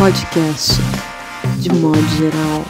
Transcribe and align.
podcast, 0.00 0.80
de 1.60 1.68
modo 1.74 2.00
geral. 2.16 2.64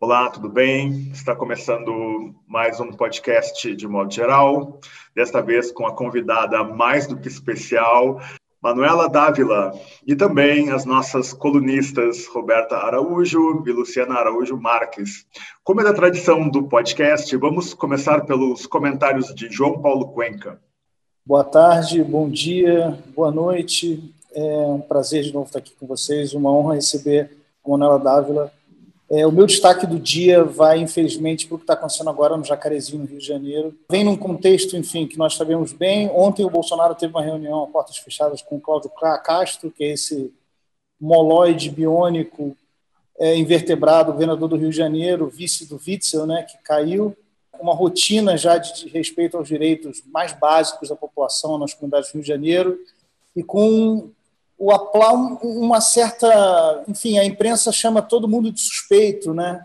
Olá, 0.00 0.28
tudo 0.30 0.48
bem? 0.48 1.08
Está 1.12 1.36
começando 1.36 2.34
mais 2.48 2.80
um 2.80 2.90
podcast 2.90 3.76
de 3.76 3.86
modo 3.86 4.12
geral, 4.12 4.80
desta 5.14 5.40
vez 5.40 5.70
com 5.70 5.86
a 5.86 5.94
convidada 5.94 6.64
mais 6.64 7.06
do 7.06 7.16
que 7.16 7.28
especial, 7.28 8.20
Manuela 8.60 9.08
Dávila, 9.08 9.72
e 10.04 10.16
também 10.16 10.72
as 10.72 10.84
nossas 10.84 11.32
colunistas 11.32 12.26
Roberta 12.26 12.78
Araújo 12.78 13.62
e 13.64 13.70
Luciana 13.70 14.16
Araújo 14.16 14.56
Marques. 14.56 15.24
Como 15.62 15.80
é 15.80 15.84
da 15.84 15.94
tradição 15.94 16.48
do 16.48 16.66
podcast, 16.66 17.36
vamos 17.36 17.74
começar 17.74 18.22
pelos 18.22 18.66
comentários 18.66 19.32
de 19.32 19.48
João 19.48 19.80
Paulo 19.80 20.08
Cuenca. 20.08 20.60
Boa 21.28 21.44
tarde, 21.44 22.02
bom 22.02 22.26
dia, 22.26 22.98
boa 23.14 23.30
noite. 23.30 24.14
É 24.32 24.40
um 24.40 24.80
prazer 24.80 25.22
de 25.24 25.30
novo 25.30 25.44
estar 25.44 25.58
aqui 25.58 25.74
com 25.78 25.86
vocês, 25.86 26.32
uma 26.32 26.50
honra 26.50 26.76
receber 26.76 27.30
a 27.62 27.68
Manuela 27.68 27.98
Dávila. 27.98 28.50
É, 29.10 29.26
o 29.26 29.30
meu 29.30 29.44
destaque 29.44 29.86
do 29.86 29.98
dia 29.98 30.42
vai, 30.42 30.78
infelizmente, 30.78 31.46
para 31.46 31.56
o 31.56 31.58
que 31.58 31.64
está 31.64 31.74
acontecendo 31.74 32.08
agora 32.08 32.34
no 32.34 32.42
Jacarezinho, 32.42 33.02
no 33.02 33.06
Rio 33.06 33.18
de 33.18 33.26
Janeiro. 33.26 33.76
Vem 33.90 34.04
num 34.04 34.16
contexto, 34.16 34.74
enfim, 34.74 35.06
que 35.06 35.18
nós 35.18 35.34
sabemos 35.34 35.70
bem. 35.70 36.08
Ontem 36.14 36.46
o 36.46 36.50
Bolsonaro 36.50 36.94
teve 36.94 37.12
uma 37.12 37.22
reunião 37.22 37.62
a 37.62 37.66
portas 37.66 37.98
fechadas 37.98 38.40
com 38.40 38.56
o 38.56 38.60
Cláudio 38.60 38.90
Castro, 39.22 39.70
que 39.70 39.84
é 39.84 39.92
esse 39.92 40.32
moloide 40.98 41.68
biônico 41.68 42.56
é, 43.18 43.36
invertebrado, 43.36 44.12
governador 44.12 44.48
do 44.48 44.56
Rio 44.56 44.70
de 44.70 44.76
Janeiro, 44.78 45.28
vice 45.28 45.68
do 45.68 45.78
Witzel, 45.86 46.26
né, 46.26 46.44
que 46.44 46.56
caiu 46.64 47.14
uma 47.60 47.74
rotina 47.74 48.36
já 48.36 48.58
de 48.58 48.88
respeito 48.88 49.36
aos 49.36 49.48
direitos 49.48 50.02
mais 50.06 50.32
básicos 50.32 50.88
da 50.88 50.96
população 50.96 51.58
nas 51.58 51.74
comunidades 51.74 52.10
do 52.10 52.14
Rio 52.14 52.22
de 52.22 52.28
Janeiro 52.28 52.78
e 53.34 53.42
com 53.42 54.10
o 54.58 54.72
aplauso, 54.72 55.38
uma 55.42 55.80
certa, 55.80 56.84
enfim, 56.88 57.18
a 57.18 57.24
imprensa 57.24 57.70
chama 57.70 58.02
todo 58.02 58.26
mundo 58.26 58.50
de 58.50 58.60
suspeito, 58.60 59.32
né? 59.32 59.64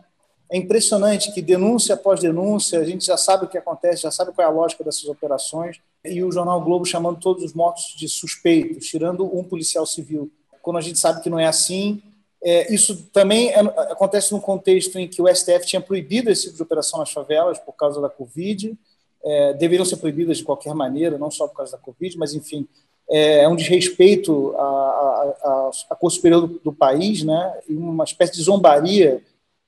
É 0.52 0.58
impressionante 0.58 1.32
que 1.32 1.42
denúncia 1.42 1.96
após 1.96 2.20
denúncia, 2.20 2.80
a 2.80 2.84
gente 2.84 3.06
já 3.06 3.18
sabe 3.18 3.46
o 3.46 3.48
que 3.48 3.58
acontece, 3.58 4.04
já 4.04 4.12
sabe 4.12 4.32
qual 4.32 4.48
é 4.48 4.52
a 4.52 4.54
lógica 4.54 4.84
dessas 4.84 5.06
operações, 5.06 5.82
e 6.06 6.24
o 6.24 6.32
jornal 6.32 6.62
Globo 6.62 6.86
chamando 6.86 7.20
todos 7.20 7.44
os 7.44 7.54
mortos 7.54 7.96
de 7.98 8.08
suspeitos, 8.08 8.86
tirando 8.86 9.26
um 9.36 9.44
policial 9.44 9.86
civil. 9.88 10.32
Quando 10.62 10.78
a 10.78 10.82
gente 10.82 11.00
sabe 11.00 11.24
que 11.24 11.30
não 11.30 11.40
é 11.40 11.48
assim, 11.48 12.04
é, 12.44 12.74
isso 12.74 13.10
também 13.14 13.52
é, 13.52 13.60
acontece 13.60 14.34
num 14.34 14.40
contexto 14.40 15.00
em 15.00 15.08
que 15.08 15.22
o 15.22 15.34
STF 15.34 15.66
tinha 15.66 15.82
proibido 15.82 16.30
esse 16.30 16.44
tipo 16.44 16.58
de 16.58 16.64
operação 16.64 17.00
nas 17.00 17.12
favelas 17.12 17.58
por 17.58 17.72
causa 17.74 18.02
da 18.02 18.10
Covid. 18.10 18.78
É, 19.24 19.54
deveriam 19.54 19.86
ser 19.86 19.96
proibidas 19.96 20.38
de 20.38 20.44
qualquer 20.44 20.76
maneira, 20.76 21.18
não 21.18 21.32
só 21.32 21.48
por 21.48 21.56
causa 21.56 21.72
da 21.72 21.78
Covid, 21.78 22.18
mas, 22.18 22.34
enfim, 22.34 22.68
é, 23.10 23.44
é 23.44 23.48
um 23.48 23.56
desrespeito 23.56 24.54
à, 24.58 24.62
à, 24.62 25.70
à 25.90 26.10
Superior 26.10 26.42
do, 26.42 26.60
do, 26.60 26.74
país, 26.74 27.24
né? 27.24 27.60
e 27.70 27.74
uma 27.74 28.04
espécie 28.04 28.34
de 28.34 28.44
zombaria. 28.44 29.22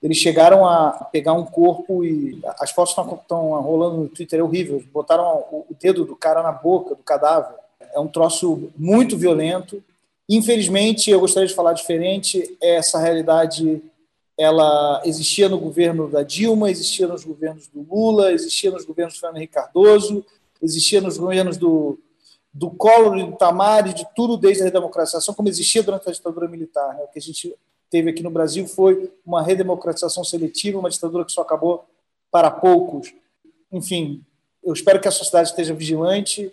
Eles 0.03 0.17
chegaram 0.17 0.65
a 0.65 0.91
pegar 1.11 1.33
um 1.33 1.45
corpo 1.45 2.03
e 2.03 2.39
as 2.59 2.71
fotos 2.71 2.91
estão, 2.91 3.61
rolando 3.61 3.97
no 3.97 4.09
Twitter, 4.09 4.41
é 4.41 4.43
horrível. 4.43 4.83
Botaram 4.93 5.45
o 5.49 5.75
dedo 5.79 6.03
do 6.03 6.15
cara 6.15 6.43
na 6.43 6.51
boca 6.51 6.93
do 6.93 7.01
cadáver. 7.01 7.55
É 7.93 7.99
um 7.99 8.07
troço 8.07 8.69
muito 8.77 9.17
violento 9.17 9.81
Infelizmente, 10.27 11.11
eu 11.11 11.19
gostaria 11.19 11.47
de 11.47 11.53
falar 11.53 11.73
diferente. 11.73 12.57
Essa 12.61 12.99
realidade 12.99 13.81
ela 14.37 15.01
existia 15.05 15.47
no 15.47 15.57
governo 15.57 16.09
da 16.09 16.23
Dilma, 16.23 16.69
existia 16.69 17.07
nos 17.07 17.23
governos 17.23 17.67
do 17.67 17.81
Lula, 17.81 18.33
existia 18.33 18.69
nos 18.69 18.83
governos 18.83 19.13
do 19.13 19.19
Fernando 19.19 19.37
Henrique 19.37 19.53
Cardoso, 19.53 20.25
existia 20.61 20.99
nos 20.99 21.17
governos 21.17 21.57
do, 21.57 21.97
do 22.53 22.69
Collor 22.71 23.17
e 23.17 23.23
do 23.23 23.37
Tamar, 23.37 23.93
de 23.93 24.05
tudo 24.15 24.35
desde 24.35 24.63
a 24.63 24.65
redemocratização, 24.65 25.33
como 25.33 25.47
existia 25.47 25.81
durante 25.83 26.09
a 26.09 26.11
ditadura 26.11 26.47
militar. 26.47 26.95
Né? 26.95 27.03
O 27.03 27.07
que 27.07 27.19
a 27.19 27.21
gente 27.21 27.55
teve 27.89 28.09
aqui 28.09 28.21
no 28.21 28.29
Brasil 28.29 28.67
foi 28.67 29.11
uma 29.25 29.41
redemocratização 29.41 30.23
seletiva, 30.23 30.79
uma 30.79 30.89
ditadura 30.89 31.23
que 31.23 31.31
só 31.31 31.41
acabou 31.41 31.85
para 32.29 32.51
poucos. 32.51 33.13
Enfim, 33.71 34.21
eu 34.63 34.73
espero 34.73 34.99
que 34.99 35.07
a 35.07 35.11
sociedade 35.11 35.49
esteja 35.49 35.73
vigilante 35.73 36.51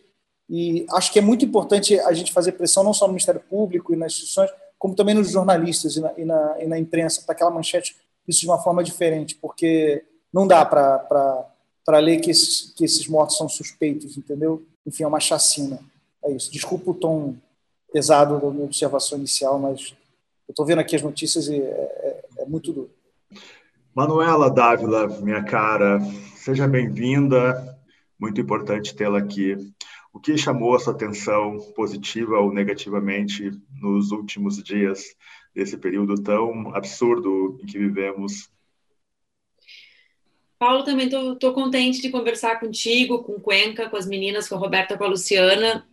e 0.48 0.86
acho 0.92 1.12
que 1.12 1.19
é 1.19 1.22
muito 1.22 1.44
importante 1.44 1.98
a 2.00 2.12
gente 2.12 2.32
fazer 2.32 2.53
pressão 2.53 2.84
não 2.84 2.92
só 2.92 3.06
no 3.06 3.12
Ministério 3.12 3.41
Público 3.41 3.92
e 3.92 3.97
nas 3.97 4.12
instituições, 4.12 4.50
como 4.78 4.94
também 4.94 5.14
nos 5.14 5.30
jornalistas 5.30 5.97
e 5.97 6.00
na, 6.00 6.12
e 6.19 6.25
na, 6.25 6.56
e 6.62 6.66
na 6.66 6.78
imprensa, 6.78 7.22
para 7.22 7.34
aquela 7.34 7.50
manchete 7.50 7.97
isso 8.26 8.41
de 8.41 8.47
uma 8.47 8.58
forma 8.58 8.82
diferente, 8.82 9.34
porque 9.34 10.04
não 10.32 10.47
dá 10.47 10.64
para 10.64 11.98
ler 11.98 12.20
que 12.20 12.31
esses, 12.31 12.72
que 12.76 12.84
esses 12.84 13.06
mortos 13.08 13.36
são 13.36 13.48
suspeitos, 13.48 14.16
entendeu? 14.16 14.62
Enfim, 14.86 15.04
é 15.04 15.06
uma 15.06 15.20
chacina. 15.20 15.78
É 16.25 16.31
isso. 16.31 16.50
Desculpa 16.50 16.91
o 16.91 16.94
tom 16.94 17.36
pesado 17.92 18.41
da 18.41 18.50
minha 18.50 18.64
observação 18.64 19.19
inicial, 19.19 19.58
mas 19.58 19.94
eu 20.48 20.52
estou 20.52 20.64
vendo 20.64 20.81
aqui 20.81 20.97
as 20.97 21.02
notícias 21.02 21.48
e 21.48 21.56
é, 21.56 21.58
é, 21.58 22.25
é 22.38 22.47
muito 22.47 22.72
duro. 22.72 22.91
Manuela 23.94 24.50
Dávila, 24.50 25.06
minha 25.20 25.42
cara, 25.44 26.00
seja 26.36 26.66
bem-vinda. 26.66 27.78
Muito 28.19 28.41
importante 28.41 28.94
tê-la 28.94 29.19
aqui. 29.19 29.56
O 30.12 30.20
que 30.20 30.36
chamou 30.36 30.74
a 30.74 30.78
sua 30.78 30.92
atenção, 30.92 31.58
positiva 31.74 32.38
ou 32.38 32.52
negativamente, 32.52 33.50
nos 33.80 34.10
últimos 34.10 34.62
dias 34.62 35.16
desse 35.54 35.78
período 35.78 36.14
tão 36.22 36.74
absurdo 36.74 37.58
em 37.62 37.66
que 37.66 37.78
vivemos? 37.78 38.50
Paulo, 40.58 40.84
também 40.84 41.08
estou 41.08 41.52
contente 41.52 42.00
de 42.00 42.10
conversar 42.10 42.60
contigo, 42.60 43.24
com 43.24 43.40
Cuenca, 43.40 43.88
com 43.88 43.96
as 43.96 44.06
meninas, 44.06 44.48
com 44.48 44.54
a 44.54 44.58
Roberta, 44.58 44.96
com 44.96 45.04
a 45.04 45.08
Luciana. 45.08 45.88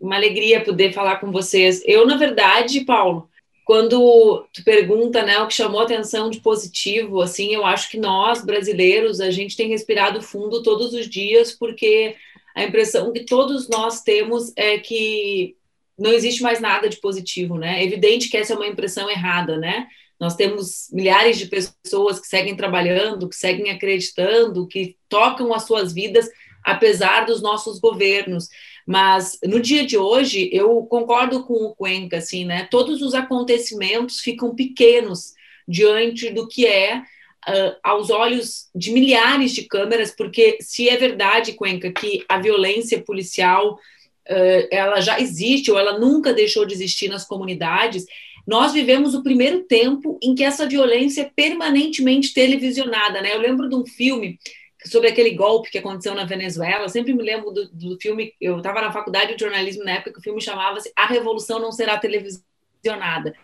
Uma 0.00 0.16
alegria 0.16 0.64
poder 0.64 0.92
falar 0.92 1.16
com 1.16 1.30
vocês. 1.30 1.82
Eu, 1.86 2.06
na 2.06 2.16
verdade, 2.16 2.80
Paulo, 2.80 3.28
quando 3.64 4.46
tu 4.52 4.64
pergunta, 4.64 5.22
né, 5.22 5.38
o 5.40 5.46
que 5.46 5.52
chamou 5.52 5.82
atenção 5.82 6.30
de 6.30 6.40
positivo, 6.40 7.20
assim, 7.20 7.54
eu 7.54 7.66
acho 7.66 7.90
que 7.90 7.98
nós 7.98 8.42
brasileiros 8.42 9.20
a 9.20 9.30
gente 9.30 9.56
tem 9.56 9.68
respirado 9.68 10.22
fundo 10.22 10.62
todos 10.62 10.94
os 10.94 11.06
dias 11.06 11.52
porque 11.52 12.16
a 12.58 12.64
impressão 12.64 13.12
que 13.12 13.24
todos 13.24 13.68
nós 13.68 14.02
temos 14.02 14.52
é 14.56 14.78
que 14.78 15.56
não 15.98 16.12
existe 16.12 16.42
mais 16.42 16.60
nada 16.60 16.88
de 16.88 16.96
positivo, 16.98 17.56
né? 17.56 17.80
É 17.80 17.84
evidente 17.84 18.28
que 18.28 18.36
essa 18.36 18.52
é 18.52 18.56
uma 18.56 18.66
impressão 18.66 19.08
errada, 19.10 19.56
né? 19.56 19.86
Nós 20.18 20.34
temos 20.34 20.88
milhares 20.92 21.38
de 21.38 21.46
pessoas 21.46 22.18
que 22.18 22.26
seguem 22.26 22.56
trabalhando, 22.56 23.28
que 23.28 23.36
seguem 23.36 23.70
acreditando, 23.70 24.66
que 24.66 24.96
tocam 25.08 25.54
as 25.54 25.64
suas 25.64 25.92
vidas 25.92 26.28
apesar 26.64 27.24
dos 27.24 27.40
nossos 27.40 27.78
governos. 27.78 28.48
Mas 28.86 29.38
no 29.44 29.60
dia 29.60 29.86
de 29.86 29.96
hoje, 29.96 30.50
eu 30.52 30.82
concordo 30.86 31.44
com 31.44 31.54
o 31.54 31.74
Cuenca, 31.74 32.18
assim, 32.18 32.44
né? 32.44 32.66
Todos 32.70 33.00
os 33.02 33.14
acontecimentos 33.14 34.20
ficam 34.20 34.54
pequenos 34.54 35.34
diante 35.66 36.30
do 36.30 36.48
que 36.48 36.66
é 36.66 37.02
uh, 37.48 37.76
aos 37.82 38.10
olhos 38.10 38.68
de 38.74 38.92
milhares 38.92 39.52
de 39.52 39.62
câmeras, 39.62 40.14
porque 40.14 40.58
se 40.60 40.88
é 40.88 40.96
verdade, 40.96 41.54
Cuenca, 41.54 41.90
que 41.92 42.24
a 42.28 42.38
violência 42.38 43.02
policial 43.02 43.74
uh, 43.74 44.68
ela 44.70 45.00
já 45.00 45.18
existe 45.20 45.70
ou 45.70 45.78
ela 45.78 45.98
nunca 45.98 46.32
deixou 46.32 46.64
de 46.64 46.74
existir 46.74 47.08
nas 47.08 47.26
comunidades, 47.26 48.04
nós 48.46 48.72
vivemos 48.72 49.14
o 49.14 49.22
primeiro 49.22 49.64
tempo 49.64 50.18
em 50.22 50.34
que 50.34 50.42
essa 50.42 50.66
violência 50.66 51.22
é 51.22 51.30
permanentemente 51.34 52.32
televisionada, 52.32 53.20
né? 53.20 53.34
Eu 53.34 53.40
lembro 53.40 53.68
de 53.68 53.74
um 53.74 53.84
filme 53.84 54.38
sobre 54.86 55.08
aquele 55.08 55.30
golpe 55.32 55.70
que 55.70 55.78
aconteceu 55.78 56.14
na 56.14 56.24
Venezuela. 56.24 56.84
Eu 56.84 56.88
sempre 56.88 57.12
me 57.12 57.22
lembro 57.22 57.50
do, 57.50 57.68
do 57.68 57.98
filme. 58.00 58.32
Eu 58.40 58.58
estava 58.58 58.80
na 58.80 58.92
faculdade 58.92 59.34
de 59.34 59.40
jornalismo 59.40 59.84
na 59.84 59.92
época 59.92 60.12
que 60.12 60.18
o 60.18 60.22
filme 60.22 60.40
chamava-se 60.40 60.90
A 60.96 61.06
Revolução 61.06 61.58
Não 61.58 61.72
Será 61.72 61.98
Televisionada. 61.98 63.34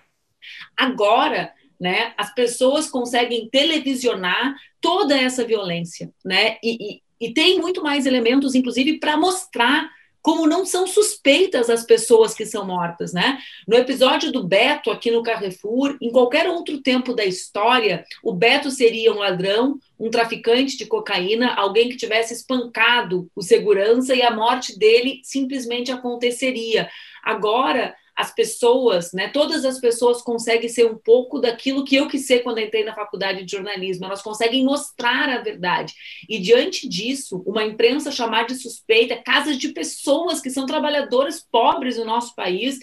Agora 0.77 1.53
né? 1.81 2.13
As 2.17 2.35
pessoas 2.35 2.89
conseguem 2.89 3.49
televisionar 3.51 4.55
toda 4.81 5.19
essa 5.19 5.45
violência, 5.45 6.13
né? 6.25 6.57
E, 6.63 7.01
e, 7.21 7.29
e 7.29 7.33
tem 7.33 7.61
muito 7.61 7.83
mais 7.83 8.07
elementos, 8.07 8.55
inclusive, 8.55 8.99
para 8.99 9.17
mostrar 9.17 9.91
como 10.25 10.47
não 10.47 10.65
são 10.65 10.87
suspeitas 10.87 11.69
as 11.69 11.85
pessoas 11.85 12.33
que 12.33 12.47
são 12.47 12.67
mortas, 12.67 13.13
né? 13.13 13.39
No 13.69 13.77
episódio 13.77 14.33
do 14.33 14.43
Beto 14.43 14.91
aqui 14.91 15.11
no 15.11 15.23
Carrefour, 15.23 15.99
em 16.01 16.11
qualquer 16.11 16.49
outro 16.49 16.81
tempo 16.81 17.13
da 17.13 17.27
história, 17.27 18.07
o 18.23 18.33
Beto 18.33 18.71
seria 18.71 19.13
um 19.13 19.19
ladrão, 19.19 19.79
um 20.01 20.09
traficante 20.09 20.79
de 20.79 20.87
cocaína, 20.87 21.53
alguém 21.55 21.91
que 21.91 21.99
tivesse 21.99 22.33
espancado 22.33 23.31
o 23.37 23.43
segurança 23.43 24.15
e 24.15 24.23
a 24.23 24.35
morte 24.35 24.79
dele 24.79 25.21
simplesmente 25.23 25.93
aconteceria. 25.93 26.89
Agora, 27.23 27.95
as 28.17 28.33
pessoas, 28.33 29.13
né, 29.13 29.29
todas 29.29 29.65
as 29.65 29.81
pessoas 29.81 30.23
conseguem 30.23 30.69
ser 30.69 30.87
um 30.87 30.97
pouco 30.97 31.41
daquilo 31.41 31.85
que 31.85 31.97
eu 31.97 32.09
quis 32.09 32.27
ser 32.27 32.41
quando 32.41 32.61
entrei 32.61 32.85
na 32.85 32.95
faculdade 32.95 33.45
de 33.45 33.51
jornalismo, 33.51 34.05
elas 34.05 34.23
conseguem 34.23 34.65
mostrar 34.65 35.29
a 35.29 35.43
verdade. 35.43 35.95
E 36.29 36.39
diante 36.39 36.89
disso, 36.89 37.43
uma 37.45 37.65
imprensa 37.65 38.13
chamar 38.13 38.47
de 38.47 38.55
suspeita, 38.55 39.17
casas 39.17 39.59
de 39.59 39.69
pessoas 39.69 40.41
que 40.41 40.51
são 40.51 40.67
trabalhadoras 40.67 41.45
pobres 41.51 41.97
no 41.97 42.05
nosso 42.05 42.35
país, 42.35 42.79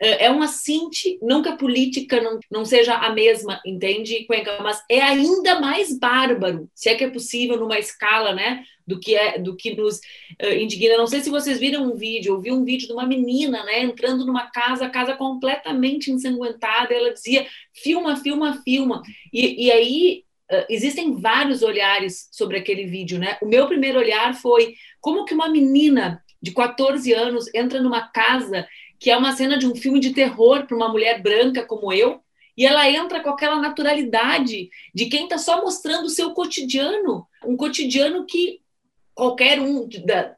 é 0.00 0.30
uma 0.30 0.48
cinte, 0.48 1.18
não 1.22 1.42
que 1.42 1.48
a 1.48 1.56
política 1.56 2.20
não, 2.20 2.40
não 2.50 2.64
seja 2.64 2.94
a 2.94 3.12
mesma, 3.12 3.60
entende, 3.64 4.24
Cuenca? 4.26 4.58
Mas 4.62 4.82
é 4.90 5.00
ainda 5.00 5.60
mais 5.60 5.98
bárbaro, 5.98 6.68
se 6.74 6.88
é 6.88 6.94
que 6.94 7.04
é 7.04 7.10
possível 7.10 7.58
numa 7.58 7.78
escala, 7.78 8.32
né? 8.32 8.64
Do 8.86 9.00
que 9.00 9.14
é, 9.14 9.38
do 9.38 9.56
que 9.56 9.74
nos 9.74 9.96
uh, 10.42 10.52
indigna. 10.58 10.98
Não 10.98 11.06
sei 11.06 11.20
se 11.20 11.30
vocês 11.30 11.58
viram 11.58 11.84
um 11.84 11.96
vídeo, 11.96 12.34
eu 12.34 12.40
vi 12.40 12.52
um 12.52 12.64
vídeo 12.64 12.86
de 12.86 12.92
uma 12.92 13.06
menina, 13.06 13.64
né, 13.64 13.80
entrando 13.80 14.26
numa 14.26 14.50
casa, 14.50 14.90
casa 14.90 15.14
completamente 15.14 16.10
ensanguentada. 16.10 16.92
Ela 16.92 17.14
dizia: 17.14 17.46
filma, 17.72 18.16
filma, 18.16 18.60
filma. 18.62 19.00
E, 19.32 19.66
e 19.66 19.72
aí 19.72 20.24
uh, 20.52 20.66
existem 20.68 21.18
vários 21.18 21.62
olhares 21.62 22.28
sobre 22.30 22.58
aquele 22.58 22.84
vídeo, 22.84 23.18
né? 23.18 23.38
O 23.40 23.46
meu 23.46 23.66
primeiro 23.66 23.98
olhar 23.98 24.34
foi 24.34 24.74
como 25.00 25.24
que 25.24 25.32
uma 25.32 25.48
menina 25.48 26.22
de 26.42 26.52
14 26.52 27.10
anos 27.14 27.46
entra 27.54 27.80
numa 27.80 28.08
casa 28.08 28.66
que 28.98 29.10
é 29.10 29.16
uma 29.16 29.34
cena 29.36 29.58
de 29.58 29.66
um 29.66 29.74
filme 29.74 30.00
de 30.00 30.12
terror 30.12 30.66
para 30.66 30.76
uma 30.76 30.88
mulher 30.88 31.22
branca 31.22 31.64
como 31.64 31.92
eu, 31.92 32.20
e 32.56 32.64
ela 32.64 32.88
entra 32.88 33.20
com 33.20 33.30
aquela 33.30 33.60
naturalidade 33.60 34.70
de 34.94 35.06
quem 35.06 35.24
está 35.24 35.38
só 35.38 35.60
mostrando 35.60 36.06
o 36.06 36.10
seu 36.10 36.32
cotidiano, 36.32 37.26
um 37.44 37.56
cotidiano 37.56 38.24
que 38.24 38.60
qualquer 39.14 39.60
um, 39.60 39.88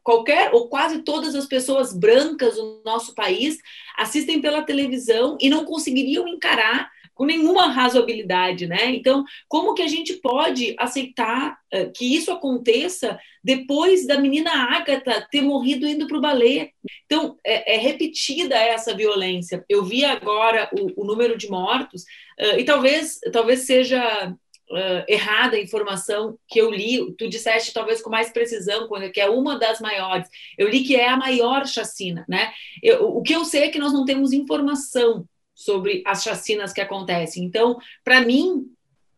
qualquer 0.03 0.55
ou 0.55 0.69
quase 0.69 1.03
todas 1.03 1.35
as 1.35 1.47
pessoas 1.47 1.93
brancas 1.94 2.56
do 2.56 2.82
nosso 2.85 3.14
país 3.14 3.58
assistem 3.97 4.41
pela 4.41 4.62
televisão 4.62 5.37
e 5.41 5.49
não 5.49 5.64
conseguiriam 5.64 6.29
encarar 6.29 6.91
com 7.16 7.24
nenhuma 7.24 7.68
razoabilidade, 7.68 8.66
né? 8.66 8.90
Então, 8.90 9.24
como 9.48 9.72
que 9.72 9.80
a 9.80 9.88
gente 9.88 10.12
pode 10.20 10.76
aceitar 10.78 11.56
uh, 11.74 11.90
que 11.92 12.14
isso 12.14 12.30
aconteça 12.30 13.18
depois 13.42 14.06
da 14.06 14.20
menina 14.20 14.50
Ágata 14.50 15.26
ter 15.30 15.40
morrido 15.40 15.88
indo 15.88 16.06
para 16.06 16.18
o 16.18 16.20
balé? 16.20 16.72
Então, 17.06 17.38
é, 17.42 17.74
é, 17.74 17.78
repetida 17.78 18.54
essa 18.54 18.94
violência. 18.94 19.64
Eu 19.66 19.82
vi 19.82 20.04
agora 20.04 20.68
o, 20.78 21.02
o 21.02 21.06
número 21.06 21.38
de 21.38 21.48
mortos 21.48 22.02
uh, 22.02 22.58
e 22.58 22.64
talvez, 22.64 23.19
talvez 23.32 23.60
seja 23.60 24.36
Uh, 24.69 25.06
errada 25.06 25.54
a 25.54 25.60
informação 25.60 26.36
que 26.48 26.60
eu 26.60 26.69
li, 26.72 27.14
tu 27.16 27.28
disseste 27.28 27.72
talvez 27.72 28.02
com 28.02 28.10
mais 28.10 28.32
precisão, 28.32 28.88
que 29.14 29.20
é 29.20 29.30
uma 29.30 29.56
das 29.56 29.78
maiores. 29.78 30.28
Eu 30.58 30.69
li 30.69 30.82
que 30.82 30.96
é 30.96 31.08
a 31.08 31.16
maior 31.16 31.64
chacina, 31.69 32.24
né? 32.28 32.52
Eu, 32.82 33.16
o 33.16 33.22
que 33.22 33.32
eu 33.32 33.44
sei 33.44 33.62
é 33.62 33.69
que 33.69 33.78
nós 33.78 33.92
não 33.92 34.04
temos 34.04 34.32
informação 34.32 35.24
sobre 35.56 36.03
as 36.06 36.23
chacinas 36.23 36.73
que 36.73 36.82
acontecem. 36.82 37.43
Então, 37.43 37.79
para 38.05 38.20
mim, 38.20 38.70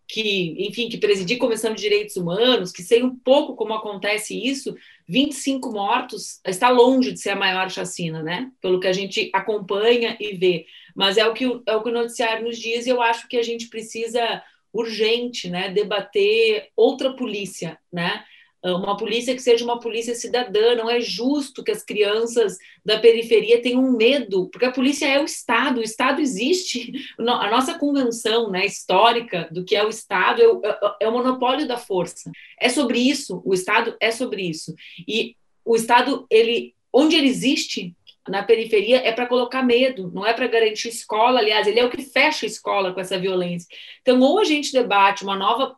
que, 0.07 0.57
enfim, 0.67 0.89
que 0.89 0.97
presidi 0.97 1.37
Comissão 1.37 1.75
de 1.75 1.83
Direitos 1.83 2.17
Humanos, 2.17 2.73
que 2.73 2.83
sei 2.83 3.03
um 3.03 3.15
pouco 3.15 3.57
como 3.57 3.75
acontece 3.75 4.35
isso, 4.35 4.75
25 5.07 5.71
mortos 5.71 6.41
está 6.47 6.71
longe 6.71 7.13
de 7.13 7.21
ser 7.21 7.31
a 7.31 7.37
maior 7.37 7.69
chacina, 7.71 8.23
né? 8.23 8.51
Pelo 8.63 8.81
que 8.81 8.87
a 8.87 8.93
gente 8.93 9.31
acompanha 9.35 10.17
e 10.19 10.35
vê. 10.35 10.65
Mas 10.97 11.19
é 11.19 11.27
o 11.27 11.35
que, 11.35 11.45
é 11.45 11.77
o, 11.77 11.83
que 11.83 11.91
o 11.91 11.93
noticiário 11.93 12.47
nos 12.47 12.59
diz 12.59 12.87
e 12.87 12.91
eu 12.91 13.03
acho 13.03 13.29
que 13.29 13.37
a 13.37 13.43
gente 13.43 13.69
precisa 13.69 14.43
urgente, 14.73 15.51
né, 15.51 15.71
debater 15.71 16.69
outra 16.77 17.15
polícia, 17.15 17.79
né? 17.93 18.25
Ah, 18.63 18.75
uma 18.75 18.97
polícia 18.97 19.35
que 19.35 19.43
seja 19.43 19.65
uma 19.65 19.79
polícia 19.79 20.15
cidadã. 20.15 20.75
Não 20.75 20.91
é 20.91 21.01
justo 21.01 21.63
que 21.63 21.71
as 21.71 21.83
crianças 21.83 22.57
da 22.85 22.99
periferia 22.99 23.63
tenham 23.63 23.93
medo, 23.93 24.49
porque 24.51 24.67
a 24.67 24.73
polícia 24.73 25.07
é 25.07 25.21
o 25.21 25.25
Estado, 25.25 25.81
o 25.81 25.85
Estado 25.85 26.21
existe. 26.21 26.93
A 27.19 27.51
nossa 27.51 27.79
convenção 27.79 28.51
né, 28.51 28.65
histórica 28.65 29.49
do 29.51 29.65
que 29.65 29.77
é 29.77 29.85
o 29.85 29.89
Estado 29.89 30.41
é, 30.41 30.69
é, 30.69 30.79
é 31.03 31.09
o 31.09 31.13
monopólio 31.13 31.67
da 31.67 31.77
força. 31.77 32.31
É 32.61 32.69
sobre 32.69 32.99
isso, 32.99 33.43
o 33.45 33.55
Estado 33.55 33.97
é 34.01 34.11
sobre 34.11 34.43
isso. 34.43 34.75
E 35.07 35.37
o 35.65 35.77
Estado, 35.77 36.27
ele, 36.31 36.75
onde 36.93 37.17
ele 37.17 37.29
existe, 37.29 37.95
na 38.29 38.43
periferia 38.43 38.99
é 38.99 39.13
para 39.13 39.27
colocar 39.27 39.63
medo, 39.63 40.11
não 40.13 40.27
é 40.27 40.33
para 40.33 40.47
garantir 40.47 40.89
escola. 40.89 41.41
Aliás, 41.41 41.67
ele 41.67 41.81
é 41.81 41.85
o 41.85 41.91
que 41.91 42.03
fecha 42.03 42.45
a 42.45 42.49
escola 42.49 42.93
com 42.93 43.01
essa 43.01 43.19
violência. 43.19 43.69
Então, 44.03 44.21
ou 44.21 44.39
a 44.39 44.45
gente 44.45 44.73
debate 44.73 45.23
uma 45.23 45.37
nova 45.37 45.77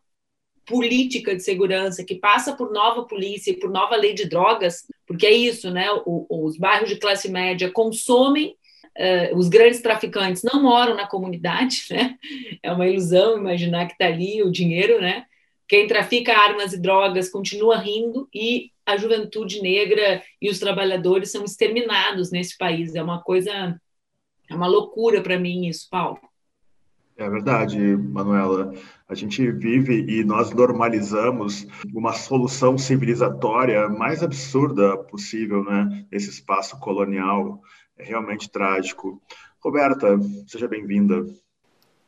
política 0.70 1.34
de 1.34 1.42
segurança 1.42 2.04
que 2.04 2.14
passa 2.14 2.54
por 2.54 2.72
nova 2.72 3.02
polícia 3.02 3.50
e 3.50 3.58
por 3.58 3.68
nova 3.68 3.96
lei 3.96 4.14
de 4.14 4.28
drogas, 4.28 4.86
porque 5.04 5.26
é 5.26 5.32
isso, 5.32 5.68
né? 5.68 5.90
O, 6.06 6.46
os 6.46 6.56
bairros 6.56 6.88
de 6.88 6.96
classe 6.96 7.28
média 7.28 7.68
consomem, 7.72 8.54
uh, 8.96 9.36
os 9.36 9.48
grandes 9.48 9.82
traficantes 9.82 10.44
não 10.44 10.62
moram 10.62 10.94
na 10.94 11.08
comunidade, 11.08 11.86
né? 11.90 12.16
É 12.62 12.72
uma 12.72 12.86
ilusão 12.86 13.36
imaginar 13.36 13.86
que 13.86 13.94
está 13.94 14.06
ali 14.06 14.44
o 14.44 14.52
dinheiro, 14.52 15.00
né? 15.00 15.26
Quem 15.66 15.88
trafica 15.88 16.36
armas 16.36 16.72
e 16.72 16.80
drogas 16.80 17.28
continua 17.28 17.76
rindo 17.76 18.28
e 18.32 18.70
a 18.86 18.96
juventude 18.96 19.60
negra 19.60 20.22
e 20.40 20.48
os 20.48 20.60
trabalhadores 20.60 21.32
são 21.32 21.44
exterminados 21.44 22.30
nesse 22.30 22.56
país. 22.56 22.94
É 22.94 23.02
uma 23.02 23.20
coisa, 23.20 23.80
é 24.48 24.54
uma 24.54 24.68
loucura 24.68 25.20
para 25.20 25.38
mim 25.38 25.66
isso, 25.66 25.88
Paulo. 25.90 26.29
É 27.20 27.28
verdade, 27.28 27.78
Manuela. 27.98 28.72
A 29.06 29.14
gente 29.14 29.52
vive 29.52 30.06
e 30.08 30.24
nós 30.24 30.52
normalizamos 30.52 31.66
uma 31.94 32.14
solução 32.14 32.78
civilizatória 32.78 33.90
mais 33.90 34.22
absurda 34.22 34.96
possível, 34.96 35.62
né? 35.62 36.06
Nesse 36.10 36.30
espaço 36.30 36.80
colonial. 36.80 37.60
É 37.98 38.04
realmente 38.04 38.50
trágico. 38.50 39.20
Roberta, 39.62 40.18
seja 40.46 40.66
bem-vinda. 40.66 41.26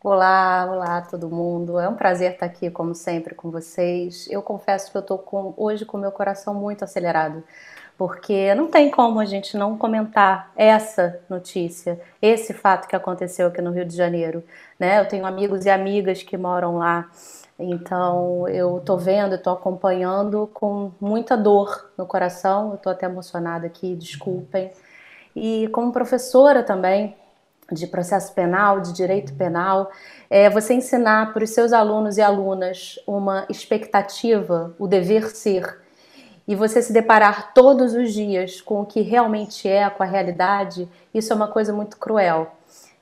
Olá, 0.03 0.67
olá 0.70 1.03
todo 1.03 1.29
mundo. 1.29 1.79
É 1.79 1.87
um 1.87 1.94
prazer 1.94 2.32
estar 2.32 2.47
aqui, 2.47 2.70
como 2.70 2.94
sempre, 2.94 3.35
com 3.35 3.50
vocês. 3.50 4.26
Eu 4.31 4.41
confesso 4.41 4.91
que 4.91 4.97
eu 4.97 5.03
estou 5.03 5.55
hoje 5.58 5.85
com 5.85 5.99
meu 5.99 6.11
coração 6.11 6.55
muito 6.55 6.85
acelerado 6.85 7.44
porque 7.97 8.55
não 8.55 8.69
tem 8.69 8.91
como 8.91 9.21
a 9.21 9.25
gente 9.25 9.56
não 9.56 9.77
comentar 9.77 10.50
essa 10.56 11.21
notícia, 11.29 12.00
esse 12.21 12.53
fato 12.53 12.89
que 12.89 12.97
aconteceu 12.97 13.49
aqui 13.49 13.61
no 13.61 13.71
Rio 13.71 13.85
de 13.85 13.97
Janeiro. 13.97 14.43
Né? 14.79 15.00
Eu 15.00 15.06
tenho 15.06 15.27
amigos 15.27 15.65
e 15.67 15.71
amigas 15.71 16.23
que 16.23 16.37
moram 16.37 16.79
lá, 16.79 17.09
então 17.59 18.49
eu 18.49 18.79
estou 18.79 18.99
vendo, 18.99 19.35
estou 19.35 19.53
acompanhando 19.53 20.50
com 20.53 20.91
muita 21.00 21.37
dor 21.37 21.93
no 21.97 22.06
coração, 22.06 22.71
eu 22.71 22.75
estou 22.75 22.93
até 22.93 23.06
emocionada 23.06 23.67
aqui, 23.67 23.94
desculpem. 23.94 24.71
E 25.35 25.69
como 25.69 25.93
professora 25.93 26.62
também 26.62 27.17
de 27.71 27.87
processo 27.87 28.35
penal, 28.35 28.81
de 28.81 28.93
direito 28.93 29.35
penal, 29.35 29.91
é 30.29 30.50
você 30.50 30.75
ensinar 30.75 31.33
para 31.33 31.44
os 31.44 31.50
seus 31.50 31.73
alunos 31.73 32.19
e 32.19 32.23
alunas 32.23 32.99
uma 33.06 33.47
expectativa, 33.49 34.75
o 34.79 34.87
dever 34.87 35.31
ser 35.31 35.81
e 36.53 36.55
você 36.55 36.83
se 36.83 36.93
deparar 36.93 37.55
todos 37.55 37.95
os 37.95 38.13
dias 38.13 38.61
com 38.61 38.83
o 38.83 38.85
que 38.85 39.01
realmente 39.01 39.67
é, 39.67 39.89
com 39.89 40.03
a 40.03 40.07
realidade, 40.07 40.87
isso 41.15 41.33
é 41.33 41.37
uma 41.37 41.49
coisa 41.49 41.73
muito 41.73 41.97
cruel. 41.97 42.53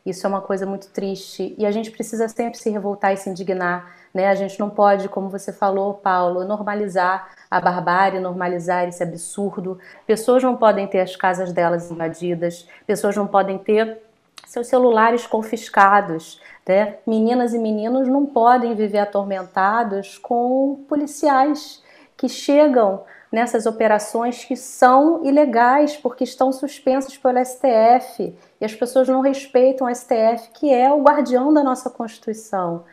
Isso 0.06 0.24
é 0.24 0.30
uma 0.30 0.40
coisa 0.40 0.64
muito 0.64 0.86
triste 0.90 1.56
e 1.58 1.66
a 1.66 1.72
gente 1.72 1.90
precisa 1.90 2.28
sempre 2.28 2.56
se 2.60 2.70
revoltar 2.70 3.12
e 3.12 3.16
se 3.16 3.28
indignar, 3.28 3.92
né? 4.14 4.28
A 4.28 4.36
gente 4.36 4.58
não 4.60 4.70
pode, 4.70 5.08
como 5.08 5.28
você 5.28 5.52
falou, 5.52 5.94
Paulo, 5.94 6.44
normalizar 6.44 7.30
a 7.50 7.60
barbárie, 7.60 8.20
normalizar 8.20 8.86
esse 8.86 9.02
absurdo. 9.02 9.80
Pessoas 10.06 10.44
não 10.44 10.56
podem 10.56 10.86
ter 10.86 11.00
as 11.00 11.16
casas 11.16 11.52
delas 11.52 11.90
invadidas, 11.90 12.68
pessoas 12.86 13.16
não 13.16 13.26
podem 13.26 13.58
ter 13.58 14.00
seus 14.46 14.68
celulares 14.68 15.26
confiscados, 15.26 16.40
né? 16.64 16.98
Meninas 17.04 17.52
e 17.52 17.58
meninos 17.58 18.06
não 18.06 18.26
podem 18.26 18.76
viver 18.76 18.98
atormentados 18.98 20.18
com 20.18 20.84
policiais 20.88 21.82
que 22.16 22.28
chegam 22.28 23.02
nessas 23.30 23.64
operações 23.66 24.44
que 24.44 24.56
são 24.56 25.24
ilegais 25.24 25.96
porque 25.96 26.24
estão 26.24 26.52
suspensas 26.52 27.16
pelo 27.16 27.38
STF 27.44 28.34
e 28.60 28.64
as 28.64 28.74
pessoas 28.74 29.08
não 29.08 29.20
respeitam 29.20 29.86
o 29.86 29.94
STF, 29.94 30.50
que 30.54 30.72
é 30.72 30.92
o 30.92 31.02
guardião 31.02 31.52
da 31.52 31.62
nossa 31.62 31.88
Constituição. 31.88 32.84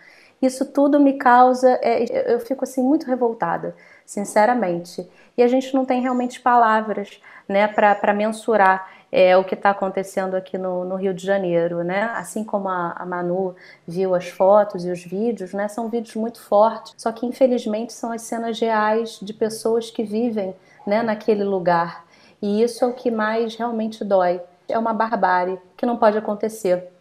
Isso 0.41 0.65
tudo 0.65 0.99
me 0.99 1.13
causa, 1.13 1.79
é, 1.81 2.33
eu 2.33 2.39
fico 2.39 2.63
assim 2.63 2.83
muito 2.83 3.07
revoltada, 3.07 3.75
sinceramente. 4.05 5.09
E 5.35 5.41
a 5.41 5.47
gente 5.47 5.73
não 5.73 5.83
tem 5.83 6.01
realmente 6.01 6.39
palavras, 6.39 7.19
né, 7.47 7.67
para 7.67 8.13
mensurar 8.13 8.96
é, 9.11 9.37
o 9.37 9.43
que 9.43 9.55
está 9.55 9.69
acontecendo 9.69 10.35
aqui 10.35 10.57
no, 10.57 10.83
no, 10.83 10.95
Rio 10.95 11.13
de 11.13 11.25
Janeiro, 11.25 11.83
né? 11.83 12.03
Assim 12.15 12.43
como 12.43 12.67
a, 12.67 12.91
a, 12.91 13.05
Manu 13.05 13.55
viu 13.87 14.13
as 14.13 14.27
fotos 14.27 14.85
e 14.85 14.91
os 14.91 15.03
vídeos, 15.03 15.53
né? 15.53 15.67
São 15.67 15.89
vídeos 15.89 16.15
muito 16.15 16.41
fortes, 16.41 16.93
só 16.97 17.11
que 17.11 17.25
infelizmente 17.25 17.93
são 17.93 18.11
as 18.11 18.21
cenas 18.23 18.59
reais 18.59 19.19
de 19.21 19.33
pessoas 19.33 19.89
que 19.89 20.03
vivem, 20.03 20.55
né, 20.85 21.01
naquele 21.01 21.43
lugar. 21.43 22.05
E 22.41 22.61
isso 22.61 22.83
é 22.83 22.87
o 22.87 22.93
que 22.93 23.09
mais 23.09 23.55
realmente 23.55 24.03
dói. 24.03 24.41
É 24.67 24.77
uma 24.77 24.93
barbárie 24.93 25.59
que 25.75 25.85
não 25.85 25.97
pode 25.97 26.17
acontecer. 26.17 26.91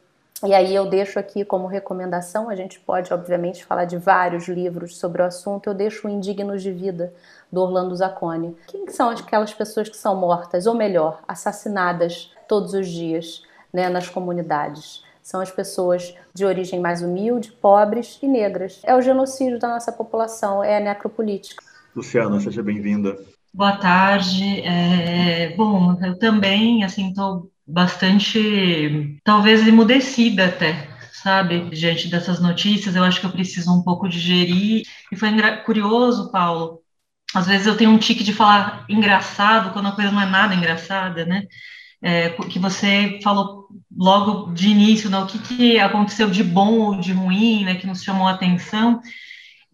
E 0.45 0.53
aí 0.53 0.75
eu 0.75 0.85
deixo 0.85 1.19
aqui 1.19 1.47
como 1.47 1.67
recomendação, 1.67 2.51
a 2.51 2.55
gente 2.55 2.79
pode 2.79 3.13
obviamente 3.13 3.65
falar 3.65 3.87
de 3.87 3.97
vários 3.97 4.47
livros 4.49 4.99
sobre 4.99 5.23
o 5.23 5.25
assunto, 5.25 5.69
eu 5.69 5.75
deixo 5.75 6.07
o 6.07 6.11
Indignos 6.11 6.63
de 6.63 6.71
Vida, 6.71 7.13
do 7.51 7.61
Orlando 7.61 7.95
Zacconi. 7.95 8.57
Quem 8.67 8.89
são 8.89 9.11
aquelas 9.11 9.53
pessoas 9.55 9.89
que 9.89 9.97
são 9.97 10.17
mortas, 10.17 10.67
ou 10.67 10.75
melhor, 10.75 11.21
assassinadas 11.27 12.31
todos 12.49 12.75
os 12.75 12.89
dias 12.89 13.43
né, 13.73 13.89
nas 13.89 14.09
comunidades? 14.09 15.05
São 15.23 15.41
as 15.41 15.51
pessoas 15.51 16.15
de 16.33 16.45
origem 16.45 16.79
mais 16.79 17.03
humilde, 17.03 17.51
pobres 17.51 18.19
e 18.23 18.29
negras. 18.29 18.81
É 18.85 18.95
o 18.95 19.03
genocídio 19.03 19.59
da 19.59 19.69
nossa 19.69 19.91
população, 19.91 20.63
é 20.63 20.77
a 20.77 20.81
necropolítica. 20.81 21.65
Luciana, 21.95 22.39
seja 22.39 22.63
bem-vinda. 22.63 23.19
Boa 23.53 23.77
tarde. 23.77 24.61
É, 24.61 25.57
bom, 25.57 25.99
eu 26.05 26.19
também, 26.19 26.85
assim, 26.85 27.09
estou 27.09 27.51
bastante, 27.67 29.19
talvez 29.25 29.67
emudecida 29.67 30.45
até, 30.45 30.89
sabe, 31.11 31.71
diante 31.71 32.09
dessas 32.09 32.39
notícias. 32.39 32.95
Eu 32.95 33.03
acho 33.03 33.19
que 33.19 33.27
eu 33.27 33.33
preciso 33.33 33.73
um 33.73 33.83
pouco 33.83 34.09
digerir. 34.09 34.83
E 35.11 35.17
foi 35.17 35.31
curioso, 35.65 36.31
Paulo. 36.31 36.83
Às 37.37 37.47
vezes 37.47 37.67
eu 37.67 37.77
tenho 37.77 37.91
um 37.91 37.99
tique 37.99 38.25
de 38.25 38.33
falar 38.33 38.87
engraçado 38.89 39.71
quando 39.73 39.89
a 39.89 39.93
coisa 39.93 40.11
não 40.11 40.23
é 40.23 40.27
nada 40.27 40.55
engraçada, 40.55 41.27
né? 41.27 41.43
É, 42.01 42.31
que 42.31 42.59
você 42.59 43.21
falou 43.23 43.69
logo 43.95 44.53
de 44.53 44.69
início, 44.69 45.11
né, 45.11 45.19
o 45.19 45.27
que, 45.27 45.39
que 45.39 45.79
aconteceu 45.79 46.31
de 46.31 46.43
bom 46.43 46.79
ou 46.79 47.01
de 47.01 47.13
ruim, 47.13 47.65
né, 47.65 47.75
que 47.75 47.87
nos 47.87 48.03
chamou 48.03 48.27
a 48.27 48.33
atenção. 48.33 49.01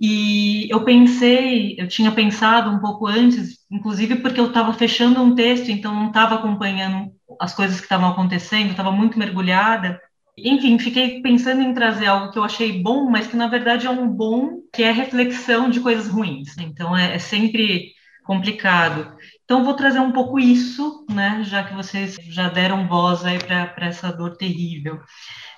E 0.01 0.69
eu 0.73 0.85
pensei, 0.85 1.77
eu 1.79 1.87
tinha 1.87 2.11
pensado 2.11 2.69
um 2.69 2.81
pouco 2.81 3.07
antes, 3.07 3.59
inclusive 3.71 4.17
porque 4.17 4.41
eu 4.41 4.49
estava 4.49 4.73
fechando 4.73 5.23
um 5.23 5.35
texto, 5.35 5.71
então 5.71 5.95
não 5.95 6.09
estava 6.09 6.35
acompanhando 6.35 7.13
as 7.41 7.55
coisas 7.55 7.77
que 7.79 7.85
estavam 7.85 8.09
acontecendo, 8.11 8.71
estava 8.71 8.91
muito 8.91 9.19
mergulhada. 9.19 10.01
Enfim, 10.37 10.79
fiquei 10.79 11.21
pensando 11.21 11.61
em 11.61 11.75
trazer 11.75 12.07
algo 12.07 12.33
que 12.33 12.39
eu 12.39 12.45
achei 12.45 12.83
bom, 12.83 13.11
mas 13.11 13.27
que 13.27 13.37
na 13.37 13.49
verdade 13.49 13.87
é 13.87 13.91
um 13.91 14.09
bom 14.09 14.63
que 14.73 14.83
é 14.83 14.91
reflexão 14.91 15.69
de 15.69 15.81
coisas 15.81 16.09
ruins. 16.09 16.57
Então 16.59 16.97
é, 16.97 17.15
é 17.17 17.19
sempre 17.19 17.93
complicado. 18.25 19.17
Então 19.45 19.65
vou 19.65 19.75
trazer 19.75 20.01
um 20.01 20.13
pouco 20.13 20.39
isso, 20.39 21.05
né, 21.11 21.43
já 21.45 21.65
que 21.65 21.75
vocês 21.75 22.17
já 22.31 22.49
deram 22.49 22.89
voz 22.89 23.25
aí 23.25 23.39
para 23.39 23.75
essa 23.87 24.11
dor 24.13 24.37
terrível. 24.37 25.01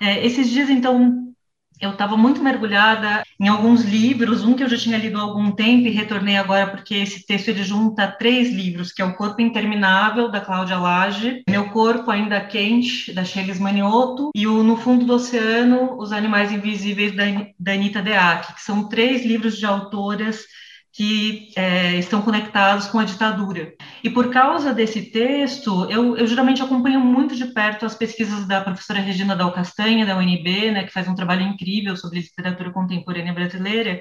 É, 0.00 0.24
esses 0.26 0.50
dias, 0.50 0.68
então, 0.70 1.32
eu 1.80 1.90
estava 1.90 2.16
muito 2.16 2.42
mergulhada 2.42 3.23
em 3.40 3.48
alguns 3.48 3.82
livros, 3.82 4.44
um 4.44 4.54
que 4.54 4.62
eu 4.62 4.68
já 4.68 4.76
tinha 4.76 4.98
lido 4.98 5.18
há 5.18 5.22
algum 5.22 5.50
tempo 5.50 5.86
e 5.86 5.90
retornei 5.90 6.36
agora 6.36 6.68
porque 6.68 6.94
esse 6.94 7.26
texto 7.26 7.48
ele 7.48 7.64
junta 7.64 8.06
três 8.06 8.52
livros, 8.52 8.92
que 8.92 9.02
é 9.02 9.04
O 9.04 9.14
Corpo 9.14 9.40
Interminável, 9.40 10.30
da 10.30 10.40
Cláudia 10.40 10.78
Lage, 10.78 11.42
Meu 11.48 11.70
Corpo 11.70 12.10
Ainda 12.10 12.40
Quente, 12.40 13.12
da 13.12 13.24
Shelis 13.24 13.58
Manioto, 13.58 14.30
e 14.34 14.46
o 14.46 14.62
No 14.62 14.76
Fundo 14.76 15.04
do 15.04 15.14
Oceano, 15.14 15.96
Os 15.98 16.12
Animais 16.12 16.52
Invisíveis, 16.52 17.14
da, 17.14 17.24
da 17.58 17.72
Anita 17.72 18.00
Deac, 18.00 18.54
que 18.54 18.62
são 18.62 18.88
três 18.88 19.24
livros 19.24 19.58
de 19.58 19.66
autoras 19.66 20.44
que 20.94 21.50
é, 21.56 21.96
estão 21.96 22.22
conectados 22.22 22.86
com 22.86 23.00
a 23.00 23.04
ditadura. 23.04 23.74
E 24.02 24.08
por 24.08 24.30
causa 24.30 24.72
desse 24.72 25.02
texto, 25.10 25.90
eu, 25.90 26.16
eu, 26.16 26.24
geralmente 26.24 26.62
acompanho 26.62 27.00
muito 27.00 27.34
de 27.34 27.46
perto 27.46 27.84
as 27.84 27.96
pesquisas 27.96 28.46
da 28.46 28.60
professora 28.60 29.00
Regina 29.00 29.34
Dal 29.34 29.52
Castanha, 29.52 30.06
da 30.06 30.16
UNB, 30.16 30.70
né, 30.70 30.84
que 30.84 30.92
faz 30.92 31.08
um 31.08 31.14
trabalho 31.16 31.42
incrível 31.42 31.96
sobre 31.96 32.20
literatura 32.20 32.70
contemporânea 32.70 33.32
brasileira. 33.32 34.00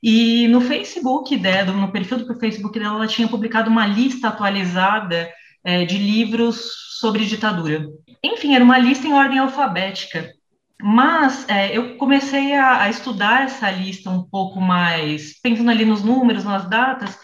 E 0.00 0.46
no 0.48 0.60
Facebook 0.60 1.36
dela, 1.36 1.72
no 1.72 1.90
perfil 1.90 2.18
do 2.18 2.38
Facebook 2.38 2.78
dela, 2.78 2.94
ela 2.94 3.06
tinha 3.08 3.26
publicado 3.26 3.68
uma 3.68 3.84
lista 3.84 4.28
atualizada 4.28 5.28
é, 5.64 5.84
de 5.84 5.98
livros 5.98 6.70
sobre 7.00 7.24
ditadura. 7.24 7.88
Enfim, 8.22 8.54
era 8.54 8.62
uma 8.62 8.78
lista 8.78 9.04
em 9.08 9.12
ordem 9.12 9.40
alfabética. 9.40 10.32
Mas 10.80 11.48
é, 11.48 11.76
eu 11.76 11.96
comecei 11.96 12.54
a, 12.54 12.82
a, 12.82 12.90
estudar 12.90 13.44
essa 13.44 13.70
lista 13.70 14.10
um 14.10 14.22
pouco 14.22 14.60
mais, 14.60 15.38
pensando 15.40 15.70
ali 15.70 15.84
nos 15.84 16.02
números, 16.02 16.44
nas 16.44 16.68
datas, 16.68 17.18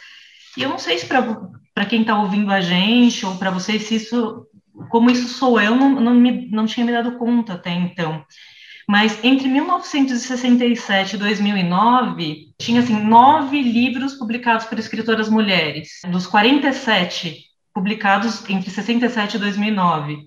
e 0.56 0.62
eu 0.62 0.68
não 0.68 0.78
sei 0.78 0.98
se 0.98 1.06
para 1.06 1.86
quem 1.86 2.02
está 2.02 2.18
ouvindo 2.18 2.50
a 2.50 2.60
gente 2.60 3.24
ou 3.26 3.36
para 3.36 3.50
vocês, 3.50 3.82
se 3.84 3.96
isso, 3.96 4.46
como 4.88 5.10
isso 5.10 5.28
sou 5.28 5.60
eu, 5.60 5.74
não, 5.76 5.90
não, 5.90 6.14
me, 6.14 6.48
não 6.50 6.66
tinha 6.66 6.86
me 6.86 6.92
dado 6.92 7.18
conta 7.18 7.54
até 7.54 7.70
então. 7.70 8.24
Mas 8.88 9.22
entre 9.22 9.46
1967 9.46 11.14
e 11.14 11.18
2009, 11.18 12.48
tinha 12.58 12.80
assim, 12.80 12.98
nove 12.98 13.62
livros 13.62 14.14
publicados 14.14 14.66
por 14.66 14.78
escritoras 14.78 15.28
mulheres, 15.28 16.00
dos 16.10 16.26
47 16.26 17.36
publicados 17.72 18.48
entre 18.48 18.68
67 18.68 19.36
e 19.36 19.38
2009. 19.38 20.26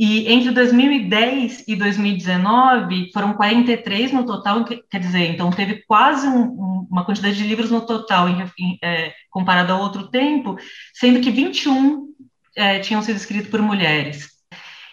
E 0.00 0.32
entre 0.32 0.50
2010 0.50 1.64
e 1.68 1.76
2019 1.76 3.10
foram 3.12 3.34
43 3.34 4.12
no 4.12 4.24
total, 4.24 4.64
quer 4.64 4.98
dizer, 4.98 5.26
então 5.26 5.50
teve 5.50 5.84
quase 5.86 6.26
um, 6.26 6.86
uma 6.90 7.04
quantidade 7.04 7.36
de 7.36 7.46
livros 7.46 7.70
no 7.70 7.82
total 7.82 8.26
em, 8.26 8.42
em, 8.58 8.78
é, 8.82 9.12
comparado 9.30 9.74
ao 9.74 9.80
outro 9.82 10.08
tempo, 10.08 10.56
sendo 10.94 11.20
que 11.20 11.30
21 11.30 12.06
é, 12.56 12.78
tinham 12.78 13.02
sido 13.02 13.16
escritos 13.16 13.50
por 13.50 13.60
mulheres. 13.60 14.30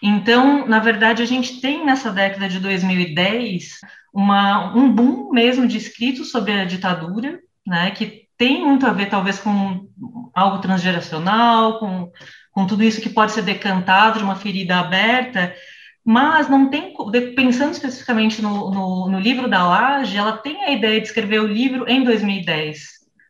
Então, 0.04 0.68
na 0.68 0.80
verdade, 0.80 1.24
a 1.24 1.26
gente 1.26 1.62
tem 1.62 1.86
nessa 1.86 2.12
década 2.12 2.50
de 2.50 2.60
2010 2.60 3.80
uma, 4.14 4.76
um 4.76 4.92
boom 4.92 5.30
mesmo 5.32 5.66
de 5.66 5.78
escritos 5.78 6.32
sobre 6.32 6.52
a 6.52 6.66
ditadura, 6.66 7.40
né, 7.66 7.92
que 7.92 8.28
tem 8.38 8.62
muito 8.62 8.86
a 8.86 8.92
ver, 8.92 9.06
talvez, 9.06 9.40
com 9.40 9.88
algo 10.36 10.60
transgeracional, 10.60 11.80
com 11.80 12.12
com 12.58 12.66
tudo 12.66 12.84
isso 12.84 13.00
que 13.00 13.12
pode 13.12 13.34
ser 13.34 13.44
decantado 13.44 14.18
de 14.18 14.26
uma 14.26 14.36
ferida 14.36 14.78
aberta, 14.78 15.56
mas 16.04 16.50
não 16.50 16.72
tem, 16.72 16.92
pensando 17.36 17.74
especificamente 17.74 18.42
no, 18.42 18.72
no, 18.72 19.12
no, 19.12 19.20
livro 19.20 19.48
da 19.48 19.64
Laje, 19.64 20.18
ela 20.18 20.36
tem 20.36 20.64
a 20.64 20.72
ideia 20.72 21.00
de 21.00 21.06
escrever 21.06 21.40
o 21.40 21.46
livro 21.46 21.88
em 21.88 22.04
2010. 22.04 22.80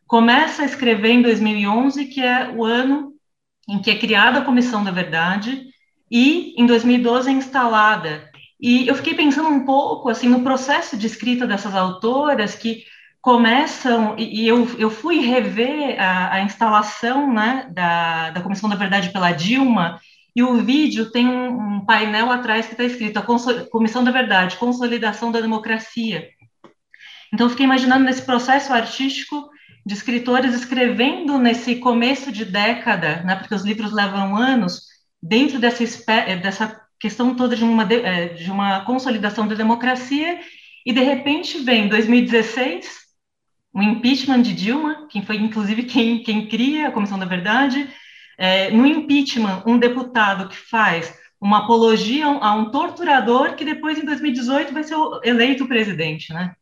Começa 0.06 0.62
a 0.62 0.64
escrever 0.64 1.10
em 1.10 1.20
2011, 1.20 2.06
que 2.06 2.22
é 2.22 2.48
o 2.56 2.64
ano 2.64 3.12
em 3.68 3.82
que 3.82 3.90
é 3.90 3.98
criada 3.98 4.38
a 4.38 4.44
Comissão 4.46 4.82
da 4.82 4.90
Verdade, 4.90 5.62
e 6.10 6.54
em 6.56 6.64
2012 6.64 7.28
é 7.28 7.32
instalada. 7.34 8.30
E 8.58 8.88
eu 8.88 8.94
fiquei 8.94 9.12
pensando 9.12 9.50
um 9.50 9.66
pouco 9.66 10.08
assim 10.08 10.26
no 10.30 10.42
processo 10.42 10.96
de 10.96 11.06
escrita 11.06 11.46
dessas 11.46 11.74
autoras 11.74 12.54
que 12.54 12.82
começam, 13.28 14.14
e, 14.16 14.48
eu, 14.48 14.66
eu 14.78 14.88
fui 14.88 15.20
rever 15.20 16.00
a, 16.00 16.36
a 16.36 16.40
instalação 16.40 17.30
né, 17.30 17.68
da, 17.70 18.30
da 18.30 18.40
Comissão 18.40 18.70
da 18.70 18.74
Verdade 18.74 19.10
pela 19.10 19.32
Dilma, 19.32 20.00
e 20.34 20.42
o 20.42 20.56
vídeo 20.62 21.10
tem 21.10 21.28
um, 21.28 21.74
um 21.74 21.84
painel 21.84 22.30
atrás 22.30 22.64
que 22.64 22.72
está 22.72 22.84
escrito 22.84 23.18
a 23.18 23.66
Comissão 23.70 24.02
da 24.02 24.10
Verdade, 24.10 24.56
Consolidação 24.56 25.30
da 25.30 25.42
Democracia. 25.42 26.26
Então, 27.30 27.50
fiquei 27.50 27.66
imaginando 27.66 28.02
nesse 28.02 28.22
processo 28.22 28.72
artístico 28.72 29.50
de 29.84 29.92
escritores 29.92 30.54
escrevendo 30.54 31.36
nesse 31.36 31.76
começo 31.76 32.32
de 32.32 32.46
década, 32.46 33.22
né, 33.24 33.36
porque 33.36 33.54
os 33.54 33.62
livros 33.62 33.92
levam 33.92 34.38
anos, 34.38 34.84
dentro 35.22 35.58
dessa, 35.58 35.84
dessa 36.40 36.80
questão 36.98 37.34
toda 37.34 37.54
de 37.54 37.62
uma, 37.62 37.82
é, 37.92 38.28
de 38.28 38.50
uma 38.50 38.86
consolidação 38.86 39.46
da 39.46 39.54
democracia, 39.54 40.40
e 40.86 40.94
de 40.94 41.02
repente 41.02 41.58
vem 41.58 41.90
2016, 41.90 43.07
o 43.78 43.82
impeachment 43.82 44.42
de 44.42 44.52
Dilma, 44.52 45.06
que 45.08 45.22
foi 45.22 45.36
inclusive 45.36 45.84
quem, 45.84 46.20
quem 46.24 46.48
cria 46.48 46.88
a 46.88 46.90
Comissão 46.90 47.16
da 47.16 47.24
Verdade, 47.24 47.88
é, 48.36 48.72
no 48.72 48.84
impeachment, 48.84 49.62
um 49.64 49.78
deputado 49.78 50.48
que 50.48 50.56
faz 50.56 51.16
uma 51.40 51.58
apologia 51.58 52.26
a 52.26 52.54
um 52.54 52.72
torturador 52.72 53.54
que 53.54 53.64
depois, 53.64 53.96
em 53.96 54.04
2018, 54.04 54.74
vai 54.74 54.82
ser 54.82 54.96
eleito 55.22 55.68
presidente, 55.68 56.32
né? 56.32 56.54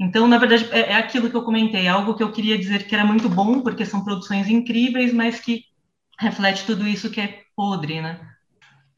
Então, 0.00 0.26
na 0.26 0.36
verdade, 0.36 0.68
é, 0.72 0.92
é 0.92 0.94
aquilo 0.96 1.30
que 1.30 1.36
eu 1.36 1.44
comentei, 1.44 1.86
algo 1.86 2.14
que 2.14 2.22
eu 2.24 2.32
queria 2.32 2.58
dizer 2.58 2.88
que 2.88 2.94
era 2.94 3.04
muito 3.04 3.28
bom, 3.28 3.60
porque 3.60 3.86
são 3.86 4.02
produções 4.02 4.48
incríveis, 4.48 5.12
mas 5.12 5.38
que 5.38 5.62
reflete 6.18 6.66
tudo 6.66 6.88
isso 6.88 7.08
que 7.08 7.20
é 7.20 7.42
podre, 7.54 8.00
né? 8.00 8.18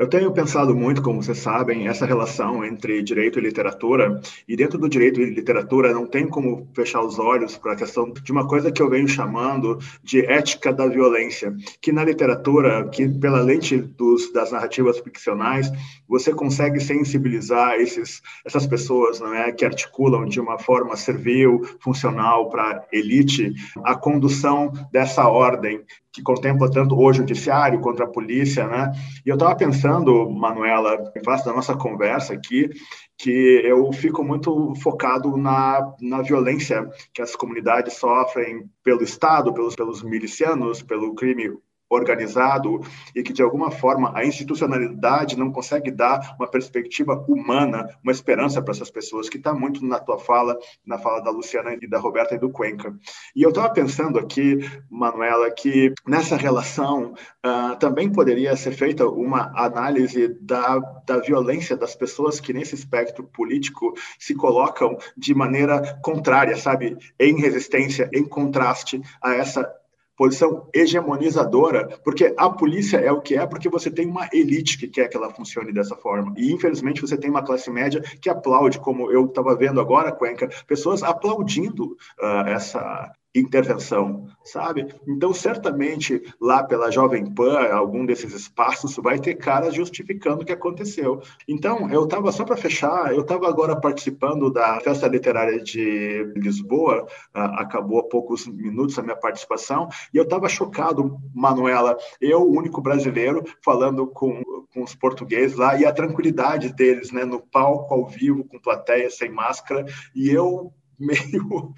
Eu 0.00 0.08
tenho 0.08 0.32
pensado 0.32 0.74
muito, 0.74 1.02
como 1.02 1.22
vocês 1.22 1.36
sabem, 1.36 1.86
essa 1.86 2.06
relação 2.06 2.64
entre 2.64 3.02
direito 3.02 3.38
e 3.38 3.42
literatura, 3.42 4.18
e 4.48 4.56
dentro 4.56 4.78
do 4.78 4.88
direito 4.88 5.20
e 5.20 5.26
literatura 5.26 5.92
não 5.92 6.06
tem 6.06 6.26
como 6.26 6.66
fechar 6.74 7.02
os 7.02 7.18
olhos 7.18 7.58
para 7.58 7.74
a 7.74 7.76
questão 7.76 8.10
de 8.10 8.32
uma 8.32 8.48
coisa 8.48 8.72
que 8.72 8.80
eu 8.80 8.88
venho 8.88 9.06
chamando 9.06 9.78
de 10.02 10.24
ética 10.24 10.72
da 10.72 10.86
violência, 10.86 11.54
que 11.82 11.92
na 11.92 12.02
literatura, 12.02 12.88
que 12.88 13.06
pela 13.06 13.42
lente 13.42 13.76
dos, 13.76 14.32
das 14.32 14.50
narrativas 14.50 14.98
ficcionais, 15.00 15.70
você 16.08 16.32
consegue 16.32 16.80
sensibilizar 16.80 17.74
esses, 17.74 18.22
essas 18.42 18.66
pessoas 18.66 19.20
não 19.20 19.34
é, 19.34 19.52
que 19.52 19.66
articulam 19.66 20.24
de 20.24 20.40
uma 20.40 20.58
forma 20.58 20.96
servil, 20.96 21.60
funcional 21.78 22.48
para 22.48 22.86
elite, 22.90 23.52
a 23.84 23.94
condução 23.94 24.72
dessa 24.90 25.28
ordem 25.28 25.84
que 26.12 26.22
contempla 26.22 26.70
tanto 26.70 26.98
o 26.98 27.12
judiciário 27.12 27.80
contra 27.80 28.04
a 28.04 28.08
polícia, 28.08 28.66
né? 28.66 28.92
E 29.24 29.28
eu 29.28 29.34
estava 29.34 29.54
pensando, 29.54 30.28
Manuela, 30.30 31.12
em 31.16 31.24
face 31.24 31.44
da 31.44 31.52
nossa 31.52 31.76
conversa 31.76 32.34
aqui, 32.34 32.68
que 33.16 33.62
eu 33.64 33.92
fico 33.92 34.24
muito 34.24 34.74
focado 34.76 35.36
na, 35.36 35.94
na 36.00 36.22
violência 36.22 36.88
que 37.12 37.22
as 37.22 37.36
comunidades 37.36 37.94
sofrem 37.94 38.68
pelo 38.82 39.02
Estado, 39.02 39.52
pelos, 39.52 39.76
pelos 39.76 40.02
milicianos, 40.02 40.82
pelo 40.82 41.14
crime 41.14 41.50
organizado 41.90 42.80
e 43.14 43.22
que, 43.22 43.32
de 43.32 43.42
alguma 43.42 43.70
forma, 43.70 44.12
a 44.16 44.24
institucionalidade 44.24 45.36
não 45.36 45.50
consegue 45.50 45.90
dar 45.90 46.36
uma 46.38 46.48
perspectiva 46.48 47.24
humana, 47.28 47.88
uma 48.02 48.12
esperança 48.12 48.62
para 48.62 48.72
essas 48.72 48.90
pessoas, 48.90 49.28
que 49.28 49.36
está 49.36 49.52
muito 49.52 49.84
na 49.84 49.98
tua 49.98 50.18
fala, 50.18 50.56
na 50.86 50.98
fala 50.98 51.20
da 51.20 51.30
Luciana 51.30 51.76
e 51.80 51.88
da 51.88 51.98
Roberta 51.98 52.36
e 52.36 52.38
do 52.38 52.50
Cuenca. 52.50 52.94
E 53.34 53.42
eu 53.42 53.48
estava 53.48 53.68
pensando 53.70 54.18
aqui, 54.18 54.58
Manuela, 54.88 55.50
que 55.50 55.92
nessa 56.06 56.36
relação 56.36 57.12
uh, 57.44 57.76
também 57.78 58.10
poderia 58.10 58.54
ser 58.54 58.72
feita 58.72 59.08
uma 59.08 59.52
análise 59.56 60.28
da, 60.40 60.78
da 61.04 61.18
violência 61.18 61.76
das 61.76 61.96
pessoas 61.96 62.38
que, 62.38 62.52
nesse 62.52 62.76
espectro 62.76 63.24
político, 63.24 63.92
se 64.18 64.34
colocam 64.34 64.96
de 65.16 65.34
maneira 65.34 65.98
contrária, 66.02 66.56
sabe, 66.56 66.96
em 67.18 67.40
resistência, 67.40 68.08
em 68.12 68.24
contraste 68.24 69.00
a 69.20 69.34
essa 69.34 69.79
posição 70.20 70.68
hegemonizadora, 70.74 71.98
porque 72.04 72.34
a 72.36 72.50
polícia 72.50 72.98
é 72.98 73.10
o 73.10 73.22
que 73.22 73.36
é, 73.36 73.46
porque 73.46 73.70
você 73.70 73.90
tem 73.90 74.06
uma 74.06 74.28
elite 74.30 74.76
que 74.76 74.86
quer 74.86 75.08
que 75.08 75.16
ela 75.16 75.32
funcione 75.32 75.72
dessa 75.72 75.96
forma. 75.96 76.34
E, 76.36 76.52
infelizmente, 76.52 77.00
você 77.00 77.16
tem 77.16 77.30
uma 77.30 77.42
classe 77.42 77.70
média 77.70 78.02
que 78.20 78.28
aplaude, 78.28 78.78
como 78.80 79.10
eu 79.10 79.24
estava 79.24 79.56
vendo 79.56 79.80
agora, 79.80 80.12
Cuenca, 80.12 80.50
pessoas 80.66 81.02
aplaudindo 81.02 81.96
uh, 82.20 82.48
essa 82.48 83.10
intervenção, 83.34 84.26
sabe? 84.44 84.88
Então, 85.06 85.32
certamente, 85.32 86.20
lá 86.40 86.64
pela 86.64 86.90
Jovem 86.90 87.32
Pan, 87.32 87.60
algum 87.72 88.04
desses 88.04 88.32
espaços 88.34 88.96
vai 88.96 89.18
ter 89.18 89.34
caras 89.34 89.74
justificando 89.74 90.42
o 90.42 90.44
que 90.44 90.52
aconteceu. 90.52 91.20
Então, 91.46 91.88
eu 91.90 92.04
estava, 92.04 92.32
só 92.32 92.44
para 92.44 92.56
fechar, 92.56 93.14
eu 93.14 93.20
estava 93.20 93.48
agora 93.48 93.80
participando 93.80 94.50
da 94.50 94.80
Festa 94.80 95.06
Literária 95.06 95.62
de 95.62 96.32
Lisboa, 96.36 97.04
uh, 97.04 97.38
acabou 97.58 98.00
há 98.00 98.08
poucos 98.08 98.46
minutos 98.46 98.98
a 98.98 99.02
minha 99.02 99.16
participação, 99.16 99.88
e 100.12 100.16
eu 100.16 100.24
estava 100.24 100.48
chocado, 100.48 101.18
Manuela, 101.32 101.96
eu, 102.20 102.42
o 102.42 102.56
único 102.56 102.80
brasileiro, 102.80 103.44
falando 103.64 104.08
com, 104.08 104.42
com 104.74 104.82
os 104.82 104.94
portugueses 104.94 105.56
lá, 105.56 105.78
e 105.78 105.86
a 105.86 105.92
tranquilidade 105.92 106.72
deles, 106.72 107.12
né, 107.12 107.24
no 107.24 107.40
palco, 107.40 107.94
ao 107.94 108.06
vivo, 108.08 108.44
com 108.44 108.58
plateia, 108.58 109.08
sem 109.08 109.30
máscara, 109.30 109.86
e 110.14 110.30
eu 110.30 110.72
meio 110.98 111.72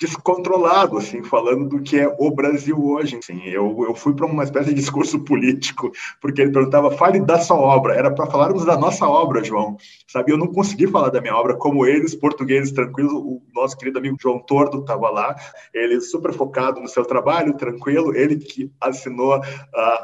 descontrolado, 0.00 0.96
assim, 0.96 1.22
falando 1.22 1.68
do 1.68 1.82
que 1.82 1.98
é 1.98 2.08
o 2.18 2.30
Brasil 2.30 2.82
hoje. 2.82 3.18
Assim, 3.18 3.42
eu, 3.44 3.84
eu 3.86 3.94
fui 3.94 4.14
para 4.14 4.24
uma 4.24 4.42
espécie 4.42 4.70
de 4.70 4.74
discurso 4.74 5.20
político, 5.24 5.92
porque 6.22 6.40
ele 6.40 6.52
perguntava, 6.52 6.90
fale 6.92 7.20
da 7.20 7.38
sua 7.38 7.58
obra. 7.58 7.94
Era 7.94 8.10
para 8.10 8.26
falarmos 8.26 8.64
da 8.64 8.78
nossa 8.78 9.06
obra, 9.06 9.44
João. 9.44 9.76
Sabe, 10.08 10.32
eu 10.32 10.38
não 10.38 10.46
consegui 10.46 10.86
falar 10.86 11.10
da 11.10 11.20
minha 11.20 11.36
obra 11.36 11.54
como 11.54 11.84
eles, 11.84 12.14
portugueses 12.14 12.72
tranquilos. 12.72 13.12
O 13.12 13.42
nosso 13.54 13.76
querido 13.76 13.98
amigo 13.98 14.16
João 14.18 14.38
Tordo 14.38 14.80
estava 14.80 15.10
lá, 15.10 15.36
ele 15.74 16.00
super 16.00 16.32
focado 16.32 16.80
no 16.80 16.88
seu 16.88 17.04
trabalho, 17.04 17.52
tranquilo. 17.52 18.16
Ele 18.16 18.36
que 18.36 18.72
assinou 18.80 19.36
uh, 19.38 19.42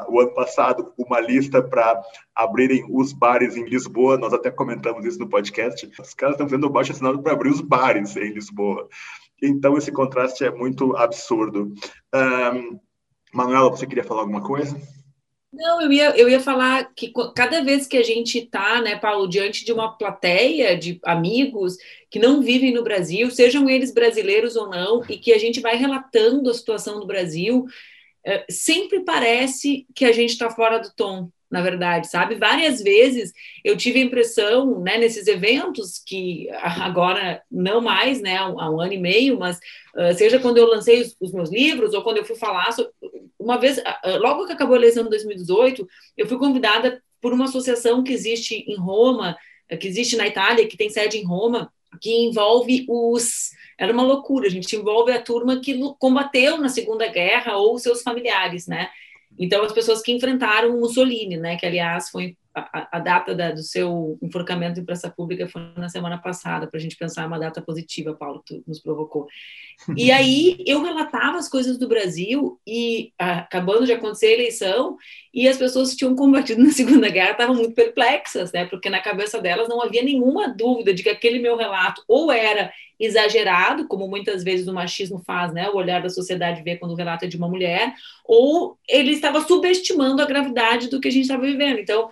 o 0.09 0.19
ano 0.19 0.33
passado 0.35 0.93
uma 0.95 1.19
lista 1.19 1.59
para 1.59 1.99
abrirem 2.35 2.85
os 2.91 3.13
bares 3.13 3.57
em 3.57 3.65
Lisboa. 3.65 4.15
Nós 4.15 4.31
até 4.31 4.51
comentamos 4.51 5.03
isso 5.05 5.17
no 5.17 5.27
podcast. 5.27 5.89
Os 5.99 6.13
caras 6.13 6.35
estão 6.35 6.47
fazendo 6.47 6.67
o 6.67 6.69
baixo 6.69 6.91
assinado 6.91 7.19
para 7.23 7.33
abrir 7.33 7.49
os 7.49 7.61
bares 7.61 8.15
em 8.15 8.31
Lisboa. 8.31 8.87
Então, 9.41 9.77
esse 9.77 9.91
contraste 9.91 10.43
é 10.43 10.51
muito 10.51 10.95
absurdo. 10.95 11.73
Um, 12.13 12.79
Manuela, 13.33 13.69
você 13.69 13.85
queria 13.85 14.03
falar 14.03 14.21
alguma 14.21 14.41
coisa? 14.41 14.79
Não, 15.51 15.81
eu 15.81 15.91
ia, 15.91 16.17
eu 16.17 16.29
ia 16.29 16.39
falar 16.39 16.93
que 16.93 17.11
cada 17.35 17.63
vez 17.63 17.87
que 17.87 17.97
a 17.97 18.03
gente 18.03 18.39
está, 18.39 18.81
né, 18.81 18.97
Paulo, 18.97 19.27
diante 19.27 19.63
de 19.63 19.71
uma 19.71 19.97
plateia 19.97 20.77
de 20.77 20.99
amigos 21.03 21.77
que 22.11 22.19
não 22.19 22.41
vivem 22.41 22.73
no 22.73 22.83
Brasil, 22.83 23.31
sejam 23.31 23.69
eles 23.69 23.93
brasileiros 23.93 24.55
ou 24.55 24.69
não, 24.69 25.03
e 25.09 25.17
que 25.17 25.31
a 25.31 25.37
gente 25.37 25.61
vai 25.61 25.75
relatando 25.75 26.49
a 26.49 26.53
situação 26.53 26.99
do 26.99 27.07
Brasil, 27.07 27.65
é, 28.25 28.45
sempre 28.49 28.99
parece 29.05 29.87
que 29.95 30.03
a 30.03 30.11
gente 30.11 30.31
está 30.31 30.49
fora 30.49 30.79
do 30.79 30.93
tom, 30.93 31.29
na 31.49 31.61
verdade, 31.61 32.09
sabe? 32.09 32.35
Várias 32.35 32.81
vezes 32.81 33.31
eu 33.63 33.77
tive 33.77 33.99
a 33.99 34.03
impressão, 34.03 34.81
né, 34.81 34.97
nesses 34.97 35.27
eventos, 35.27 36.01
que 36.05 36.49
agora 36.51 37.41
não 37.49 37.81
mais, 37.81 38.21
né, 38.21 38.37
há 38.37 38.69
um 38.69 38.79
ano 38.79 38.93
e 38.93 38.97
meio, 38.97 39.39
mas 39.39 39.57
uh, 39.95 40.13
seja 40.15 40.39
quando 40.39 40.57
eu 40.57 40.67
lancei 40.67 41.01
os, 41.01 41.15
os, 41.19 41.31
meus 41.31 41.49
livros 41.49 41.93
ou 41.93 42.03
quando 42.03 42.17
eu 42.17 42.25
fui 42.25 42.35
falar, 42.35 42.71
sobre, 42.73 42.91
uma 43.39 43.57
vez, 43.57 43.77
uh, 43.77 44.17
logo 44.19 44.45
que 44.45 44.53
acabou 44.53 44.75
a 44.75 44.79
eleição 44.79 45.03
de 45.03 45.09
2018, 45.09 45.87
eu 46.17 46.27
fui 46.27 46.37
convidada 46.37 47.01
por 47.21 47.33
uma 47.33 47.45
associação 47.45 48.03
que 48.03 48.13
existe 48.13 48.65
em 48.67 48.75
Roma, 48.75 49.37
que 49.79 49.87
existe 49.87 50.15
na 50.15 50.27
Itália, 50.27 50.67
que 50.67 50.77
tem 50.77 50.89
sede 50.89 51.17
em 51.17 51.25
Roma, 51.25 51.71
que 52.01 52.11
envolve 52.11 52.85
os. 52.87 53.51
Era 53.77 53.93
uma 53.93 54.03
loucura, 54.03 54.47
a 54.47 54.49
gente 54.49 54.75
envolve 54.75 55.11
a 55.11 55.21
turma 55.21 55.59
que 55.59 55.77
combateu 55.99 56.57
na 56.57 56.69
Segunda 56.69 57.07
Guerra 57.07 57.57
ou 57.57 57.77
seus 57.77 58.01
familiares, 58.01 58.67
né? 58.67 58.89
Então, 59.39 59.63
as 59.63 59.71
pessoas 59.71 60.01
que 60.01 60.11
enfrentaram 60.11 60.79
Mussolini, 60.79 61.37
né, 61.37 61.57
que 61.57 61.65
aliás 61.65 62.09
foi 62.09 62.35
a, 62.57 62.97
a 62.97 62.99
data 62.99 63.35
da, 63.35 63.51
do 63.51 63.61
seu 63.61 64.17
enforcamento 64.21 64.79
em 64.79 64.85
praça 64.85 65.09
pública 65.09 65.47
foi 65.47 65.61
na 65.75 65.89
semana 65.89 66.17
passada, 66.17 66.67
para 66.67 66.79
a 66.79 66.81
gente 66.81 66.97
pensar 66.97 67.27
uma 67.27 67.39
data 67.39 67.61
positiva, 67.61 68.13
Paulo, 68.15 68.41
tu 68.45 68.63
nos 68.67 68.79
provocou. 68.79 69.27
E 69.95 70.09
aí 70.11 70.57
eu 70.65 70.81
relatava 70.81 71.37
as 71.37 71.47
coisas 71.47 71.77
do 71.77 71.87
Brasil 71.87 72.59
e 72.65 73.11
acabando 73.17 73.85
de 73.85 73.93
acontecer 73.93 74.27
a 74.27 74.33
eleição 74.33 74.97
e 75.33 75.47
as 75.47 75.57
pessoas 75.57 75.91
que 75.91 75.97
tinham 75.97 76.15
combatido 76.15 76.63
na 76.63 76.71
Segunda 76.73 77.09
Guerra 77.09 77.31
estavam 77.31 77.55
muito 77.55 77.75
perplexas, 77.75 78.51
né? 78.51 78.65
Porque 78.65 78.89
na 78.89 78.99
cabeça 78.99 79.39
delas 79.39 79.69
não 79.69 79.81
havia 79.81 80.03
nenhuma 80.03 80.47
dúvida 80.49 80.93
de 80.93 81.03
que 81.03 81.09
aquele 81.09 81.39
meu 81.39 81.55
relato 81.55 82.03
ou 82.07 82.31
era 82.31 82.71
exagerado, 82.99 83.87
como 83.87 84.07
muitas 84.07 84.43
vezes 84.43 84.67
o 84.67 84.73
machismo 84.73 85.21
faz, 85.25 85.53
né? 85.53 85.69
O 85.69 85.75
olhar 85.75 86.01
da 86.01 86.09
sociedade 86.09 86.63
vê 86.63 86.75
quando 86.75 86.91
o 86.91 86.95
relato 86.95 87.25
é 87.25 87.27
de 87.27 87.37
uma 87.37 87.47
mulher, 87.47 87.93
ou 88.25 88.77
ele 88.87 89.11
estava 89.11 89.41
subestimando 89.41 90.21
a 90.21 90.25
gravidade 90.25 90.89
do 90.89 90.99
que 90.99 91.07
a 91.07 91.11
gente 91.11 91.23
estava 91.23 91.43
vivendo. 91.43 91.79
Então, 91.79 92.09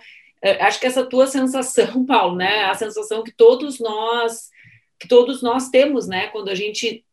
acho 0.60 0.78
que 0.80 0.86
essa 0.86 1.04
tua 1.04 1.26
sensação, 1.26 2.04
Paulo, 2.06 2.36
né? 2.36 2.64
A 2.64 2.74
sensação 2.74 3.22
que 3.22 3.32
todos 3.32 3.78
nós 3.80 4.50
que 4.98 5.08
todos 5.08 5.42
nós 5.42 5.68
temos, 5.68 6.06
né? 6.06 6.28
Quando 6.28 6.48
a 6.48 6.54
gente 6.54 7.04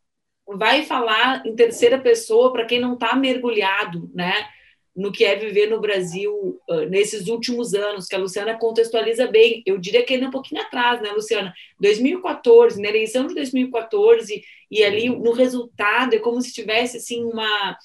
vai 0.47 0.83
falar 0.83 1.45
em 1.45 1.55
terceira 1.55 1.99
pessoa 1.99 2.51
para 2.51 2.65
quem 2.65 2.79
não 2.79 2.93
está 2.93 3.15
mergulhado, 3.15 4.09
né? 4.13 4.47
No 4.95 5.11
que 5.11 5.25
é 5.25 5.35
viver 5.35 5.67
no 5.67 5.81
Brasil 5.81 6.61
uh, 6.69 6.85
nesses 6.89 7.27
últimos 7.27 7.73
anos, 7.73 8.07
que 8.07 8.15
a 8.15 8.19
Luciana 8.19 8.57
contextualiza 8.57 9.27
bem. 9.27 9.63
Eu 9.65 9.77
diria 9.79 10.03
que 10.03 10.13
ainda 10.13 10.27
um 10.27 10.31
pouquinho 10.31 10.61
atrás, 10.61 11.01
né, 11.01 11.09
Luciana? 11.11 11.53
2014, 11.79 12.79
na 12.79 12.89
eleição 12.89 13.25
de 13.25 13.33
2014, 13.33 14.43
e 14.69 14.83
ali 14.83 15.09
no 15.09 15.31
resultado 15.31 16.13
é 16.13 16.19
como 16.19 16.39
se 16.41 16.53
tivesse 16.53 16.97
assim 16.97 17.23
uma 17.23 17.77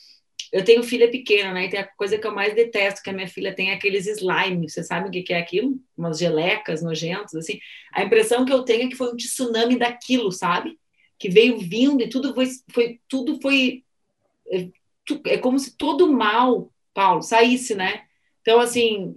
eu 0.53 0.65
tenho 0.65 0.83
filha 0.83 1.11
pequena, 1.11 1.53
né? 1.53 1.67
E 1.67 1.71
tem 1.71 1.81
a 1.81 1.87
coisa 1.87 2.19
que 2.19 2.27
eu 2.27 2.35
mais 2.35 2.55
detesto 2.55 3.03
que 3.03 3.11
a 3.11 3.13
minha 3.13 3.29
filha 3.29 3.55
tem 3.55 3.71
é 3.71 3.75
aqueles 3.75 4.07
slime. 4.07 4.69
Você 4.69 4.83
sabe 4.83 5.09
o 5.09 5.11
que 5.11 5.33
é 5.33 5.39
aquilo? 5.39 5.79
Umas 5.97 6.19
gelecas 6.19 6.83
nojentas, 6.83 7.35
assim. 7.35 7.59
A 7.93 8.03
impressão 8.03 8.45
que 8.45 8.53
eu 8.53 8.63
tenho 8.63 8.87
é 8.87 8.89
que 8.89 8.97
foi 8.97 9.13
um 9.13 9.17
tsunami 9.17 9.79
daquilo, 9.79 10.33
sabe? 10.33 10.79
Que 11.19 11.29
veio 11.29 11.59
vindo 11.59 12.03
e 12.03 12.09
tudo 12.09 12.35
foi, 12.35 12.47
foi 12.73 13.01
tudo 13.09 13.41
foi 13.41 13.85
é, 14.51 14.69
é 15.27 15.39
como 15.39 15.59
se 15.59 15.77
todo 15.77 16.11
mal, 16.13 16.73
Paulo, 16.95 17.23
saísse, 17.23 17.75
né? 17.75 18.05
Então, 18.41 18.61
assim, 18.61 19.15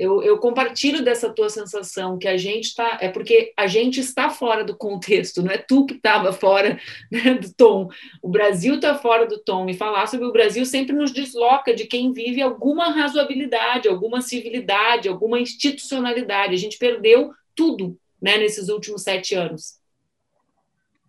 eu, 0.00 0.22
eu, 0.22 0.38
compartilho 0.38 1.04
dessa 1.04 1.28
tua 1.28 1.50
sensação 1.50 2.16
que 2.16 2.26
a 2.26 2.38
gente 2.38 2.68
está. 2.68 2.96
É 3.02 3.08
porque 3.08 3.52
a 3.54 3.66
gente 3.66 4.00
está 4.00 4.30
fora 4.30 4.64
do 4.64 4.74
contexto, 4.74 5.42
não 5.42 5.50
é 5.50 5.58
tu 5.58 5.84
que 5.84 5.94
estava 5.94 6.32
fora 6.32 6.80
né, 7.12 7.34
do 7.34 7.52
tom. 7.52 7.90
O 8.22 8.28
Brasil 8.28 8.76
está 8.76 8.94
fora 8.94 9.26
do 9.26 9.38
tom. 9.38 9.68
E 9.68 9.74
falar 9.74 10.06
sobre 10.06 10.26
o 10.26 10.32
Brasil 10.32 10.64
sempre 10.64 10.94
nos 10.94 11.12
desloca 11.12 11.74
de 11.74 11.84
quem 11.84 12.12
vive 12.12 12.40
alguma 12.40 12.90
razoabilidade, 12.90 13.88
alguma 13.88 14.22
civilidade, 14.22 15.06
alguma 15.06 15.38
institucionalidade. 15.38 16.54
A 16.54 16.58
gente 16.58 16.78
perdeu 16.78 17.32
tudo 17.54 17.98
né, 18.20 18.38
nesses 18.38 18.70
últimos 18.70 19.02
sete 19.02 19.34
anos. 19.34 19.78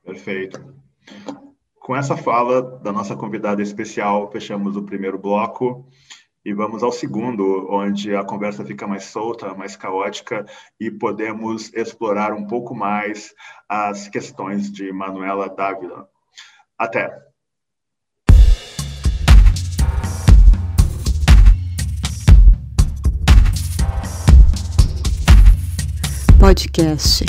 Perfeito. 0.04 0.76
Com 1.80 1.96
essa 1.96 2.18
fala 2.18 2.62
da 2.62 2.92
nossa 2.92 3.16
convidada 3.16 3.62
especial, 3.62 4.30
fechamos 4.30 4.76
o 4.76 4.84
primeiro 4.84 5.18
bloco. 5.18 5.88
E 6.44 6.54
vamos 6.54 6.82
ao 6.82 6.92
segundo, 6.92 7.68
onde 7.70 8.16
a 8.16 8.24
conversa 8.24 8.66
fica 8.66 8.88
mais 8.88 9.04
solta, 9.04 9.54
mais 9.54 9.76
caótica 9.76 10.44
e 10.80 10.90
podemos 10.90 11.72
explorar 11.74 12.34
um 12.34 12.48
pouco 12.48 12.74
mais 12.74 13.32
as 13.70 14.08
questões 14.08 14.72
de 14.72 14.92
Manuela 14.92 15.48
Dávila. 15.48 16.10
Até! 16.80 17.16
Podcast, 26.40 27.24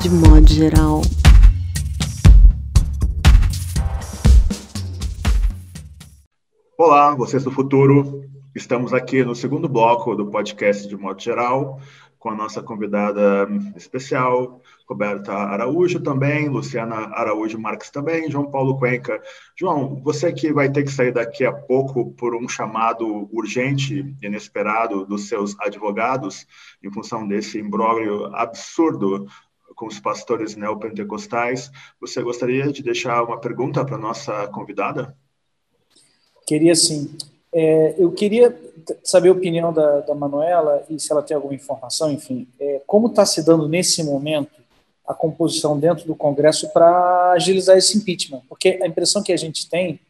de 0.00 0.10
modo 0.10 0.46
geral. 0.46 1.02
Olá, 6.80 7.12
vocês 7.12 7.42
do 7.42 7.50
futuro. 7.50 8.22
Estamos 8.54 8.94
aqui 8.94 9.24
no 9.24 9.34
segundo 9.34 9.68
bloco 9.68 10.14
do 10.14 10.30
podcast 10.30 10.86
de 10.86 10.96
modo 10.96 11.20
geral, 11.20 11.80
com 12.20 12.30
a 12.30 12.36
nossa 12.36 12.62
convidada 12.62 13.48
especial, 13.74 14.62
Roberta 14.88 15.32
Araújo 15.32 15.98
também, 15.98 16.48
Luciana 16.48 16.94
Araújo 17.16 17.58
Marques 17.58 17.90
também, 17.90 18.30
João 18.30 18.48
Paulo 18.48 18.78
Cuenca. 18.78 19.20
João, 19.58 20.00
você 20.04 20.32
que 20.32 20.52
vai 20.52 20.70
ter 20.70 20.84
que 20.84 20.92
sair 20.92 21.10
daqui 21.10 21.44
a 21.44 21.52
pouco 21.52 22.12
por 22.12 22.36
um 22.36 22.48
chamado 22.48 23.28
urgente, 23.32 24.14
inesperado 24.22 25.04
dos 25.04 25.26
seus 25.26 25.58
advogados, 25.58 26.46
em 26.80 26.92
função 26.92 27.26
desse 27.26 27.58
imbróglio 27.58 28.26
absurdo 28.36 29.26
com 29.74 29.88
os 29.88 29.98
pastores 29.98 30.54
neopentecostais, 30.54 31.72
você 32.00 32.22
gostaria 32.22 32.70
de 32.70 32.84
deixar 32.84 33.24
uma 33.24 33.40
pergunta 33.40 33.84
para 33.84 33.98
nossa 33.98 34.46
convidada? 34.46 35.16
Queria 36.48 36.74
sim. 36.74 37.14
É, 37.52 37.94
eu 37.98 38.10
queria 38.10 38.58
saber 39.04 39.28
a 39.28 39.32
opinião 39.32 39.70
da, 39.70 40.00
da 40.00 40.14
Manuela 40.14 40.82
e 40.88 40.98
se 40.98 41.12
ela 41.12 41.22
tem 41.22 41.34
alguma 41.34 41.52
informação, 41.52 42.10
enfim, 42.10 42.48
é, 42.58 42.80
como 42.86 43.08
está 43.08 43.26
se 43.26 43.44
dando 43.44 43.68
nesse 43.68 44.02
momento 44.02 44.62
a 45.06 45.12
composição 45.12 45.78
dentro 45.78 46.06
do 46.06 46.16
Congresso 46.16 46.70
para 46.70 47.32
agilizar 47.32 47.76
esse 47.76 47.98
impeachment? 47.98 48.40
Porque 48.48 48.80
a 48.82 48.86
impressão 48.86 49.22
que 49.22 49.30
a 49.30 49.36
gente 49.36 49.68
tem 49.68 50.00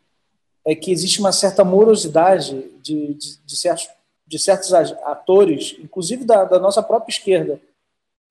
é 0.65 0.77
que 0.77 0.93
existe 0.93 1.19
uma 1.19 1.33
certa 1.33 1.65
morosidade 1.65 2.71
de, 2.85 3.15
de, 3.15 3.39
de 3.45 3.57
certos, 3.57 3.89
de 4.25 4.39
certos 4.39 4.73
atores, 4.73 5.77
inclusive 5.83 6.25
da, 6.25 6.45
da 6.45 6.61
nossa 6.61 6.85
própria 6.85 7.13
esquerda, 7.13 7.61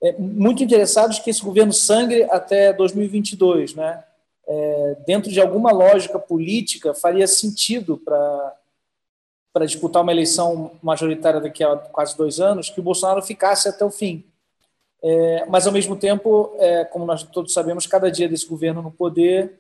é, 0.02 0.14
muito 0.18 0.64
interessados 0.64 1.20
que 1.20 1.30
esse 1.30 1.44
governo 1.44 1.74
sangre 1.74 2.24
até 2.32 2.72
2022, 2.72 3.76
né? 3.76 4.02
É, 4.48 4.98
dentro 5.06 5.30
de 5.30 5.42
alguma 5.42 5.72
lógica 5.72 6.18
política, 6.18 6.94
faria 6.94 7.28
sentido 7.28 7.98
para 7.98 9.66
disputar 9.66 10.02
uma 10.02 10.12
eleição 10.12 10.72
majoritária 10.82 11.42
daqui 11.42 11.64
a 11.64 11.76
quase 11.76 12.16
dois 12.16 12.40
anos, 12.40 12.70
que 12.70 12.80
o 12.80 12.84
Bolsonaro 12.84 13.22
ficasse 13.22 13.68
até 13.68 13.84
o 13.84 13.92
fim. 13.92 14.24
É, 15.04 15.46
mas, 15.48 15.68
ao 15.68 15.74
mesmo 15.74 15.96
tempo, 15.96 16.56
é, 16.60 16.86
como 16.86 17.06
nós 17.06 17.24
todos 17.24 17.54
sabemos, 17.54 17.86
cada 17.86 18.10
dia 18.10 18.28
desse 18.28 18.48
governo 18.48 18.82
no 18.82 18.92
poder 18.92 19.60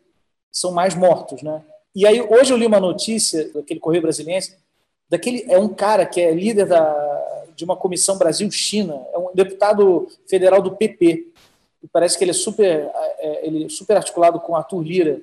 são 0.51 0.71
mais 0.71 0.95
mortos. 0.95 1.41
Né? 1.41 1.61
E 1.95 2.07
aí, 2.07 2.21
hoje 2.21 2.53
eu 2.53 2.57
li 2.57 2.65
uma 2.65 2.79
notícia 2.79 3.51
daquele 3.53 3.79
Correio 3.79 4.01
Brasiliense, 4.01 4.57
daquele, 5.09 5.45
é 5.51 5.59
um 5.59 5.69
cara 5.69 6.05
que 6.05 6.21
é 6.21 6.31
líder 6.31 6.65
da, 6.65 7.43
de 7.55 7.65
uma 7.65 7.75
comissão 7.75 8.17
Brasil-China, 8.17 9.05
é 9.13 9.17
um 9.17 9.31
deputado 9.33 10.07
federal 10.27 10.61
do 10.61 10.75
PP, 10.75 11.27
e 11.83 11.87
parece 11.87 12.17
que 12.17 12.23
ele 12.23 12.31
é 12.31 12.33
super, 12.33 12.89
é, 13.19 13.47
ele 13.47 13.65
é 13.65 13.69
super 13.69 13.97
articulado 13.97 14.39
com 14.39 14.55
Arthur 14.55 14.81
Lira, 14.81 15.21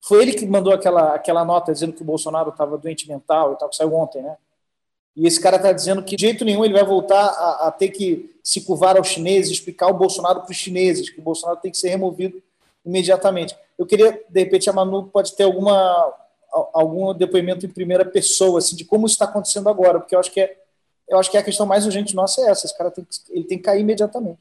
foi 0.00 0.22
ele 0.22 0.34
que 0.34 0.46
mandou 0.46 0.72
aquela, 0.72 1.14
aquela 1.14 1.44
nota 1.44 1.72
dizendo 1.72 1.94
que 1.94 2.02
o 2.02 2.04
Bolsonaro 2.04 2.50
estava 2.50 2.76
doente 2.76 3.08
mental 3.08 3.54
e 3.54 3.56
tal, 3.56 3.68
que 3.70 3.76
saiu 3.76 3.94
ontem, 3.94 4.22
né? 4.22 4.36
E 5.16 5.26
esse 5.26 5.40
cara 5.40 5.56
está 5.56 5.72
dizendo 5.72 6.02
que 6.02 6.16
de 6.16 6.22
jeito 6.26 6.44
nenhum 6.44 6.64
ele 6.64 6.74
vai 6.74 6.84
voltar 6.84 7.24
a, 7.24 7.68
a, 7.68 7.70
ter 7.70 7.88
que 7.88 8.34
se 8.42 8.60
curvar 8.62 8.96
aos 8.96 9.08
chineses, 9.08 9.52
explicar 9.52 9.86
o 9.88 9.94
Bolsonaro 9.94 10.40
para 10.42 10.50
os 10.50 10.56
chineses, 10.56 11.08
que 11.08 11.20
o 11.20 11.22
Bolsonaro 11.22 11.60
tem 11.60 11.70
que 11.70 11.78
ser 11.78 11.88
removido 11.88 12.42
imediatamente. 12.84 13.56
Eu 13.78 13.86
queria, 13.86 14.20
de 14.28 14.40
repente, 14.40 14.68
a 14.68 14.72
Manu 14.72 15.04
pode 15.04 15.34
ter 15.34 15.44
alguma, 15.44 16.12
algum 16.74 17.14
depoimento 17.14 17.64
em 17.64 17.70
primeira 17.70 18.04
pessoa, 18.04 18.58
assim, 18.58 18.76
de 18.76 18.84
como 18.84 19.06
isso 19.06 19.14
está 19.14 19.24
acontecendo 19.24 19.68
agora, 19.68 20.00
porque 20.00 20.14
eu 20.14 20.20
acho 20.20 20.30
que 20.30 20.40
é, 20.40 20.56
eu 21.08 21.18
acho 21.18 21.30
que 21.30 21.38
a 21.38 21.42
questão 21.42 21.64
mais 21.64 21.86
urgente 21.86 22.14
nossa 22.14 22.42
é 22.42 22.50
essa, 22.50 22.66
esse 22.66 22.76
cara 22.76 22.90
tem 22.90 23.04
que, 23.04 23.16
ele 23.30 23.44
tem 23.44 23.56
que 23.56 23.64
cair 23.64 23.80
imediatamente. 23.80 24.38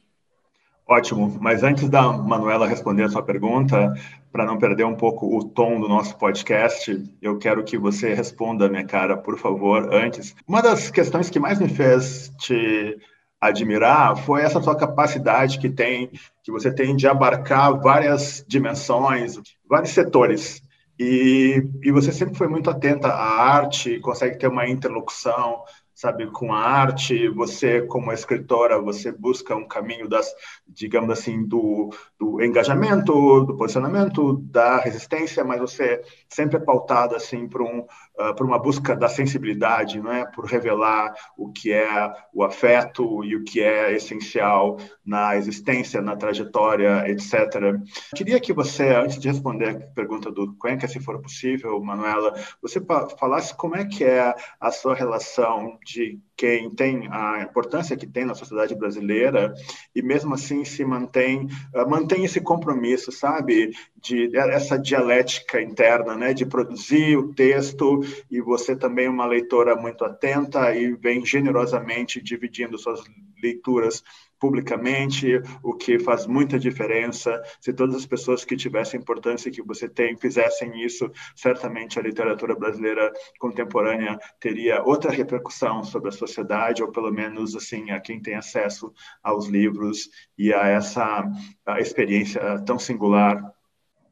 Ótimo, 0.88 1.38
mas 1.40 1.64
antes 1.64 1.88
da 1.88 2.12
Manuela 2.12 2.68
responder 2.68 3.04
a 3.04 3.10
sua 3.10 3.24
pergunta, 3.24 3.94
para 4.32 4.46
não 4.46 4.58
perder 4.58 4.84
um 4.84 4.96
pouco 4.96 5.38
o 5.38 5.44
tom 5.44 5.80
do 5.80 5.88
nosso 5.88 6.18
podcast, 6.18 7.02
eu 7.22 7.38
quero 7.38 7.64
que 7.64 7.78
você 7.78 8.14
responda, 8.14 8.68
minha 8.68 8.84
cara, 8.84 9.16
por 9.16 9.38
favor, 9.38 9.94
antes. 9.94 10.36
Uma 10.46 10.62
das 10.62 10.92
questões 10.92 11.30
que 11.30 11.40
mais 11.40 11.60
me 11.60 11.70
fez 11.70 12.34
te 12.38 12.98
admirar 13.40 14.18
foi 14.18 14.42
essa 14.42 14.62
sua 14.62 14.76
capacidade 14.76 15.60
que 15.60 15.70
tem, 15.70 16.10
que 16.44 16.52
você 16.52 16.74
tem 16.74 16.96
de 16.96 17.08
abarcar 17.08 17.80
várias 17.80 18.44
dimensões, 18.48 19.40
vários 19.70 19.92
setores. 19.92 20.62
E, 21.00 21.64
e 21.82 21.92
você 21.92 22.12
sempre 22.12 22.36
foi 22.36 22.48
muito 22.48 22.70
atenta 22.70 23.08
à 23.08 23.42
arte, 23.42 24.00
consegue 24.00 24.38
ter 24.38 24.48
uma 24.48 24.68
interlocução 24.68 25.64
sabe, 25.94 26.28
com 26.32 26.54
a 26.54 26.60
arte, 26.60 27.28
você 27.30 27.82
como 27.82 28.12
escritora, 28.12 28.82
você 28.82 29.12
busca 29.12 29.56
um 29.56 29.68
caminho 29.68 30.08
das, 30.08 30.34
digamos 30.68 31.10
assim, 31.12 31.46
do, 31.46 31.90
do 32.20 32.42
engajamento, 32.44 33.44
do 33.46 33.56
posicionamento, 33.56 34.38
da 34.50 34.78
resistência, 34.78 35.44
mas 35.44 35.60
você 35.60 36.02
sempre 36.28 36.58
é 36.58 36.60
pautada 36.60 37.16
assim 37.16 37.48
por 37.48 37.62
um 37.62 37.86
uh, 38.20 38.36
por 38.36 38.46
uma 38.46 38.60
busca 38.60 38.96
da 38.96 39.08
sensibilidade, 39.08 40.00
não 40.00 40.12
é, 40.12 40.26
por 40.26 40.46
revelar 40.46 41.14
o 41.38 41.52
que 41.52 41.72
é 41.72 42.14
o 42.34 42.44
afeto 42.44 43.24
e 43.24 43.36
o 43.36 43.44
que 43.44 43.62
é 43.62 43.94
essencial 43.94 44.78
na 45.06 45.36
existência, 45.36 46.02
na 46.02 46.16
trajetória, 46.16 47.10
etc. 47.10 47.80
Queria 48.16 48.40
que 48.40 48.54
você, 48.54 48.90
antes 48.90 49.20
de 49.20 49.28
responder 49.28 49.70
a 49.70 49.80
pergunta 49.94 50.32
do 50.32 50.54
Cuenca, 50.56 50.88
se 50.88 51.00
for 51.00 51.22
possível, 51.22 51.80
Manuela, 51.82 52.34
você 52.62 52.82
falasse 53.20 53.56
como 53.56 53.76
é 53.76 53.86
que 53.86 54.04
é 54.04 54.34
a 54.60 54.72
sua 54.72 54.96
relação 54.96 55.78
de 55.86 56.20
quem 56.36 56.70
tem 56.70 57.08
a 57.12 57.42
importância 57.44 57.96
que 57.96 58.08
tem 58.08 58.26
na 58.26 58.36
sociedade 58.36 58.76
brasileira 58.76 59.54
e 59.96 60.02
mesmo 60.02 60.34
assim 60.34 60.66
se 60.66 60.84
mantém 60.84 61.48
uh, 61.74 61.90
mantém 61.90 62.26
esse 62.26 62.42
compromisso, 62.42 63.12
sabe, 63.12 63.72
de 63.96 64.36
essa 64.38 64.78
dialética 64.78 65.62
interna, 65.62 66.16
né, 66.16 66.34
de 66.34 66.46
produzir 66.46 67.18
o 67.18 67.34
texto 67.34 68.02
e 68.30 68.42
você 68.42 68.76
também 68.76 69.06
é 69.06 69.10
uma 69.10 69.26
leitora 69.26 69.76
muito 69.76 70.04
atenta 70.04 70.76
e 70.76 70.94
vem 70.94 71.26
generosamente 71.26 72.22
dividindo 72.22 72.78
suas 72.78 73.02
leituras 73.42 74.04
publicamente, 74.44 75.42
o 75.64 75.74
que 75.74 75.98
faz 75.98 76.28
muita 76.28 76.60
diferença. 76.60 77.42
Se 77.62 77.72
todas 77.72 77.96
as 77.96 78.06
pessoas 78.06 78.44
que 78.44 78.58
tivessem 78.58 79.00
importância 79.00 79.50
que 79.50 79.62
você 79.62 79.88
tem 79.88 80.18
fizessem 80.18 80.84
isso, 80.84 81.10
certamente 81.34 81.98
a 81.98 82.02
literatura 82.02 82.54
brasileira 82.54 83.10
contemporânea 83.40 84.20
teria 84.42 84.84
outra 84.84 85.12
repercussão 85.12 85.82
sobre 85.82 86.10
a 86.10 86.12
sociedade, 86.12 86.84
ou 86.84 86.92
pelo 86.92 87.10
menos 87.10 87.56
assim 87.56 87.92
a 87.92 88.02
quem 88.02 88.22
tem 88.22 88.36
acesso 88.36 88.92
aos 89.24 89.48
livros 89.48 90.10
e 90.38 90.54
a 90.54 90.68
essa 90.68 91.24
a 91.66 91.80
experiência 91.80 92.42
tão 92.66 92.78
singular 92.78 93.42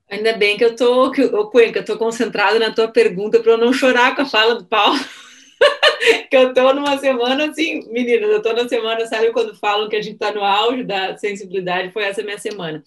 Ainda 0.09 0.33
bem 0.33 0.57
que 0.57 0.65
eu 0.65 0.75
tô, 0.75 1.09
que, 1.09 1.23
ô 1.23 1.49
Cuenca, 1.49 1.79
eu 1.79 1.85
tô 1.85 1.97
concentrada 1.97 2.59
na 2.59 2.73
tua 2.73 2.89
pergunta 2.89 3.39
para 3.39 3.53
eu 3.53 3.57
não 3.57 3.71
chorar 3.71 4.13
com 4.13 4.21
a 4.23 4.25
fala 4.25 4.55
do 4.55 4.65
Paulo. 4.65 4.99
que 6.29 6.35
eu 6.35 6.53
tô 6.53 6.73
numa 6.73 6.97
semana 6.97 7.49
assim, 7.49 7.87
meninas, 7.91 8.29
eu 8.29 8.41
tô 8.41 8.53
na 8.53 8.67
semana, 8.67 9.05
sabe 9.05 9.31
quando 9.31 9.55
falam 9.55 9.89
que 9.89 9.95
a 9.95 10.01
gente 10.01 10.17
tá 10.17 10.31
no 10.31 10.43
auge 10.43 10.83
da 10.83 11.17
sensibilidade? 11.17 11.91
Foi 11.91 12.03
essa 12.03 12.23
minha 12.23 12.37
semana. 12.37 12.83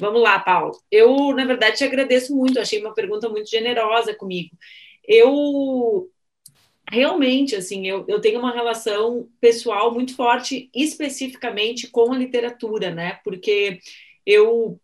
Vamos 0.00 0.22
lá, 0.22 0.38
Paulo. 0.38 0.78
Eu, 0.90 1.32
na 1.34 1.44
verdade, 1.44 1.78
te 1.78 1.84
agradeço 1.84 2.34
muito, 2.34 2.60
achei 2.60 2.80
uma 2.80 2.94
pergunta 2.94 3.28
muito 3.28 3.50
generosa 3.50 4.14
comigo. 4.14 4.50
Eu 5.06 6.08
realmente, 6.90 7.54
assim, 7.56 7.86
eu, 7.86 8.04
eu 8.08 8.20
tenho 8.20 8.38
uma 8.38 8.52
relação 8.52 9.28
pessoal 9.40 9.92
muito 9.92 10.14
forte, 10.14 10.70
especificamente 10.74 11.88
com 11.88 12.12
a 12.12 12.16
literatura, 12.18 12.90
né? 12.90 13.18
Porque 13.24 13.80
eu, 14.24 14.80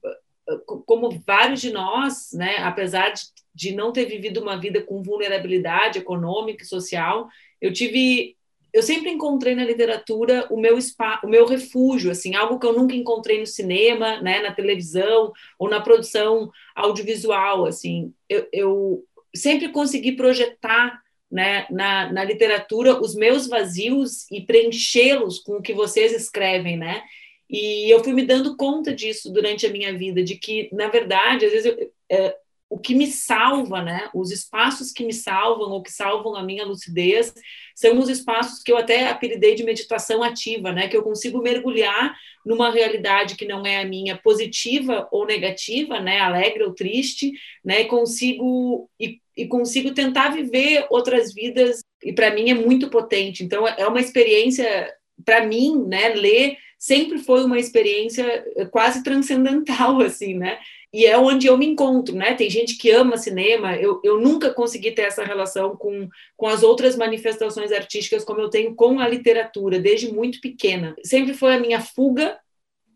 como 0.86 1.22
vários 1.26 1.60
de 1.60 1.72
nós, 1.72 2.32
né, 2.32 2.58
apesar 2.58 3.10
de, 3.10 3.22
de 3.54 3.72
não 3.72 3.92
ter 3.92 4.06
vivido 4.06 4.40
uma 4.40 4.56
vida 4.56 4.82
com 4.82 5.02
vulnerabilidade 5.02 5.98
econômica 5.98 6.64
e 6.64 6.66
social, 6.66 7.28
eu 7.60 7.72
tive 7.72 8.36
eu 8.74 8.82
sempre 8.82 9.08
encontrei 9.08 9.54
na 9.54 9.64
literatura 9.64 10.48
o 10.50 10.60
meu 10.60 10.80
spa, 10.82 11.20
o 11.22 11.28
meu 11.28 11.46
refúgio, 11.46 12.10
assim, 12.10 12.34
algo 12.34 12.58
que 12.58 12.66
eu 12.66 12.72
nunca 12.72 12.96
encontrei 12.96 13.38
no 13.38 13.46
cinema, 13.46 14.20
né, 14.20 14.42
na 14.42 14.52
televisão 14.52 15.32
ou 15.56 15.70
na 15.70 15.80
produção 15.80 16.50
audiovisual, 16.74 17.66
assim. 17.66 18.12
Eu, 18.28 18.48
eu 18.52 19.04
sempre 19.32 19.68
consegui 19.68 20.16
projetar, 20.16 21.00
né, 21.30 21.68
na, 21.70 22.12
na 22.12 22.24
literatura 22.24 23.00
os 23.00 23.14
meus 23.14 23.46
vazios 23.46 24.28
e 24.28 24.40
preenchê-los 24.40 25.38
com 25.38 25.58
o 25.58 25.62
que 25.62 25.72
vocês 25.72 26.12
escrevem, 26.12 26.76
né? 26.76 27.04
E 27.48 27.88
eu 27.88 28.02
fui 28.02 28.12
me 28.12 28.26
dando 28.26 28.56
conta 28.56 28.92
disso 28.92 29.32
durante 29.32 29.64
a 29.66 29.70
minha 29.70 29.96
vida, 29.96 30.20
de 30.24 30.34
que, 30.34 30.68
na 30.72 30.88
verdade, 30.88 31.46
às 31.46 31.52
vezes 31.52 31.66
eu, 31.66 31.92
é, 32.10 32.36
o 32.74 32.78
que 32.78 32.92
me 32.92 33.06
salva, 33.06 33.80
né? 33.80 34.10
Os 34.12 34.32
espaços 34.32 34.90
que 34.90 35.04
me 35.04 35.12
salvam 35.12 35.70
ou 35.70 35.80
que 35.80 35.92
salvam 35.92 36.34
a 36.34 36.42
minha 36.42 36.64
lucidez 36.64 37.32
são 37.72 38.00
os 38.00 38.08
espaços 38.08 38.64
que 38.64 38.72
eu 38.72 38.76
até 38.76 39.06
apelidei 39.08 39.54
de 39.54 39.62
meditação 39.62 40.24
ativa, 40.24 40.72
né? 40.72 40.88
Que 40.88 40.96
eu 40.96 41.04
consigo 41.04 41.40
mergulhar 41.40 42.16
numa 42.44 42.72
realidade 42.72 43.36
que 43.36 43.44
não 43.44 43.64
é 43.64 43.80
a 43.80 43.84
minha, 43.84 44.18
positiva 44.18 45.06
ou 45.12 45.24
negativa, 45.24 46.00
né? 46.00 46.18
Alegre 46.18 46.64
ou 46.64 46.74
triste, 46.74 47.30
né? 47.64 47.82
E 47.82 47.84
consigo 47.84 48.90
e, 48.98 49.20
e 49.36 49.46
consigo 49.46 49.94
tentar 49.94 50.30
viver 50.30 50.84
outras 50.90 51.32
vidas. 51.32 51.78
E 52.02 52.12
para 52.12 52.34
mim 52.34 52.50
é 52.50 52.54
muito 52.54 52.90
potente. 52.90 53.44
Então 53.44 53.68
é 53.68 53.86
uma 53.86 54.00
experiência 54.00 54.92
para 55.24 55.46
mim, 55.46 55.80
né? 55.86 56.08
Ler 56.08 56.56
sempre 56.76 57.18
foi 57.18 57.44
uma 57.44 57.58
experiência 57.58 58.44
quase 58.72 59.04
transcendental, 59.04 60.00
assim, 60.02 60.34
né? 60.34 60.58
E 60.94 61.06
é 61.06 61.18
onde 61.18 61.48
eu 61.48 61.58
me 61.58 61.66
encontro, 61.66 62.14
né? 62.14 62.34
Tem 62.34 62.48
gente 62.48 62.78
que 62.78 62.88
ama 62.92 63.16
cinema, 63.16 63.74
eu, 63.74 64.00
eu 64.04 64.20
nunca 64.20 64.54
consegui 64.54 64.92
ter 64.92 65.02
essa 65.02 65.24
relação 65.24 65.76
com, 65.76 66.08
com 66.36 66.46
as 66.46 66.62
outras 66.62 66.94
manifestações 66.94 67.72
artísticas 67.72 68.24
como 68.24 68.40
eu 68.40 68.48
tenho 68.48 68.76
com 68.76 69.00
a 69.00 69.08
literatura, 69.08 69.80
desde 69.80 70.12
muito 70.12 70.40
pequena. 70.40 70.94
Sempre 71.02 71.34
foi 71.34 71.52
a 71.52 71.58
minha 71.58 71.80
fuga 71.80 72.38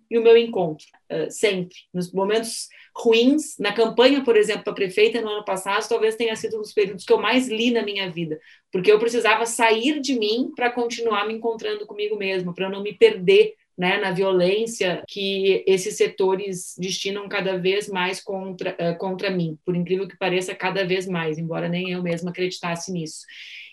e 0.08 0.16
o 0.16 0.22
meu 0.22 0.36
encontro, 0.36 0.86
uh, 1.10 1.28
sempre. 1.28 1.74
Nos 1.92 2.12
momentos 2.12 2.68
ruins, 2.96 3.58
na 3.58 3.72
campanha, 3.72 4.22
por 4.22 4.36
exemplo, 4.36 4.62
para 4.62 4.74
prefeita 4.74 5.20
no 5.20 5.30
ano 5.30 5.44
passado, 5.44 5.88
talvez 5.88 6.14
tenha 6.14 6.36
sido 6.36 6.56
um 6.56 6.60
dos 6.60 6.72
períodos 6.72 7.04
que 7.04 7.12
eu 7.12 7.18
mais 7.18 7.48
li 7.48 7.72
na 7.72 7.82
minha 7.82 8.08
vida, 8.08 8.38
porque 8.70 8.92
eu 8.92 9.00
precisava 9.00 9.44
sair 9.44 9.98
de 9.98 10.16
mim 10.16 10.52
para 10.54 10.70
continuar 10.70 11.26
me 11.26 11.34
encontrando 11.34 11.84
comigo 11.84 12.16
mesma, 12.16 12.54
para 12.54 12.70
não 12.70 12.80
me 12.80 12.92
perder 12.92 13.54
né, 13.78 13.98
na 13.98 14.10
violência 14.10 15.04
que 15.06 15.62
esses 15.64 15.96
setores 15.96 16.74
destinam 16.76 17.28
cada 17.28 17.56
vez 17.56 17.88
mais 17.88 18.20
contra, 18.20 18.72
uh, 18.72 18.98
contra 18.98 19.30
mim, 19.30 19.56
por 19.64 19.76
incrível 19.76 20.08
que 20.08 20.16
pareça, 20.16 20.52
cada 20.52 20.84
vez 20.84 21.06
mais, 21.06 21.38
embora 21.38 21.68
nem 21.68 21.92
eu 21.92 22.02
mesma 22.02 22.30
acreditasse 22.30 22.90
nisso. 22.90 23.24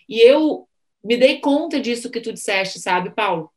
E 0.08 0.20
eu 0.20 0.68
me 1.02 1.16
dei 1.16 1.40
conta 1.40 1.80
disso 1.80 2.08
que 2.08 2.20
tu 2.20 2.32
disseste, 2.32 2.78
sabe, 2.78 3.10
Paulo? 3.10 3.50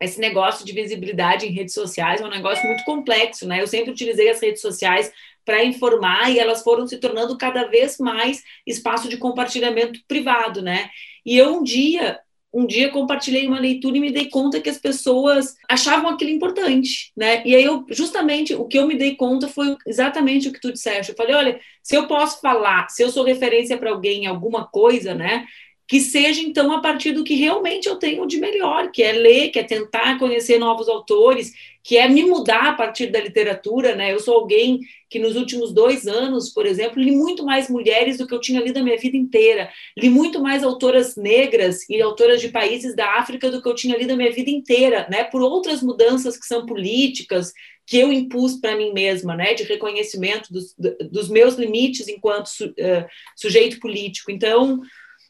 Esse 0.00 0.18
negócio 0.18 0.64
de 0.64 0.72
visibilidade 0.72 1.46
em 1.46 1.52
redes 1.52 1.74
sociais 1.74 2.20
é 2.20 2.24
um 2.24 2.30
negócio 2.30 2.66
muito 2.66 2.84
complexo, 2.84 3.46
né? 3.46 3.60
Eu 3.60 3.66
sempre 3.66 3.90
utilizei 3.90 4.30
as 4.30 4.40
redes 4.40 4.62
sociais 4.62 5.12
para 5.44 5.64
informar 5.64 6.30
e 6.30 6.38
elas 6.38 6.62
foram 6.62 6.86
se 6.86 6.98
tornando 6.98 7.36
cada 7.36 7.64
vez 7.64 7.98
mais 7.98 8.42
espaço 8.66 9.08
de 9.08 9.18
compartilhamento 9.18 10.00
privado, 10.08 10.62
né? 10.62 10.88
E 11.24 11.36
eu 11.36 11.58
um 11.58 11.62
dia 11.62 12.18
um 12.54 12.66
dia 12.66 12.90
compartilhei 12.90 13.46
uma 13.48 13.58
leitura 13.58 13.96
e 13.96 14.00
me 14.00 14.12
dei 14.12 14.30
conta 14.30 14.60
que 14.60 14.70
as 14.70 14.78
pessoas 14.78 15.56
achavam 15.68 16.10
aquilo 16.10 16.30
importante, 16.30 17.12
né? 17.16 17.42
E 17.44 17.54
aí 17.54 17.64
eu 17.64 17.84
justamente 17.90 18.54
o 18.54 18.64
que 18.66 18.78
eu 18.78 18.86
me 18.86 18.96
dei 18.96 19.16
conta 19.16 19.48
foi 19.48 19.76
exatamente 19.86 20.48
o 20.48 20.52
que 20.52 20.60
tu 20.60 20.72
disseste. 20.72 21.10
Eu 21.10 21.16
falei, 21.16 21.34
olha, 21.34 21.60
se 21.82 21.96
eu 21.96 22.06
posso 22.06 22.40
falar, 22.40 22.88
se 22.88 23.02
eu 23.02 23.10
sou 23.10 23.24
referência 23.24 23.76
para 23.76 23.90
alguém 23.90 24.24
em 24.24 24.26
alguma 24.26 24.66
coisa, 24.66 25.14
né? 25.14 25.44
Que 25.86 26.00
seja 26.00 26.40
então 26.40 26.72
a 26.72 26.80
partir 26.80 27.12
do 27.12 27.24
que 27.24 27.34
realmente 27.34 27.88
eu 27.88 27.96
tenho 27.96 28.26
de 28.26 28.38
melhor, 28.38 28.90
que 28.90 29.02
é 29.02 29.12
ler, 29.12 29.50
que 29.50 29.58
é 29.58 29.62
tentar 29.62 30.18
conhecer 30.18 30.58
novos 30.58 30.88
autores, 30.88 31.52
que 31.82 31.98
é 31.98 32.08
me 32.08 32.24
mudar 32.24 32.68
a 32.68 32.72
partir 32.72 33.08
da 33.08 33.20
literatura, 33.20 33.94
né? 33.94 34.10
Eu 34.10 34.18
sou 34.18 34.34
alguém 34.34 34.80
que 35.10 35.18
nos 35.18 35.36
últimos 35.36 35.72
dois 35.72 36.06
anos, 36.06 36.48
por 36.48 36.64
exemplo, 36.64 37.00
li 37.00 37.14
muito 37.14 37.44
mais 37.44 37.68
mulheres 37.68 38.16
do 38.16 38.26
que 38.26 38.34
eu 38.34 38.40
tinha 38.40 38.62
lido 38.62 38.78
a 38.78 38.82
minha 38.82 38.96
vida 38.96 39.18
inteira, 39.18 39.70
li 39.96 40.08
muito 40.08 40.40
mais 40.40 40.64
autoras 40.64 41.14
negras 41.14 41.88
e 41.90 42.00
autoras 42.00 42.40
de 42.40 42.48
países 42.48 42.96
da 42.96 43.18
África 43.18 43.50
do 43.50 43.60
que 43.60 43.68
eu 43.68 43.74
tinha 43.74 43.98
lido 43.98 44.12
a 44.12 44.16
minha 44.16 44.32
vida 44.32 44.50
inteira, 44.50 45.06
né? 45.10 45.24
Por 45.24 45.42
outras 45.42 45.82
mudanças 45.82 46.38
que 46.38 46.46
são 46.46 46.64
políticas, 46.64 47.52
que 47.86 47.98
eu 47.98 48.10
impus 48.10 48.54
para 48.56 48.76
mim 48.76 48.92
mesma, 48.94 49.36
né, 49.36 49.52
de 49.52 49.62
reconhecimento 49.64 50.50
dos, 50.50 50.74
dos 51.10 51.28
meus 51.28 51.56
limites 51.56 52.08
enquanto 52.08 52.46
su, 52.46 52.64
uh, 52.68 53.06
sujeito 53.36 53.78
político. 53.78 54.30
Então, 54.30 54.80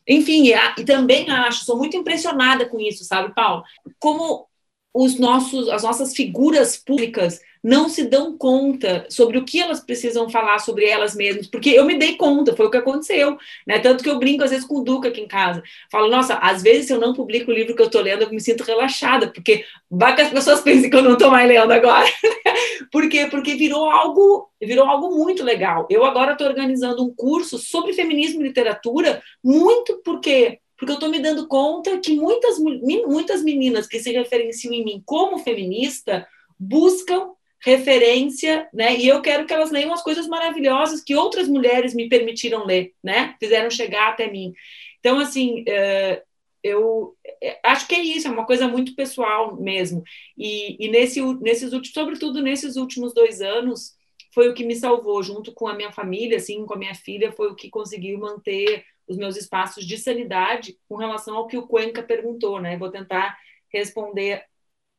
enfim, 0.06 0.48
e 0.78 0.84
também 0.84 1.30
acho, 1.30 1.64
sou 1.64 1.76
muito 1.76 1.96
impressionada 1.96 2.66
com 2.68 2.78
isso, 2.80 3.04
sabe, 3.04 3.34
Paulo? 3.34 3.62
Como 3.98 4.46
os 4.92 5.18
nossos, 5.18 5.68
as 5.68 5.82
nossas 5.82 6.14
figuras 6.14 6.76
públicas 6.76 7.40
não 7.64 7.88
se 7.88 8.04
dão 8.04 8.36
conta 8.36 9.06
sobre 9.08 9.38
o 9.38 9.44
que 9.44 9.58
elas 9.58 9.80
precisam 9.80 10.28
falar 10.28 10.58
sobre 10.58 10.84
elas 10.84 11.16
mesmas, 11.16 11.46
porque 11.46 11.70
eu 11.70 11.86
me 11.86 11.98
dei 11.98 12.14
conta, 12.14 12.54
foi 12.54 12.66
o 12.66 12.70
que 12.70 12.76
aconteceu, 12.76 13.38
né? 13.66 13.78
Tanto 13.78 14.04
que 14.04 14.10
eu 14.10 14.18
brinco 14.18 14.44
às 14.44 14.50
vezes 14.50 14.66
com 14.66 14.80
o 14.80 14.84
Duca 14.84 15.08
aqui 15.08 15.22
em 15.22 15.26
casa. 15.26 15.62
Falo, 15.90 16.10
nossa, 16.10 16.34
às 16.34 16.62
vezes 16.62 16.86
se 16.86 16.92
eu 16.92 17.00
não 17.00 17.14
publico 17.14 17.50
o 17.50 17.54
livro 17.54 17.74
que 17.74 17.80
eu 17.80 17.86
estou 17.86 18.02
lendo, 18.02 18.22
eu 18.22 18.30
me 18.30 18.38
sinto 18.38 18.62
relaxada, 18.62 19.28
porque 19.28 19.64
vai 19.90 20.14
que 20.14 20.20
as 20.20 20.28
pessoas 20.28 20.60
pensem 20.62 20.90
que 20.90 20.96
eu 20.96 21.02
não 21.02 21.14
estou 21.14 21.30
mais 21.30 21.48
lendo 21.48 21.72
agora. 21.72 22.06
Por 22.92 23.08
quê? 23.08 23.28
Porque 23.30 23.54
virou 23.54 23.88
algo, 23.88 24.50
virou 24.60 24.84
algo 24.86 25.16
muito 25.16 25.42
legal. 25.42 25.86
Eu 25.88 26.04
agora 26.04 26.32
estou 26.32 26.46
organizando 26.46 27.02
um 27.02 27.14
curso 27.14 27.56
sobre 27.56 27.94
feminismo 27.94 28.42
e 28.42 28.48
literatura, 28.48 29.22
muito 29.42 30.02
porque 30.04 30.60
porque 30.76 30.90
eu 30.90 30.96
estou 30.96 31.08
me 31.08 31.20
dando 31.20 31.46
conta 31.46 31.98
que 31.98 32.16
muitas, 32.16 32.58
muitas 32.58 33.42
meninas 33.42 33.86
que 33.86 34.00
se 34.00 34.10
referenciam 34.10 34.74
em 34.74 34.84
mim 34.84 35.02
como 35.06 35.38
feminista 35.38 36.26
buscam 36.58 37.30
referência, 37.64 38.68
né? 38.72 38.96
E 38.96 39.08
eu 39.08 39.22
quero 39.22 39.46
que 39.46 39.54
elas 39.54 39.70
leiam 39.70 39.92
as 39.92 40.02
coisas 40.02 40.26
maravilhosas 40.28 41.02
que 41.02 41.16
outras 41.16 41.48
mulheres 41.48 41.94
me 41.94 42.08
permitiram 42.08 42.66
ler, 42.66 42.92
né? 43.02 43.34
Fizeram 43.40 43.70
chegar 43.70 44.10
até 44.10 44.30
mim. 44.30 44.52
Então, 45.00 45.18
assim, 45.18 45.64
é, 45.66 46.22
eu 46.62 47.16
é, 47.42 47.58
acho 47.62 47.88
que 47.88 47.94
é 47.94 48.02
isso, 48.02 48.28
é 48.28 48.30
uma 48.30 48.44
coisa 48.46 48.68
muito 48.68 48.94
pessoal 48.94 49.56
mesmo. 49.56 50.02
E, 50.36 50.76
e 50.78 50.88
nesse, 50.88 51.22
nesses 51.40 51.72
últimos, 51.72 51.94
sobretudo 51.94 52.42
nesses 52.42 52.76
últimos 52.76 53.14
dois 53.14 53.40
anos, 53.40 53.94
foi 54.34 54.48
o 54.48 54.54
que 54.54 54.64
me 54.64 54.76
salvou, 54.76 55.22
junto 55.22 55.52
com 55.52 55.66
a 55.66 55.74
minha 55.74 55.92
família, 55.92 56.36
assim, 56.36 56.66
com 56.66 56.74
a 56.74 56.78
minha 56.78 56.94
filha, 56.94 57.32
foi 57.32 57.50
o 57.50 57.54
que 57.54 57.70
conseguiu 57.70 58.18
manter 58.18 58.84
os 59.08 59.16
meus 59.16 59.36
espaços 59.36 59.86
de 59.86 59.96
sanidade 59.96 60.78
com 60.88 60.96
relação 60.96 61.36
ao 61.36 61.46
que 61.46 61.56
o 61.56 61.66
Cuenca 61.66 62.02
perguntou, 62.02 62.60
né? 62.60 62.76
Vou 62.76 62.90
tentar 62.90 63.38
responder 63.72 64.44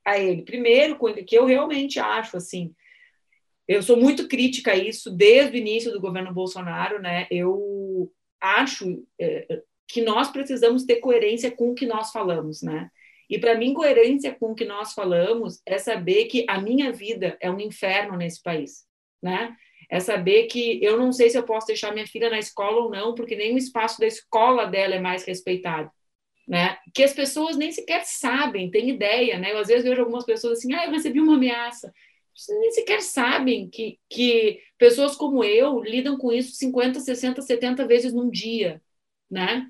a 0.05 0.17
ele. 0.19 0.43
Primeiro, 0.43 0.97
que 1.25 1.35
eu 1.35 1.45
realmente 1.45 1.99
acho 1.99 2.37
assim, 2.37 2.73
eu 3.67 3.81
sou 3.81 3.97
muito 3.97 4.27
crítica 4.27 4.71
a 4.71 4.75
isso 4.75 5.11
desde 5.11 5.57
o 5.57 5.59
início 5.59 5.91
do 5.91 5.99
governo 5.99 6.33
Bolsonaro, 6.33 7.01
né? 7.01 7.27
Eu 7.31 8.11
acho 8.39 9.03
é, 9.19 9.61
que 9.87 10.01
nós 10.01 10.29
precisamos 10.29 10.85
ter 10.85 10.97
coerência 10.97 11.49
com 11.49 11.71
o 11.71 11.75
que 11.75 11.85
nós 11.85 12.11
falamos, 12.11 12.61
né? 12.61 12.89
E 13.27 13.39
para 13.39 13.57
mim, 13.57 13.73
coerência 13.73 14.35
com 14.35 14.51
o 14.51 14.55
que 14.55 14.65
nós 14.65 14.93
falamos 14.93 15.59
é 15.65 15.79
saber 15.79 16.25
que 16.25 16.45
a 16.47 16.61
minha 16.61 16.91
vida 16.91 17.35
é 17.41 17.49
um 17.49 17.59
inferno 17.59 18.15
nesse 18.15 18.41
país, 18.41 18.85
né? 19.21 19.55
é 19.89 19.99
saber 19.99 20.47
que 20.47 20.83
eu 20.83 20.97
não 20.97 21.11
sei 21.11 21.29
se 21.29 21.37
eu 21.37 21.43
posso 21.43 21.67
deixar 21.67 21.93
minha 21.93 22.07
filha 22.07 22.29
na 22.29 22.39
escola 22.39 22.81
ou 22.81 22.89
não, 22.89 23.13
porque 23.13 23.35
nem 23.35 23.53
o 23.53 23.57
espaço 23.57 23.99
da 23.99 24.07
escola 24.07 24.65
dela 24.65 24.95
é 24.95 24.99
mais 24.99 25.23
respeitado. 25.23 25.89
Né? 26.47 26.77
Que 26.93 27.03
as 27.03 27.13
pessoas 27.13 27.57
nem 27.57 27.71
sequer 27.71 28.03
sabem, 28.05 28.69
têm 28.69 28.89
ideia, 28.89 29.39
né? 29.39 29.51
Eu 29.51 29.57
às 29.57 29.67
vezes 29.67 29.83
vejo 29.83 30.01
algumas 30.01 30.25
pessoas 30.25 30.59
assim, 30.59 30.73
ah, 30.73 30.85
eu 30.85 30.91
recebi 30.91 31.19
uma 31.19 31.35
ameaça. 31.35 31.91
Vocês 32.35 32.59
nem 32.59 32.71
sequer 32.71 33.01
sabem 33.01 33.69
que, 33.69 33.99
que 34.09 34.61
pessoas 34.77 35.15
como 35.15 35.43
eu 35.43 35.81
lidam 35.81 36.17
com 36.17 36.31
isso 36.31 36.55
50, 36.55 36.99
60, 36.99 37.41
70 37.41 37.87
vezes 37.87 38.13
num 38.13 38.29
dia, 38.29 38.81
né? 39.29 39.69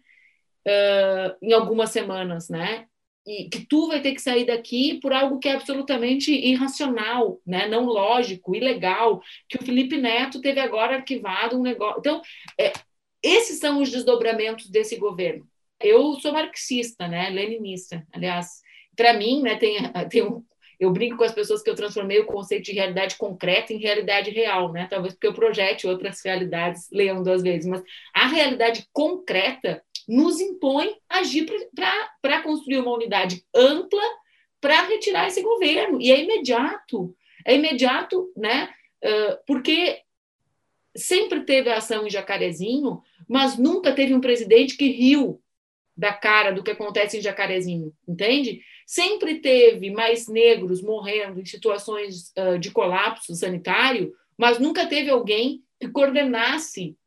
Uh, 0.67 1.38
em 1.41 1.53
algumas 1.53 1.91
semanas, 1.91 2.49
né? 2.49 2.88
e 3.25 3.49
que 3.49 3.65
tu 3.65 3.88
vai 3.88 4.01
ter 4.01 4.13
que 4.13 4.21
sair 4.21 4.45
daqui 4.45 4.99
por 4.99 5.11
algo 5.11 5.39
que 5.39 5.49
é 5.49 5.53
absolutamente 5.53 6.31
irracional, 6.31 7.41
né? 7.45 7.67
não 7.67 7.85
lógico, 7.85 8.55
ilegal, 8.55 9.21
que 9.49 9.57
o 9.57 9.63
Felipe 9.63 9.97
Neto 9.97 10.39
teve 10.41 10.59
agora 10.59 10.97
arquivado 10.97 11.57
um 11.57 11.63
negócio. 11.63 11.99
Então, 11.99 12.21
é, 12.59 12.71
esses 13.23 13.59
são 13.59 13.81
os 13.81 13.89
desdobramentos 13.89 14.69
desse 14.69 14.95
governo. 14.97 15.47
Eu 15.85 16.19
sou 16.19 16.33
marxista, 16.33 17.07
né? 17.07 17.29
leninista, 17.29 18.05
aliás. 18.11 18.63
Para 18.95 19.13
mim, 19.13 19.41
né, 19.41 19.55
tem, 19.55 19.77
tem 20.09 20.23
um, 20.23 20.43
eu 20.79 20.91
brinco 20.91 21.17
com 21.17 21.23
as 21.23 21.33
pessoas 21.33 21.61
que 21.61 21.69
eu 21.69 21.75
transformei 21.75 22.19
o 22.19 22.25
conceito 22.25 22.65
de 22.65 22.73
realidade 22.73 23.15
concreta 23.17 23.71
em 23.71 23.77
realidade 23.77 24.31
real, 24.31 24.71
né? 24.71 24.87
Talvez 24.89 25.13
porque 25.13 25.27
eu 25.27 25.33
projete 25.33 25.87
outras 25.87 26.23
realidades, 26.23 26.89
leiam 26.91 27.21
duas 27.21 27.41
vezes, 27.41 27.67
mas 27.67 27.83
a 28.13 28.27
realidade 28.27 28.87
concreta 28.91 29.83
nos 30.07 30.39
impõe 30.39 30.95
agir 31.09 31.45
para 32.21 32.41
construir 32.41 32.77
uma 32.77 32.93
unidade 32.93 33.43
ampla 33.55 34.03
para 34.59 34.83
retirar 34.83 35.27
esse 35.27 35.41
governo. 35.41 36.01
E 36.01 36.11
é 36.11 36.23
imediato, 36.23 37.15
é 37.45 37.55
imediato, 37.55 38.31
né? 38.35 38.69
Porque 39.47 40.01
sempre 40.95 41.41
teve 41.41 41.69
ação 41.69 42.05
em 42.05 42.09
Jacarezinho, 42.09 43.01
mas 43.27 43.57
nunca 43.57 43.93
teve 43.93 44.13
um 44.13 44.21
presidente 44.21 44.77
que 44.77 44.89
riu 44.89 45.41
da 45.97 46.13
cara 46.13 46.51
do 46.51 46.63
que 46.63 46.71
acontece 46.71 47.17
em 47.17 47.21
Jacarezinho, 47.21 47.93
entende? 48.08 48.62
Sempre 48.86 49.39
teve 49.39 49.89
mais 49.89 50.27
negros 50.27 50.81
morrendo 50.81 51.39
em 51.39 51.45
situações 51.45 52.34
uh, 52.38 52.60
de 52.60 52.71
colapso 52.71 53.34
sanitário, 53.34 54.13
mas 54.38 54.60
nunca 54.60 54.86
teve 54.86 55.10
alguém 55.10 55.63
que 55.79 55.88
coordenasse 55.88 56.97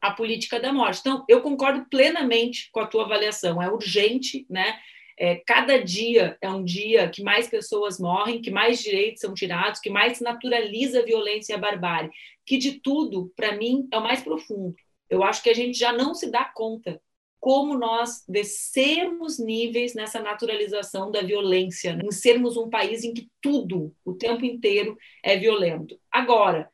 a 0.00 0.10
política 0.10 0.58
da 0.58 0.72
morte. 0.72 1.00
Então, 1.00 1.24
eu 1.28 1.42
concordo 1.42 1.84
plenamente 1.90 2.70
com 2.72 2.80
a 2.80 2.86
tua 2.86 3.04
avaliação. 3.04 3.62
É 3.62 3.70
urgente, 3.70 4.46
né? 4.48 4.78
É, 5.18 5.36
cada 5.46 5.76
dia 5.76 6.38
é 6.40 6.48
um 6.48 6.64
dia 6.64 7.10
que 7.10 7.22
mais 7.22 7.46
pessoas 7.46 8.00
morrem, 8.00 8.40
que 8.40 8.50
mais 8.50 8.82
direitos 8.82 9.20
são 9.20 9.34
tirados, 9.34 9.78
que 9.78 9.90
mais 9.90 10.16
se 10.16 10.24
naturaliza 10.24 11.00
a 11.00 11.04
violência 11.04 11.52
e 11.52 11.56
a 11.56 11.58
barbárie. 11.58 12.10
Que 12.46 12.56
de 12.56 12.80
tudo, 12.80 13.30
para 13.36 13.54
mim, 13.54 13.86
é 13.92 13.98
o 13.98 14.02
mais 14.02 14.22
profundo. 14.22 14.74
Eu 15.10 15.22
acho 15.22 15.42
que 15.42 15.50
a 15.50 15.54
gente 15.54 15.78
já 15.78 15.92
não 15.92 16.14
se 16.14 16.30
dá 16.30 16.44
conta 16.44 16.98
como 17.40 17.76
nós 17.76 18.22
descermos 18.28 19.38
níveis 19.38 19.94
nessa 19.94 20.20
naturalização 20.20 21.10
da 21.10 21.22
violência, 21.22 21.96
né? 21.96 22.02
em 22.04 22.12
sermos 22.12 22.56
um 22.56 22.68
país 22.68 23.02
em 23.02 23.14
que 23.14 23.28
tudo, 23.40 23.94
o 24.04 24.12
tempo 24.12 24.44
inteiro, 24.44 24.96
é 25.24 25.38
violento. 25.38 25.98
Agora, 26.12 26.70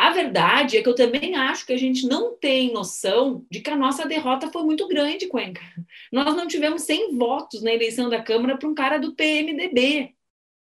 a 0.00 0.10
verdade 0.10 0.78
é 0.78 0.82
que 0.82 0.88
eu 0.88 0.94
também 0.94 1.36
acho 1.36 1.66
que 1.66 1.74
a 1.74 1.76
gente 1.76 2.06
não 2.06 2.34
tem 2.34 2.72
noção 2.72 3.46
de 3.50 3.60
que 3.60 3.68
a 3.68 3.76
nossa 3.76 4.06
derrota 4.06 4.50
foi 4.50 4.62
muito 4.62 4.88
grande, 4.88 5.26
Cuenca. 5.26 5.60
Nós 6.10 6.34
não 6.34 6.46
tivemos 6.46 6.82
100 6.84 7.18
votos 7.18 7.62
na 7.62 7.70
eleição 7.70 8.08
da 8.08 8.22
Câmara 8.22 8.56
para 8.56 8.66
um 8.66 8.74
cara 8.74 8.98
do 8.98 9.14
PMDB, 9.14 10.14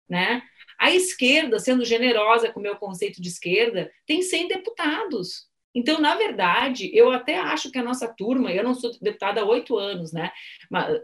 né? 0.07 0.41
A 0.79 0.91
esquerda, 0.91 1.59
sendo 1.59 1.83
generosa 1.83 2.49
com 2.49 2.61
o 2.61 2.63
meu 2.63 2.77
conceito 2.77 3.21
de 3.21 3.27
esquerda, 3.27 3.91
tem 4.05 4.21
100 4.21 4.47
deputados. 4.47 5.49
Então, 5.77 6.01
na 6.01 6.15
verdade, 6.15 6.89
eu 6.91 7.11
até 7.11 7.37
acho 7.37 7.69
que 7.69 7.77
a 7.77 7.83
nossa 7.83 8.11
turma, 8.11 8.51
eu 8.51 8.63
não 8.63 8.73
sou 8.73 8.91
deputada 8.99 9.41
há 9.41 9.45
oito 9.45 9.77
anos, 9.77 10.11
né, 10.11 10.31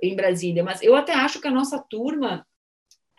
em 0.02 0.16
Brasília, 0.16 0.64
mas 0.64 0.82
eu 0.82 0.96
até 0.96 1.14
acho 1.14 1.40
que 1.40 1.48
a 1.48 1.52
nossa 1.52 1.78
turma 1.78 2.44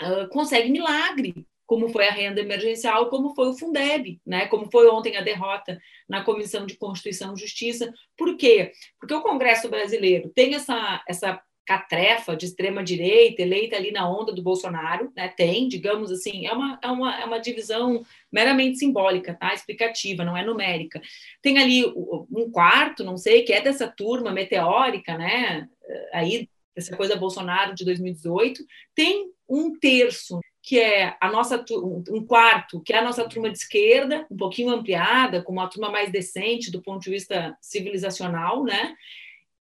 uh, 0.03 0.29
consegue 0.31 0.69
milagre, 0.69 1.47
como 1.65 1.89
foi 1.89 2.09
a 2.09 2.13
renda 2.13 2.41
emergencial, 2.41 3.09
como 3.09 3.37
foi 3.37 3.51
o 3.51 3.57
Fundeb, 3.57 4.21
né? 4.27 4.47
como 4.49 4.69
foi 4.71 4.89
ontem 4.89 5.17
a 5.17 5.23
derrota 5.23 5.81
na 6.09 6.23
Comissão 6.25 6.67
de 6.67 6.77
Constituição 6.77 7.33
e 7.35 7.41
Justiça. 7.41 7.95
Por 8.19 8.37
quê? 8.37 8.73
Porque 9.01 9.15
o 9.15 9.23
Congresso 9.23 9.69
brasileiro 9.71 10.31
tem 10.35 10.55
essa, 10.55 11.03
essa 11.09 11.41
catrefa 11.67 12.37
de 12.37 12.47
extrema-direita, 12.47 13.43
eleita 13.43 13.77
ali 13.77 13.91
na 13.91 14.09
onda 14.09 14.33
do 14.33 14.43
Bolsonaro, 14.43 15.13
né? 15.17 15.29
tem, 15.29 15.69
digamos 15.69 16.11
assim, 16.11 16.47
é 16.47 16.53
uma, 16.53 16.79
é, 16.83 16.89
uma, 16.89 17.21
é 17.21 17.25
uma 17.25 17.39
divisão 17.39 18.05
meramente 18.31 18.79
simbólica, 18.79 19.35
tá? 19.35 19.55
explicativa, 19.55 20.25
não 20.25 20.37
é 20.37 20.45
numérica. 20.45 21.01
Tem 21.41 21.59
ali 21.59 21.85
um 21.87 22.51
quarto, 22.51 23.03
não 23.03 23.17
sei, 23.17 23.43
que 23.43 23.53
é 23.53 23.61
dessa 23.61 23.89
turma 23.89 24.31
meteórica, 24.33 25.17
né? 25.17 25.69
aí, 26.13 26.49
essa 26.77 26.97
coisa 26.97 27.17
Bolsonaro 27.17 27.75
de 27.75 27.85
2018, 27.85 28.65
tem 28.95 29.31
um 29.49 29.79
terço 29.79 30.41
que 30.65 30.81
é 30.81 31.15
a 31.21 31.31
nossa 31.31 31.63
um 32.11 32.25
quarto, 32.25 32.81
que 32.81 32.95
é 32.95 32.99
a 32.99 33.05
nossa 33.05 33.29
turma 33.29 33.51
de 33.51 33.59
esquerda, 33.59 34.27
um 34.31 34.37
pouquinho 34.37 34.71
ampliada, 34.71 35.43
com 35.43 35.53
uma 35.53 35.69
turma 35.69 35.91
mais 35.91 36.11
decente 36.11 36.71
do 36.71 36.81
ponto 36.81 37.03
de 37.03 37.11
vista 37.11 37.55
civilizacional, 37.61 38.65
né? 38.65 38.95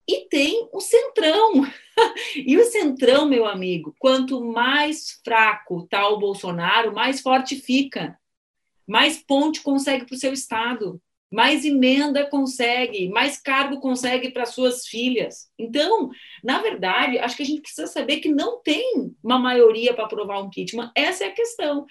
E 0.08 0.26
tem 0.28 0.68
o 0.72 0.80
centrão. 0.80 1.66
e 2.34 2.56
o 2.56 2.64
centrão, 2.64 3.28
meu 3.28 3.46
amigo, 3.46 3.94
quanto 3.98 4.44
mais 4.44 5.20
fraco 5.24 5.84
está 5.84 6.08
o 6.08 6.18
Bolsonaro, 6.18 6.94
mais 6.94 7.20
forte 7.20 7.56
fica. 7.56 8.18
Mais 8.86 9.18
ponte 9.18 9.60
consegue 9.60 10.06
para 10.06 10.14
o 10.14 10.18
seu 10.18 10.32
estado 10.32 11.00
mais 11.30 11.64
emenda 11.64 12.26
consegue, 12.26 13.08
mais 13.08 13.40
cargo 13.40 13.80
consegue 13.80 14.30
para 14.30 14.46
suas 14.46 14.86
filhas. 14.86 15.50
Então, 15.58 16.10
na 16.42 16.60
verdade, 16.60 17.18
acho 17.18 17.36
que 17.36 17.42
a 17.42 17.46
gente 17.46 17.60
precisa 17.60 17.86
saber 17.86 18.18
que 18.18 18.30
não 18.30 18.62
tem 18.62 19.14
uma 19.22 19.38
maioria 19.38 19.92
para 19.92 20.04
aprovar 20.04 20.42
um 20.42 20.46
impeachment. 20.46 20.90
Essa 20.94 21.24
é 21.24 21.28
a 21.28 21.34
questão. 21.34 21.86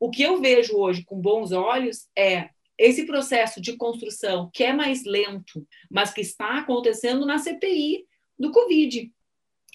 O 0.00 0.10
que 0.10 0.22
eu 0.22 0.40
vejo 0.40 0.76
hoje 0.76 1.04
com 1.04 1.20
bons 1.20 1.52
olhos 1.52 2.08
é 2.16 2.50
esse 2.78 3.04
processo 3.04 3.60
de 3.60 3.76
construção 3.76 4.50
que 4.54 4.62
é 4.62 4.72
mais 4.72 5.04
lento, 5.04 5.66
mas 5.90 6.12
que 6.12 6.20
está 6.20 6.58
acontecendo 6.58 7.26
na 7.26 7.38
CPI 7.38 8.06
do 8.38 8.52
Covid. 8.52 9.12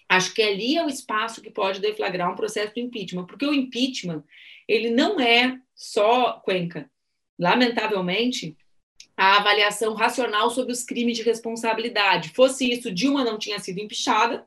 Acho 0.08 0.34
que 0.34 0.42
ali 0.42 0.78
é 0.78 0.86
o 0.86 0.90
espaço 0.90 1.42
que 1.42 1.52
pode 1.52 1.82
deflagrar 1.82 2.32
um 2.32 2.36
processo 2.36 2.74
de 2.74 2.82
impeachment, 2.82 3.26
porque 3.26 3.46
o 3.46 3.54
impeachment 3.54 4.24
ele 4.68 4.90
não 4.90 5.20
é 5.20 5.60
só 5.76 6.34
Cuenca. 6.44 6.90
Lamentavelmente, 7.38 8.56
a 9.18 9.38
avaliação 9.38 9.94
racional 9.94 10.50
sobre 10.50 10.72
os 10.72 10.84
crimes 10.84 11.18
de 11.18 11.24
responsabilidade. 11.24 12.30
Fosse 12.30 12.72
isso, 12.72 12.92
Dilma 12.92 13.24
não 13.24 13.38
tinha 13.38 13.60
sido 13.60 13.80
empichada 13.80 14.46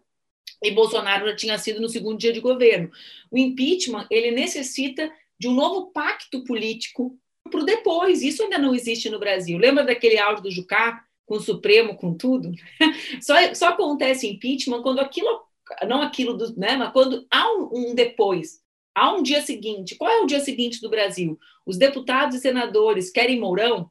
e 0.63 0.71
Bolsonaro 0.71 1.29
já 1.29 1.37
tinha 1.37 1.59
sido 1.59 1.81
no 1.81 1.89
segundo 1.89 2.19
dia 2.19 2.33
de 2.33 2.41
governo. 2.41 2.91
O 3.31 3.37
impeachment 3.37 4.07
ele 4.11 4.31
necessita 4.31 5.13
de 5.39 5.49
um 5.49 5.53
novo 5.53 5.91
pacto 5.93 6.43
político 6.45 7.19
para 7.49 7.61
o 7.61 7.65
depois. 7.65 8.23
Isso 8.23 8.43
ainda 8.43 8.59
não 8.59 8.75
existe 8.75 9.09
no 9.11 9.19
Brasil. 9.19 9.59
Lembra 9.59 9.85
daquele 9.85 10.19
áudio 10.19 10.45
do 10.45 10.51
Jucá 10.51 11.05
com 11.25 11.37
o 11.37 11.41
Supremo, 11.41 11.97
com 11.97 12.15
tudo? 12.15 12.53
Só, 13.21 13.35
só 13.55 13.69
acontece 13.69 14.29
impeachment 14.29 14.83
quando 14.83 15.01
aquilo, 15.01 15.43
não 15.87 16.01
aquilo, 16.01 16.35
do, 16.35 16.57
né, 16.57 16.77
mas 16.77 16.93
quando 16.93 17.27
há 17.31 17.53
um, 17.53 17.71
um 17.73 17.95
depois. 17.95 18.61
Há 18.95 19.13
um 19.13 19.23
dia 19.23 19.43
seguinte. 19.43 19.97
Qual 19.97 20.11
é 20.11 20.21
o 20.21 20.27
dia 20.27 20.41
seguinte 20.41 20.81
do 20.81 20.89
Brasil? 20.89 21.39
Os 21.67 21.77
deputados 21.77 22.37
e 22.37 22.41
senadores 22.41 23.11
querem 23.11 23.41
Mourão? 23.41 23.91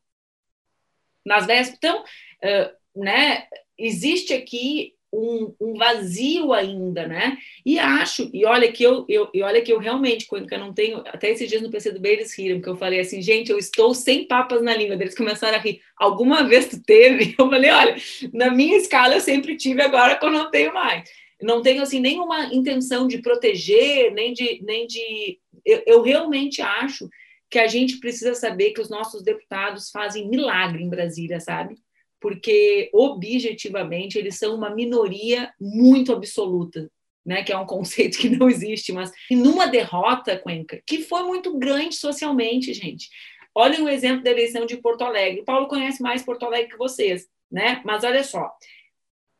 nas 1.26 1.46
vésperas. 1.46 1.78
Então, 1.78 2.04
uh, 2.04 3.02
né, 3.02 3.48
existe 3.78 4.34
aqui 4.34 4.94
um, 5.15 5.56
um, 5.60 5.73
vazio 5.73 6.51
ainda, 6.54 7.08
né? 7.08 7.38
E 7.65 7.80
acho, 7.80 8.30
e 8.34 8.45
olha 8.45 8.71
que 8.71 8.84
eu, 8.84 9.06
eu 9.08 9.30
e 9.34 9.41
olha 9.41 9.62
que 9.62 9.71
eu 9.71 9.80
realmente, 9.80 10.28
quando 10.28 10.51
eu 10.51 10.60
não 10.60 10.73
tenho, 10.73 10.99
até 11.08 11.32
esses 11.32 11.47
dias 11.47 11.62
no 11.62 11.71
PC 11.71 11.91
do 11.91 11.99
B 11.99 12.10
eles 12.10 12.38
riram, 12.38 12.62
que 12.62 12.67
eu 12.67 12.75
falei 12.75 12.99
assim, 12.99 13.21
gente, 13.21 13.51
eu 13.51 13.58
estou 13.58 13.93
sem 13.93 14.28
papas 14.28 14.62
na 14.62 14.75
língua, 14.75 14.95
eles 14.95 15.15
começaram 15.15 15.58
a 15.58 15.62
rir. 15.62 15.82
Alguma 15.97 16.43
vez 16.47 16.67
tu 16.67 16.82
teve? 16.84 17.36
Eu 17.38 17.49
falei, 17.49 17.71
olha, 17.71 17.95
na 18.34 18.51
minha 18.51 18.78
escala 18.78 19.15
eu 19.15 19.21
sempre 19.21 19.56
tive, 19.56 19.82
agora 19.82 20.15
que 20.15 20.25
eu 20.25 20.32
não 20.32 20.51
tenho 20.51 20.73
mais. 20.73 21.10
Não 21.41 21.62
tenho 21.62 21.82
assim 21.82 21.99
nenhuma 21.99 22.54
intenção 22.54 23.08
de 23.08 23.19
proteger, 23.19 24.12
nem 24.13 24.34
de, 24.34 24.62
nem 24.63 24.88
de, 24.88 25.39
eu, 25.65 25.84
eu 25.86 26.01
realmente 26.01 26.62
acho 26.62 27.10
que 27.49 27.60
a 27.60 27.67
gente 27.67 27.99
precisa 27.99 28.34
saber 28.34 28.71
que 28.71 28.82
os 28.82 28.89
nossos 28.89 29.23
deputados 29.23 29.89
fazem 29.89 30.28
milagre 30.28 30.84
em 30.84 30.89
Brasília, 30.89 31.39
sabe? 31.39 31.78
Porque 32.25 32.89
objetivamente 32.91 34.17
eles 34.17 34.39
são 34.39 34.55
uma 34.55 34.71
minoria 34.71 35.53
muito 35.61 36.11
absoluta, 36.11 36.91
né, 37.23 37.43
que 37.43 37.53
é 37.53 37.57
um 37.57 37.67
conceito 37.69 38.17
que 38.17 38.29
não 38.29 38.49
existe, 38.49 38.91
mas 38.91 39.11
numa 39.29 39.67
derrota, 39.67 40.35
Cuenca, 40.35 40.81
que 40.88 41.03
foi 41.03 41.21
muito 41.21 41.55
grande 41.59 41.93
socialmente, 41.93 42.73
gente. 42.73 43.09
Olhem 43.53 43.83
o 43.83 43.88
exemplo 43.88 44.23
da 44.23 44.31
eleição 44.31 44.65
de 44.65 44.75
Porto 44.77 45.03
Alegre. 45.03 45.41
O 45.41 45.45
Paulo 45.45 45.67
conhece 45.67 46.01
mais 46.01 46.23
Porto 46.23 46.47
Alegre 46.47 46.71
que 46.71 46.79
vocês, 46.79 47.27
né? 47.51 47.79
Mas 47.85 48.03
olha 48.03 48.23
só, 48.23 48.51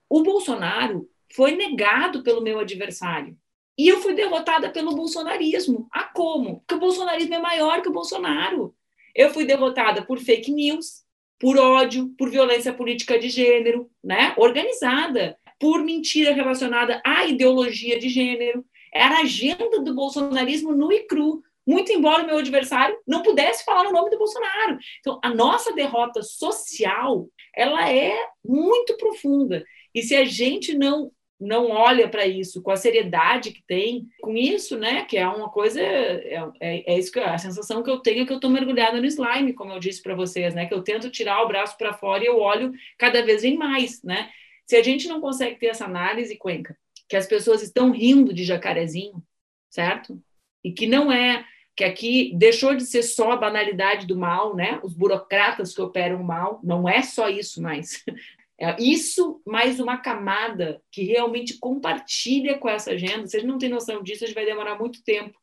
o 0.08 0.22
Bolsonaro 0.22 1.10
foi 1.34 1.56
negado 1.56 2.22
pelo 2.22 2.44
meu 2.44 2.60
adversário. 2.60 3.36
E 3.76 3.88
eu 3.88 4.00
fui 4.00 4.14
derrotada 4.14 4.70
pelo 4.70 4.94
bolsonarismo. 4.96 5.88
Ah, 5.92 6.04
como? 6.04 6.60
Porque 6.60 6.76
o 6.76 6.80
bolsonarismo 6.80 7.34
é 7.34 7.40
maior 7.40 7.82
que 7.82 7.90
o 7.90 7.94
Bolsonaro. 7.94 8.76
Eu 9.16 9.34
fui 9.34 9.44
derrotada 9.44 10.06
por 10.06 10.20
fake 10.20 10.52
news, 10.52 11.05
por 11.40 11.58
ódio, 11.58 12.10
por 12.18 12.30
violência 12.30 12.74
política 12.74 13.20
de 13.20 13.30
gênero, 13.30 13.90
né? 14.04 14.34
Organizada, 14.38 15.38
por 15.60 15.84
mentira 15.84 16.34
relacionada 16.34 17.02
à 17.06 17.26
ideologia 17.26 18.00
de 18.00 18.10
gênero. 18.10 18.66
Era 18.94 19.18
a 19.18 19.22
agenda 19.22 19.82
do 19.82 19.94
bolsonarismo 19.94 20.72
nu 20.72 20.92
e 20.92 21.06
cru. 21.06 21.44
Muito 21.68 21.92
embora 21.92 22.24
o 22.24 22.28
meu 22.28 22.38
adversário 22.38 22.98
não 23.08 23.24
pudesse 23.24 23.66
falar 23.66 23.88
o 23.88 23.92
nome 23.92 24.12
do 24.12 24.18
Bolsonaro. 24.18 24.78
Então, 25.00 25.20
a 25.24 25.34
nossa 25.34 25.74
derrota 25.74 26.22
social, 26.22 27.28
ela 27.56 27.92
é 27.92 28.16
muito 28.44 28.96
profunda. 28.98 29.64
E 29.94 30.04
se 30.04 30.16
a 30.16 30.24
gente 30.26 30.78
não 30.78 31.12
não 31.40 31.70
olha 31.70 32.08
para 32.08 32.26
isso 32.26 32.62
com 32.62 32.72
a 32.72 32.78
seriedade 32.78 33.52
que 33.52 33.62
tem, 33.64 34.08
com 34.22 34.34
isso, 34.36 34.78
né, 34.78 35.04
que 35.04 35.18
é 35.18 35.28
uma 35.28 35.50
coisa, 35.50 35.82
é, 35.82 36.42
é, 36.60 36.94
é 36.94 36.98
isso 36.98 37.12
que 37.12 37.20
a 37.20 37.38
sensação 37.38 37.84
que 37.84 37.90
eu 37.90 38.00
tenho 38.00 38.24
é 38.24 38.26
que 38.26 38.32
eu 38.32 38.38
estou 38.38 38.50
mergulhada 38.50 39.00
no 39.00 39.06
slime, 39.06 39.54
como 39.54 39.74
eu 39.74 39.80
disse 39.80 40.02
para 40.02 40.16
vocês, 40.16 40.54
né, 40.54 40.66
que 40.66 40.74
eu 40.74 40.82
tento 40.82 41.10
tirar 41.10 41.44
o 41.44 41.48
braço 41.48 41.78
para 41.78 41.94
fora 41.94 42.24
e 42.24 42.28
eu 42.28 42.40
olho 42.40 42.72
cada 42.98 43.22
vez 43.24 43.44
em 43.44 43.58
mais, 43.58 44.02
né. 44.02 44.30
Se 44.66 44.76
a 44.76 44.84
gente 44.84 45.08
não 45.08 45.22
consegue 45.22 45.60
ter 45.60 45.68
essa 45.68 45.86
análise, 45.86 46.38
Cuenca, 46.38 46.76
que 47.08 47.16
as 47.16 47.28
pessoas 47.28 47.62
estão 47.62 47.92
rindo 47.92 48.34
de 48.34 48.44
jacarezinho, 48.44 49.24
certo? 49.70 50.20
E 50.64 50.72
que 50.72 50.88
não 50.88 51.12
é 51.12 51.46
que 51.76 51.84
aqui 51.84 52.32
deixou 52.36 52.74
de 52.74 52.86
ser 52.86 53.04
só 53.04 53.34
a 53.34 53.38
banalidade 53.38 54.08
do 54.08 54.18
mal, 54.18 54.56
né? 54.56 54.80
Os 54.82 54.94
burocratas 54.94 55.76
que 55.76 55.82
operam 55.82 56.22
o 56.22 56.24
mal, 56.24 56.60
não 56.64 56.88
é 56.88 57.02
só 57.02 57.30
isso 57.30 57.62
mais. 57.62 58.04
É 58.60 58.82
isso 58.82 59.42
mais 59.46 59.80
uma 59.80 59.98
camada 59.98 60.82
que 60.92 61.04
realmente 61.04 61.58
compartilha 61.60 62.58
com 62.58 62.70
essa 62.70 62.92
agenda. 62.92 63.28
Gente 63.28 63.46
não 63.46 63.58
tem 63.58 63.70
noção 63.70 64.02
disso, 64.02 64.24
a 64.24 64.28
gente 64.28 64.36
vai 64.36 64.46
demorar 64.46 64.78
muito 64.80 65.04
tempo 65.04 65.38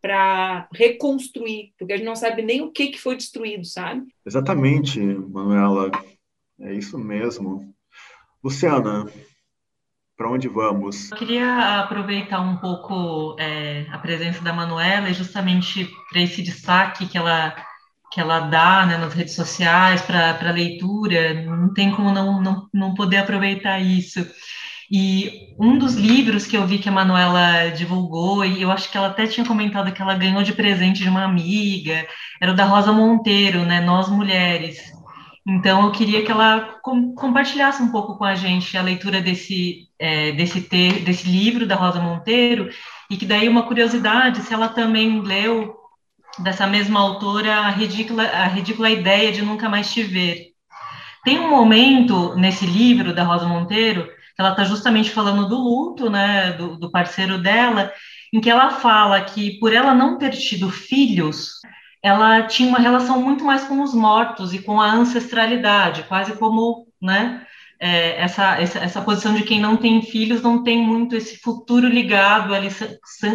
para 0.00 0.68
reconstruir, 0.72 1.74
porque 1.78 1.92
a 1.92 1.96
gente 1.96 2.06
não 2.06 2.16
sabe 2.16 2.42
nem 2.42 2.62
o 2.62 2.70
que, 2.70 2.88
que 2.88 3.00
foi 3.00 3.16
destruído, 3.16 3.64
sabe? 3.64 4.06
Exatamente, 4.24 4.98
Manuela. 5.00 5.90
É 6.58 6.74
isso 6.74 6.98
mesmo. 6.98 7.74
Luciana, 8.42 9.06
para 10.16 10.30
onde 10.30 10.48
vamos? 10.48 11.10
Eu 11.10 11.16
queria 11.16 11.80
aproveitar 11.80 12.40
um 12.40 12.56
pouco 12.58 13.36
é, 13.38 13.86
a 13.90 13.98
presença 13.98 14.42
da 14.42 14.52
Manuela 14.52 15.08
e 15.08 15.14
justamente 15.14 15.90
para 16.10 16.20
esse 16.20 16.42
destaque 16.42 17.08
que 17.08 17.16
ela 17.16 17.54
que 18.10 18.20
ela 18.20 18.40
dá 18.40 18.84
né, 18.86 18.98
nas 18.98 19.14
redes 19.14 19.34
sociais 19.34 20.02
para 20.02 20.50
leitura, 20.50 21.44
não 21.44 21.72
tem 21.72 21.92
como 21.92 22.12
não, 22.12 22.42
não, 22.42 22.68
não 22.72 22.94
poder 22.94 23.18
aproveitar 23.18 23.78
isso. 23.78 24.26
E 24.90 25.54
um 25.58 25.78
dos 25.78 25.94
livros 25.94 26.46
que 26.46 26.56
eu 26.56 26.66
vi 26.66 26.78
que 26.78 26.88
a 26.88 26.92
Manuela 26.92 27.70
divulgou, 27.70 28.44
e 28.44 28.60
eu 28.60 28.72
acho 28.72 28.90
que 28.90 28.96
ela 28.96 29.06
até 29.06 29.26
tinha 29.26 29.46
comentado 29.46 29.92
que 29.92 30.02
ela 30.02 30.16
ganhou 30.16 30.42
de 30.42 30.52
presente 30.52 31.02
de 31.02 31.08
uma 31.08 31.22
amiga, 31.24 32.04
era 32.42 32.50
o 32.50 32.56
da 32.56 32.64
Rosa 32.64 32.90
Monteiro, 32.92 33.64
né, 33.64 33.80
Nós 33.80 34.08
Mulheres. 34.08 34.92
Então, 35.46 35.84
eu 35.86 35.92
queria 35.92 36.24
que 36.24 36.30
ela 36.30 36.78
com, 36.82 37.14
compartilhasse 37.14 37.80
um 37.82 37.92
pouco 37.92 38.18
com 38.18 38.24
a 38.24 38.34
gente 38.34 38.76
a 38.76 38.82
leitura 38.82 39.20
desse, 39.20 39.88
é, 39.98 40.32
desse, 40.32 40.60
ter, 40.60 41.04
desse 41.04 41.28
livro 41.28 41.66
da 41.66 41.76
Rosa 41.76 42.00
Monteiro, 42.00 42.68
e 43.08 43.16
que 43.16 43.26
daí 43.26 43.48
uma 43.48 43.62
curiosidade, 43.62 44.42
se 44.42 44.52
ela 44.52 44.68
também 44.68 45.20
leu 45.20 45.79
dessa 46.38 46.66
mesma 46.66 47.00
autora 47.00 47.54
a 47.54 47.70
ridícula, 47.70 48.22
a 48.24 48.46
ridícula 48.46 48.90
ideia 48.90 49.32
de 49.32 49.42
nunca 49.42 49.68
mais 49.68 49.92
te 49.92 50.02
ver. 50.02 50.50
Tem 51.24 51.38
um 51.38 51.50
momento 51.50 52.34
nesse 52.36 52.64
livro 52.64 53.14
da 53.14 53.24
Rosa 53.24 53.46
Monteiro 53.46 54.04
que 54.04 54.40
ela 54.40 54.50
está 54.50 54.64
justamente 54.64 55.10
falando 55.10 55.48
do 55.48 55.56
luto, 55.56 56.08
né, 56.08 56.52
do, 56.52 56.76
do 56.76 56.90
parceiro 56.90 57.36
dela, 57.38 57.92
em 58.32 58.40
que 58.40 58.48
ela 58.48 58.70
fala 58.70 59.20
que 59.20 59.58
por 59.58 59.72
ela 59.72 59.94
não 59.94 60.16
ter 60.16 60.30
tido 60.30 60.70
filhos, 60.70 61.60
ela 62.02 62.42
tinha 62.44 62.68
uma 62.68 62.78
relação 62.78 63.20
muito 63.20 63.44
mais 63.44 63.64
com 63.64 63.82
os 63.82 63.92
mortos 63.92 64.54
e 64.54 64.60
com 64.60 64.80
a 64.80 64.90
ancestralidade, 64.90 66.04
quase 66.04 66.32
como, 66.38 66.86
né, 67.02 67.44
é, 67.78 68.20
essa, 68.20 68.60
essa, 68.60 68.78
essa, 68.78 69.02
posição 69.02 69.34
de 69.34 69.42
quem 69.42 69.60
não 69.60 69.76
tem 69.76 70.02
filhos 70.02 70.42
não 70.42 70.62
tem 70.62 70.82
muito 70.82 71.16
esse 71.16 71.38
futuro 71.38 71.88
ligado 71.88 72.54
ali 72.54 72.68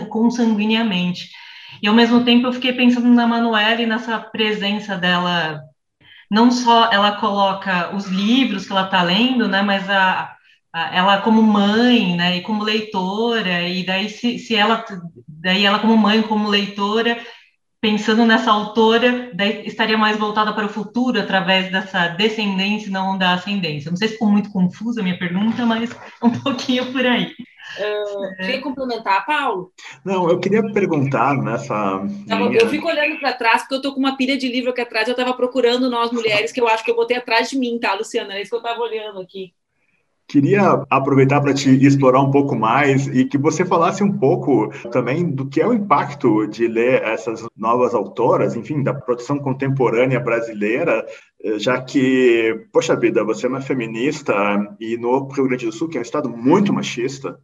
consanguineamente. 0.10 1.30
E 1.82 1.88
ao 1.88 1.94
mesmo 1.94 2.24
tempo 2.24 2.48
eu 2.48 2.54
fiquei 2.54 2.74
pensando 2.74 3.08
na 3.08 3.28
Manuela 3.28 3.82
e 3.82 3.86
nessa 3.86 4.20
presença 4.20 4.98
dela. 4.98 5.62
Não 6.30 6.52
só 6.52 6.92
ela 6.92 7.14
coloca 7.14 7.96
os 7.96 8.08
livros 8.08 8.66
que 8.66 8.72
ela 8.72 8.86
está 8.86 9.04
lendo, 9.04 9.48
né, 9.48 9.62
mas 9.62 9.90
a, 9.90 10.36
a, 10.74 10.96
ela 10.96 11.22
como 11.22 11.42
mãe, 11.42 12.16
né, 12.16 12.38
e 12.38 12.42
como 12.42 12.64
leitora, 12.64 13.62
e 13.68 13.86
daí 13.86 14.10
se, 14.10 14.40
se 14.40 14.56
ela, 14.56 14.84
daí 15.28 15.66
ela 15.66 15.80
como 15.80 15.96
mãe, 15.98 16.22
como 16.24 16.50
leitora, 16.50 17.20
pensando 17.86 18.26
nessa 18.26 18.52
autora, 18.52 19.32
estaria 19.64 19.98
mais 19.98 20.18
voltada 20.18 20.52
para 20.54 20.66
o 20.66 20.70
futuro 20.70 21.20
através 21.20 21.72
dessa 21.72 22.08
descendência 22.08 22.90
não 22.90 23.16
da 23.16 23.34
ascendência. 23.36 23.92
Não 23.92 23.98
sei 23.98 24.08
se 24.08 24.14
ficou 24.16 24.32
muito 24.32 24.52
confusa 24.52 25.02
a 25.02 25.04
minha 25.04 25.20
pergunta, 25.20 25.64
mas 25.68 25.96
um 26.24 26.32
pouquinho 26.32 26.92
por 26.92 27.06
aí. 27.06 27.32
Uh, 27.78 28.36
queria 28.38 28.62
complementar, 28.62 29.26
Paulo? 29.26 29.72
Não, 30.04 30.30
eu 30.30 30.40
queria 30.40 30.64
perguntar 30.72 31.36
nessa. 31.36 32.00
Minha... 32.00 32.60
Eu 32.60 32.70
fico 32.70 32.88
olhando 32.88 33.20
para 33.20 33.34
trás, 33.34 33.62
porque 33.62 33.76
eu 33.76 33.78
estou 33.78 33.94
com 33.94 34.00
uma 34.00 34.18
pilha 34.18 34.38
de 34.38 34.48
livro 34.48 34.72
aqui 34.72 34.82
atrás. 34.82 35.08
Eu 35.08 35.14
estava 35.14 35.34
procurando 35.34 35.90
nós 35.90 36.12
mulheres, 36.12 36.52
que 36.52 36.62
eu 36.62 36.68
acho 36.68 36.84
que 36.84 36.92
eu 36.92 36.96
botei 36.96 37.18
atrás 37.18 37.50
de 37.50 37.58
mim, 37.58 37.78
tá, 37.80 37.94
Luciana? 37.94 38.36
É 38.36 38.42
isso 38.42 38.50
que 38.50 38.56
eu 38.56 38.60
estava 38.60 38.82
olhando 38.82 39.20
aqui. 39.20 39.54
Queria 40.28 40.84
aproveitar 40.90 41.40
para 41.40 41.54
te 41.54 41.70
explorar 41.86 42.22
um 42.22 42.32
pouco 42.32 42.56
mais 42.56 43.08
e 43.08 43.26
que 43.26 43.38
você 43.38 43.64
falasse 43.64 44.04
um 44.04 44.12
pouco 44.12 44.70
também 44.92 45.30
do 45.30 45.48
que 45.48 45.62
é 45.62 45.68
o 45.68 45.74
impacto 45.74 46.48
de 46.48 46.68
ler 46.68 47.04
essas 47.04 47.46
novas 47.56 47.94
autoras, 47.94 48.56
enfim, 48.56 48.82
da 48.82 48.94
produção 48.94 49.38
contemporânea 49.38 50.20
brasileira, 50.20 51.06
já 51.58 51.80
que, 51.80 52.68
poxa 52.74 52.96
vida, 52.96 53.24
você 53.24 53.46
é 53.46 53.50
uma 53.50 53.62
feminista 53.62 54.34
e 54.80 54.98
no 54.98 55.28
Rio 55.28 55.48
Grande 55.48 55.68
do 55.68 55.72
Sul, 55.72 55.90
que 55.90 55.98
é 55.98 56.02
um 56.02 56.04
estado 56.04 56.28
muito 56.28 56.74
machista, 56.74 57.38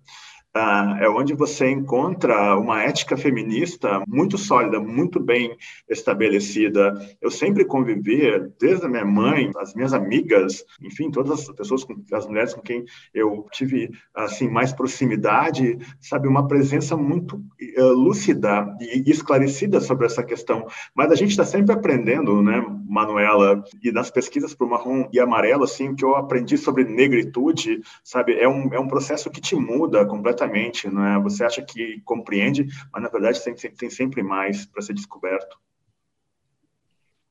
Uh, 0.54 1.00
é 1.00 1.10
onde 1.10 1.34
você 1.34 1.70
encontra 1.70 2.58
uma 2.58 2.84
ética 2.84 3.16
feminista 3.16 4.04
muito 4.06 4.38
sólida, 4.38 4.82
muito 4.82 5.18
bem 5.18 5.56
estabelecida. 5.90 6.94
Eu 7.22 7.32
sempre 7.32 7.64
convivi, 7.64 8.22
desde 8.60 8.86
a 8.86 8.90
minha 8.90 9.06
mãe, 9.06 9.50
as 9.58 9.74
minhas 9.74 9.94
amigas, 9.94 10.66
enfim, 10.82 11.10
todas 11.10 11.48
as 11.48 11.56
pessoas, 11.56 11.86
as 12.12 12.28
mulheres 12.28 12.54
com 12.54 12.60
quem 12.60 12.84
eu 13.14 13.48
tive 13.54 13.92
assim 14.14 14.50
mais 14.50 14.74
proximidade, 14.74 15.78
sabe, 16.02 16.28
uma 16.28 16.46
presença 16.46 16.98
muito 16.98 17.38
uh, 17.38 17.94
lúcida 17.94 18.76
e 18.82 19.10
esclarecida 19.10 19.80
sobre 19.80 20.06
essa 20.06 20.22
questão. 20.22 20.68
Mas 20.94 21.14
a 21.14 21.16
gente 21.16 21.32
está 21.32 21.46
sempre 21.46 21.74
aprendendo, 21.74 22.42
né, 22.42 22.62
Manuela? 22.90 23.64
E 23.82 23.90
nas 23.90 24.12
pesquisas 24.12 24.54
para 24.54 24.68
o 24.68 24.70
marrom 24.70 25.08
e 25.14 25.20
amarelo, 25.22 25.64
assim, 25.64 25.88
o 25.88 25.96
que 25.96 26.04
eu 26.04 26.14
aprendi 26.18 26.58
sobre 26.58 26.84
negritude, 26.84 27.80
sabe, 28.04 28.34
é 28.34 28.50
um, 28.50 28.74
é 28.74 28.80
um 28.80 28.88
processo 28.88 29.30
que 29.30 29.40
te 29.40 29.56
muda 29.56 30.06
completamente 30.06 30.41
é? 30.46 31.20
Você 31.20 31.44
acha 31.44 31.62
que 31.62 32.02
compreende, 32.06 32.68
mas 32.92 33.04
na 33.04 33.10
verdade 33.10 33.44
tem, 33.44 33.54
tem 33.54 33.90
sempre 33.90 34.24
mais 34.24 34.66
para 34.66 34.82
ser 34.82 34.94
descoberto. 34.94 35.58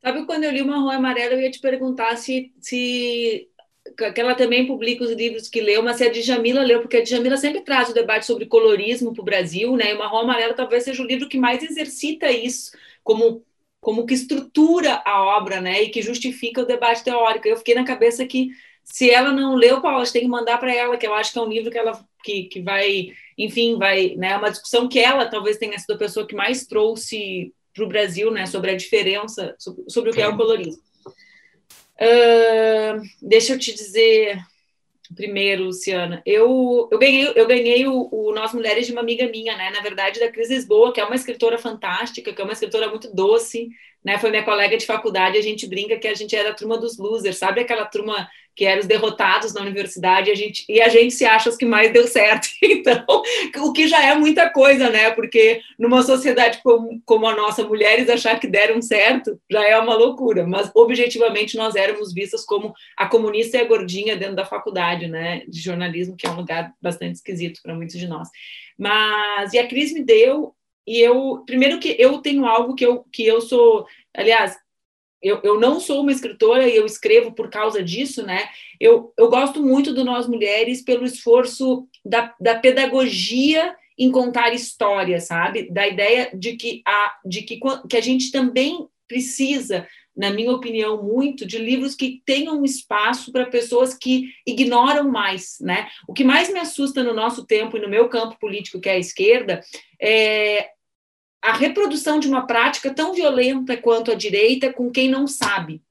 Sabe 0.03 0.25
quando 0.25 0.45
eu 0.45 0.51
li 0.51 0.63
o 0.63 0.67
Marrom 0.67 0.91
Amarelo, 0.91 1.35
eu 1.35 1.41
ia 1.41 1.51
te 1.51 1.61
perguntar 1.61 2.17
se, 2.17 2.53
se 2.59 3.49
que 3.97 4.21
ela 4.21 4.35
também 4.35 4.67
publica 4.67 5.05
os 5.05 5.11
livros 5.11 5.49
que 5.49 5.61
leu, 5.61 5.83
mas 5.83 5.97
se 5.97 6.05
a 6.05 6.11
Djamila 6.11 6.63
leu, 6.63 6.81
porque 6.81 6.99
a 6.99 7.03
Djamila 7.03 7.37
sempre 7.37 7.61
traz 7.63 7.91
o 7.91 7.95
debate 7.95 8.25
sobre 8.25 8.47
colorismo 8.47 9.13
para 9.13 9.23
o 9.23 9.25
Brasil, 9.25 9.77
né? 9.77 9.91
E 9.91 9.95
o 9.95 9.99
Marrom 9.99 10.21
Amarelo 10.21 10.55
talvez 10.55 10.85
seja 10.85 11.03
o 11.03 11.07
livro 11.07 11.29
que 11.29 11.39
mais 11.39 11.63
exercita 11.63 12.31
isso, 12.31 12.73
como 13.03 13.45
como 13.81 14.05
que 14.05 14.13
estrutura 14.13 15.03
a 15.07 15.23
obra, 15.39 15.61
né? 15.61 15.83
E 15.83 15.89
que 15.89 16.03
justifica 16.03 16.61
o 16.61 16.67
debate 16.67 17.03
teórico. 17.03 17.49
Eu 17.49 17.57
fiquei 17.57 17.75
na 17.75 17.85
cabeça 17.85 18.27
que 18.27 18.51
se 18.91 19.09
ela 19.09 19.33
não 19.33 19.55
leu, 19.55 19.81
Paula, 19.81 20.05
tem 20.05 20.23
que 20.23 20.29
mandar 20.29 20.59
para 20.59 20.75
ela, 20.75 20.97
que 20.97 21.07
eu 21.07 21.15
acho 21.15 21.33
que 21.33 21.39
é 21.39 21.43
um 21.43 21.49
livro 21.49 21.71
que 21.71 21.79
ela 21.79 22.05
que, 22.25 22.45
que 22.45 22.61
vai, 22.61 23.13
enfim, 23.39 23.79
vai, 23.79 24.15
né, 24.17 24.37
uma 24.37 24.51
discussão 24.51 24.89
que 24.89 24.99
ela 24.99 25.27
talvez 25.27 25.57
tenha 25.57 25.79
sido 25.79 25.95
a 25.95 25.99
pessoa 25.99 26.27
que 26.27 26.35
mais 26.35 26.67
trouxe 26.67 27.55
para 27.73 27.85
o 27.85 27.89
Brasil, 27.89 28.31
né, 28.33 28.47
sobre 28.47 28.73
a 28.73 28.77
diferença, 28.77 29.55
sobre, 29.59 29.85
sobre 29.89 30.11
o 30.11 30.13
que 30.13 30.21
é 30.21 30.29
o 30.29 30.37
colorismo. 30.37 30.83
Uh, 31.97 33.01
deixa 33.23 33.53
eu 33.53 33.59
te 33.59 33.73
dizer 33.73 34.39
primeiro, 35.15 35.65
Luciana, 35.65 36.23
eu, 36.25 36.89
eu 36.91 36.99
ganhei, 36.99 37.33
eu 37.35 37.47
ganhei 37.47 37.87
o, 37.87 38.09
o 38.13 38.33
Nós 38.33 38.53
Mulheres 38.53 38.87
de 38.87 38.93
uma 38.93 39.01
amiga 39.01 39.29
minha, 39.29 39.57
né, 39.57 39.71
na 39.71 39.81
verdade, 39.81 40.21
da 40.21 40.31
Cris 40.31 40.51
Lisboa, 40.51 40.93
que 40.93 41.01
é 41.01 41.05
uma 41.05 41.17
escritora 41.17 41.59
fantástica, 41.59 42.33
que 42.33 42.41
é 42.41 42.45
uma 42.45 42.53
escritora 42.53 42.89
muito 42.89 43.13
doce, 43.15 43.69
né, 44.05 44.19
foi 44.19 44.31
minha 44.31 44.45
colega 44.45 44.77
de 44.77 44.87
faculdade, 44.87 45.37
a 45.37 45.43
gente 45.43 45.67
brinca 45.67 45.99
que 45.99 46.09
a 46.09 46.15
gente 46.15 46.35
era 46.35 46.51
a 46.51 46.55
turma 46.55 46.79
dos 46.79 46.97
losers, 46.97 47.39
sabe 47.39 47.61
aquela 47.61 47.85
turma 47.85 48.29
que 48.55 48.65
eram 48.65 48.81
os 48.81 48.87
derrotados 48.87 49.55
na 49.55 49.63
universidade, 49.63 50.29
e 50.29 50.33
a 50.33 50.35
gente, 50.35 50.65
e 50.69 50.81
a 50.81 50.89
gente 50.89 51.15
se 51.15 51.25
acha 51.25 51.49
os 51.49 51.57
que 51.57 51.65
mais 51.65 51.93
deu 51.93 52.07
certo. 52.07 52.49
Então, 52.81 53.05
o 53.59 53.73
que 53.73 53.87
já 53.89 54.03
é 54.03 54.15
muita 54.15 54.49
coisa, 54.49 54.89
né? 54.89 55.11
Porque 55.11 55.61
numa 55.79 56.03
sociedade 56.03 56.61
como, 56.63 57.01
como 57.05 57.27
a 57.27 57.35
nossa, 57.35 57.65
mulheres 57.65 58.09
achar 58.09 58.39
que 58.41 58.47
deram 58.47 58.81
certo 58.81 59.39
já 59.51 59.67
é 59.67 59.79
uma 59.79 59.95
loucura, 59.95 60.47
mas 60.47 60.71
objetivamente 60.75 61.57
nós 61.57 61.75
éramos 61.75 62.13
vistas 62.13 62.45
como 62.45 62.73
a 62.97 63.07
comunista 63.07 63.57
e 63.57 63.61
a 63.61 63.65
gordinha 63.65 64.17
dentro 64.17 64.37
da 64.37 64.47
faculdade, 64.47 65.09
né? 65.09 65.43
De 65.47 65.61
jornalismo, 65.61 66.17
que 66.17 66.27
é 66.27 66.31
um 66.31 66.37
lugar 66.37 66.73
bastante 66.81 67.17
esquisito 67.17 67.61
para 67.63 67.75
muitos 67.75 67.99
de 67.99 68.07
nós. 68.07 68.29
Mas, 68.79 69.53
e 69.53 69.59
a 69.59 69.67
Cris 69.67 69.93
me 69.93 70.03
deu 70.03 70.55
e 70.87 70.99
eu, 70.99 71.43
primeiro 71.47 71.79
que 71.79 71.95
eu 71.99 72.19
tenho 72.19 72.47
algo 72.47 72.75
que 72.75 72.85
eu, 72.85 73.05
que 73.13 73.25
eu 73.25 73.41
sou, 73.41 73.87
aliás, 74.15 74.57
eu, 75.23 75.41
eu 75.43 75.61
não 75.61 75.79
sou 75.79 76.01
uma 76.01 76.13
escritora 76.13 76.69
e 76.69 76.75
eu 76.75 76.87
escrevo 76.87 77.33
por 77.33 77.51
causa 77.51 77.83
disso, 77.83 78.25
né? 78.25 78.49
Eu, 78.81 79.13
eu 79.19 79.29
gosto 79.29 79.63
muito 79.63 79.93
do 79.93 80.05
Nós 80.05 80.27
Mulheres 80.27 80.83
pelo 80.83 81.05
esforço 81.05 81.87
da, 82.05 82.35
da 82.41 82.59
pedagogia 82.59 83.75
em 83.99 84.11
contar 84.11 84.55
histórias, 84.55 85.27
sabe? 85.27 85.71
Da 85.71 85.87
ideia 85.87 86.31
de 86.33 86.57
que 86.57 86.83
a, 86.87 87.19
de 87.25 87.43
que, 87.43 87.61
que 87.89 87.97
a 87.97 88.01
gente 88.01 88.33
também 88.33 88.89
precisa, 89.07 89.87
na 90.17 90.31
minha 90.31 90.53
opinião, 90.53 91.03
muito 91.03 91.45
de 91.47 91.59
livros 91.59 91.95
que 91.95 92.23
tenham 92.25 92.65
espaço 92.65 93.31
para 93.31 93.45
pessoas 93.45 93.93
que 93.93 94.31
ignoram 94.47 95.11
mais, 95.11 95.59
né? 95.61 95.89
O 96.09 96.15
que 96.15 96.25
mais 96.25 96.51
me 96.51 96.61
assusta 96.61 97.03
no 97.03 97.13
nosso 97.13 97.45
tempo 97.45 97.77
e 97.77 97.81
no 97.81 97.91
meu 97.91 98.09
campo 98.09 98.39
político, 98.41 98.81
que 98.81 98.89
é 98.89 98.93
a 98.93 98.99
esquerda, 98.99 99.61
é 100.01 100.71
a 101.43 101.53
reprodução 101.53 102.19
de 102.21 102.29
uma 102.29 102.47
prática 102.47 102.93
tão 102.93 103.13
violenta 103.13 103.77
quanto 103.77 104.11
a 104.11 104.15
direita 104.15 104.73
com 104.73 104.91
quem 104.91 105.09
não 105.09 105.27
sabe. 105.27 105.83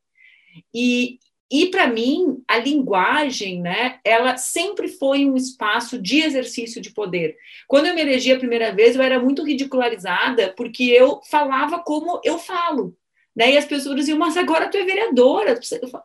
E, 0.73 1.19
e 1.51 1.67
para 1.67 1.87
mim, 1.87 2.43
a 2.47 2.57
linguagem, 2.57 3.61
né, 3.61 3.99
ela 4.03 4.37
sempre 4.37 4.87
foi 4.87 5.25
um 5.25 5.35
espaço 5.35 5.99
de 5.99 6.19
exercício 6.21 6.81
de 6.81 6.91
poder. 6.91 7.35
Quando 7.67 7.87
eu 7.87 7.95
me 7.95 8.01
elegi 8.01 8.31
a 8.31 8.37
primeira 8.37 8.71
vez, 8.71 8.95
eu 8.95 9.01
era 9.01 9.19
muito 9.19 9.43
ridicularizada 9.43 10.53
porque 10.55 10.83
eu 10.83 11.21
falava 11.29 11.79
como 11.79 12.21
eu 12.23 12.37
falo. 12.37 12.95
Né? 13.39 13.53
E 13.53 13.57
as 13.57 13.63
pessoas 13.63 13.95
diziam, 13.95 14.17
mas 14.17 14.35
agora 14.35 14.67
tu 14.67 14.75
é 14.75 14.83
vereadora, 14.83 15.57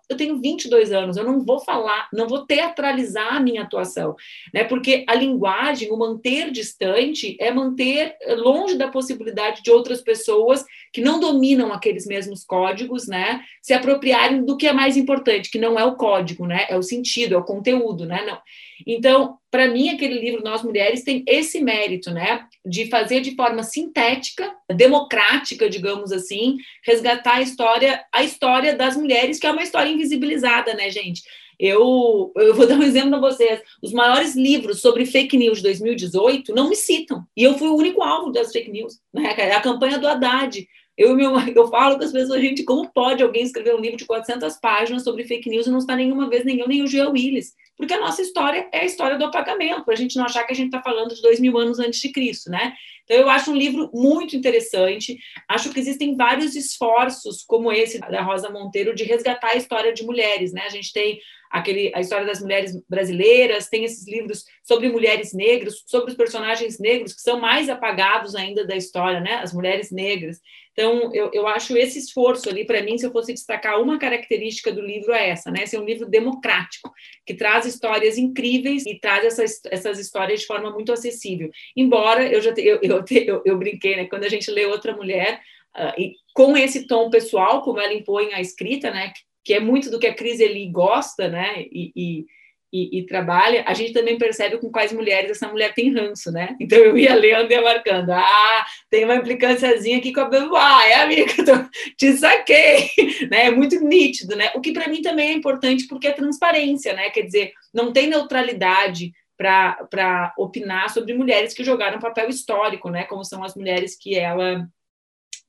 eu 0.09 0.17
tenho 0.17 0.41
22 0.41 0.93
anos, 0.93 1.17
eu 1.17 1.25
não 1.25 1.45
vou 1.45 1.59
falar, 1.59 2.09
não 2.13 2.29
vou 2.29 2.47
teatralizar 2.47 3.35
a 3.35 3.41
minha 3.41 3.63
atuação, 3.63 4.15
né? 4.53 4.63
Porque 4.63 5.05
a 5.09 5.17
linguagem, 5.17 5.91
o 5.91 5.97
manter 5.97 6.53
distante, 6.53 7.37
é 7.41 7.51
manter 7.51 8.15
longe 8.37 8.79
da 8.79 8.87
possibilidade 8.87 9.65
de 9.65 9.73
outras 9.73 10.01
pessoas 10.01 10.65
que 10.93 11.01
não 11.01 11.19
dominam 11.19 11.73
aqueles 11.73 12.07
mesmos 12.07 12.45
códigos, 12.45 13.09
né? 13.09 13.41
Se 13.61 13.75
apropriarem 13.75 14.45
do 14.45 14.57
que 14.57 14.69
é 14.69 14.73
mais 14.73 14.97
importante, 14.97 15.51
que 15.51 15.59
não 15.59 15.77
é 15.77 15.85
o 15.85 15.97
código, 15.97 16.47
né? 16.47 16.67
É 16.69 16.77
o 16.77 16.85
sentido, 16.85 17.35
é 17.35 17.39
o 17.39 17.43
conteúdo, 17.43 18.07
né? 18.07 18.25
Não. 18.25 18.39
Então, 18.87 19.39
para 19.51 19.69
mim, 19.69 19.89
aquele 19.89 20.19
livro 20.19 20.43
Nós 20.43 20.63
Mulheres 20.63 21.05
tem 21.05 21.23
esse 21.27 21.61
mérito, 21.61 22.11
né, 22.11 22.45
de 22.65 22.87
fazer 22.87 23.21
de 23.21 23.35
forma 23.35 23.63
sintética, 23.63 24.53
democrática, 24.75 25.69
digamos 25.71 26.13
assim, 26.13 26.57
resgatar 26.85 27.37
a 27.37 27.43
história, 27.43 28.05
a 28.13 28.23
história 28.23 28.75
das 28.75 28.97
mulheres, 28.97 29.39
que 29.39 29.47
é 29.47 29.51
uma 29.51 29.63
história 29.63 29.91
invisibilizada, 29.91 30.75
né, 30.75 30.91
gente? 30.91 31.23
Eu, 31.59 32.33
eu 32.37 32.55
vou 32.55 32.67
dar 32.69 32.77
um 32.77 32.83
exemplo 32.83 33.11
para 33.11 33.21
vocês. 33.21 33.61
Os 33.83 33.93
maiores 33.93 34.35
livros 34.35 34.81
sobre 34.81 35.07
fake 35.07 35.37
news 35.37 35.59
de 35.59 35.65
2018 35.65 36.55
não 36.55 36.69
me 36.69 36.77
citam. 36.77 37.25
E 37.37 37.43
eu 37.43 37.57
fui 37.57 37.69
o 37.69 37.77
único 37.77 38.03
alvo 38.03 38.33
das 38.33 38.53
fake 38.53 38.71
news. 38.71 38.99
Né? 39.13 39.31
A 39.31 39.61
campanha 39.61 39.99
do 39.99 40.09
Haddad. 40.09 40.67
Eu, 40.97 41.17
meu, 41.17 41.39
eu 41.55 41.69
falo 41.69 41.99
com 41.99 42.05
as 42.05 42.13
pessoas, 42.13 42.41
gente, 42.41 42.63
como 42.63 42.89
pode 42.93 43.23
alguém 43.23 43.43
escrever 43.43 43.75
um 43.75 43.81
livro 43.81 43.97
de 43.97 44.05
400 44.05 44.57
páginas 44.57 45.03
sobre 45.03 45.25
fake 45.25 45.51
news 45.51 45.67
e 45.67 45.71
não 45.71 45.79
está 45.79 45.97
nenhuma 45.97 46.29
vez 46.29 46.45
nem 46.45 46.61
eu, 46.61 46.69
nem 46.69 46.83
o 46.83 46.87
Geo 46.87 47.11
Willis? 47.11 47.53
Porque 47.77 47.95
a 47.95 48.01
nossa 48.01 48.23
história 48.23 48.69
é 48.73 48.81
a 48.81 48.85
história 48.85 49.19
do 49.19 49.25
apagamento, 49.25 49.85
para 49.85 49.95
a 49.95 49.97
gente 49.97 50.17
não 50.17 50.25
achar 50.25 50.45
que 50.45 50.53
a 50.53 50.57
gente 50.57 50.67
está 50.67 50.83
falando 50.83 51.15
de 51.15 51.23
dois 51.23 51.41
mil 51.41 51.57
anos 51.59 51.79
antes 51.79 52.01
de 52.01 52.11
Cristo, 52.13 52.51
né? 52.51 52.75
Então, 53.05 53.17
eu 53.17 53.29
acho 53.29 53.51
um 53.51 53.57
livro 53.57 53.91
muito 53.93 54.35
interessante. 54.35 55.19
Acho 55.49 55.73
que 55.73 55.81
existem 55.81 56.17
vários 56.17 56.57
esforços, 56.57 57.43
como 57.43 57.71
esse 57.71 57.99
da 57.99 58.23
Rosa 58.23 58.51
Monteiro, 58.51 58.95
de 58.95 59.05
resgatar 59.05 59.51
a 59.51 59.57
história 59.57 59.93
de 59.93 60.05
mulheres, 60.05 60.53
né? 60.53 60.63
A 60.63 60.71
gente 60.71 60.93
tem 60.93 61.21
aquele, 61.51 61.93
a 61.95 62.01
história 62.01 62.27
das 62.27 62.41
mulheres 62.41 62.73
brasileiras, 62.89 63.69
tem 63.69 63.85
esses 63.85 64.09
livros 64.09 64.45
sobre 64.63 64.89
mulheres 64.89 65.33
negras, 65.33 65.85
sobre 65.87 66.11
os 66.11 66.17
personagens 66.17 66.81
negros, 66.81 67.15
que 67.15 67.21
são 67.21 67.39
mais 67.39 67.69
apagados 67.69 68.35
ainda 68.35 68.67
da 68.67 68.75
história, 68.75 69.21
né? 69.21 69.35
As 69.35 69.53
mulheres 69.53 69.93
negras. 69.93 70.41
Então, 70.73 71.15
eu, 71.15 71.31
eu 71.33 71.47
acho 71.47 71.77
esse 71.77 72.01
esforço 72.01 72.49
ali, 72.49 72.67
para 72.67 72.83
mim, 72.83 72.99
se 72.99 73.07
eu 73.07 73.13
fosse 73.13 73.33
destacar 73.33 73.81
uma 73.81 73.97
característica 73.97 74.73
do 74.73 74.81
livro, 74.81 75.13
é 75.13 75.31
essa, 75.31 75.49
né? 75.49 75.65
Ser 75.67 75.79
um 75.79 75.85
livro 75.85 76.07
democrático, 76.07 76.93
que 77.25 77.35
traz 77.35 77.65
histórias 77.65 78.19
incríveis 78.19 78.85
e 78.85 78.99
traz 78.99 79.25
essas, 79.25 79.61
essas 79.71 80.01
histórias 80.01 80.41
de 80.41 80.47
forma 80.47 80.73
muito 80.73 80.93
acessível. 80.93 81.49
Embora 81.77 82.27
eu 82.27 82.41
já 82.41 82.53
te, 82.53 82.61
eu, 82.63 82.81
eu, 82.97 83.05
eu, 83.11 83.43
eu 83.45 83.59
brinquei, 83.59 83.97
né? 83.97 84.07
Quando 84.07 84.25
a 84.25 84.29
gente 84.29 84.51
lê 84.51 84.67
outra 84.67 84.95
mulher, 84.95 85.41
uh, 85.77 86.01
e 86.01 86.15
com 86.33 86.57
esse 86.57 86.87
tom 86.87 87.11
pessoal, 87.11 87.63
como 87.63 87.81
ela 87.81 87.95
impõe 87.95 88.33
a 88.33 88.41
escrita, 88.41 88.91
né? 88.91 89.13
Que 89.45 89.55
é 89.55 89.61
muito 89.61 89.91
do 89.91 89.99
que 89.99 90.07
a 90.07 90.15
Cris 90.15 90.41
Eli 90.41 90.71
gosta, 90.71 91.29
né? 91.29 91.63
e, 91.71 91.93
e 91.95 92.27
e, 92.75 92.99
e, 92.99 93.07
trabalha, 93.07 93.63
a 93.69 93.73
gente 93.73 93.93
também 93.93 94.19
percebe 94.19 94.59
com 94.59 94.69
quais 94.69 94.93
mulheres 94.93 95.31
essa 95.31 95.47
mulher 95.47 95.73
tem 95.73 95.95
ranço, 95.95 96.33
né? 96.33 96.57
Então 96.59 96.77
eu 96.77 96.99
ia 96.99 97.15
lendo 97.15 97.49
e 97.49 97.55
ia 97.55 97.63
marcando, 97.63 98.11
ah, 98.11 98.67
tem 98.91 99.05
uma 99.05 99.15
implicânciazinha 99.15 99.99
aqui 99.99 100.13
com 100.13 100.19
a 100.19 100.25
Benoit, 100.25 100.89
é 100.89 100.95
amiga, 100.95 101.33
tô, 101.47 101.53
te 101.97 102.17
saquei, 102.17 102.91
né? 103.31 103.47
É 103.47 103.51
muito 103.53 103.79
nítido, 103.79 104.35
né? 104.35 104.51
O 104.57 104.61
que 104.61 104.73
para 104.73 104.89
mim 104.89 105.01
também 105.03 105.29
é 105.29 105.33
importante 105.35 105.87
porque 105.87 106.09
é 106.09 106.11
transparência, 106.11 106.95
né? 106.95 107.11
Quer 107.11 107.23
dizer, 107.23 107.53
não 107.73 107.93
tem 107.93 108.09
neutralidade 108.09 109.13
para 109.37 110.35
opinar 110.39 110.91
sobre 110.91 111.15
mulheres 111.15 111.55
que 111.55 111.65
jogaram 111.65 111.99
papel 111.99 112.29
histórico, 112.29 112.91
né? 112.91 113.05
Como 113.05 113.25
são 113.25 113.43
as 113.43 113.55
mulheres 113.55 113.97
que 113.97 114.17
ela 114.17 114.67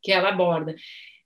que 0.01 0.11
ela 0.11 0.29
aborda. 0.29 0.75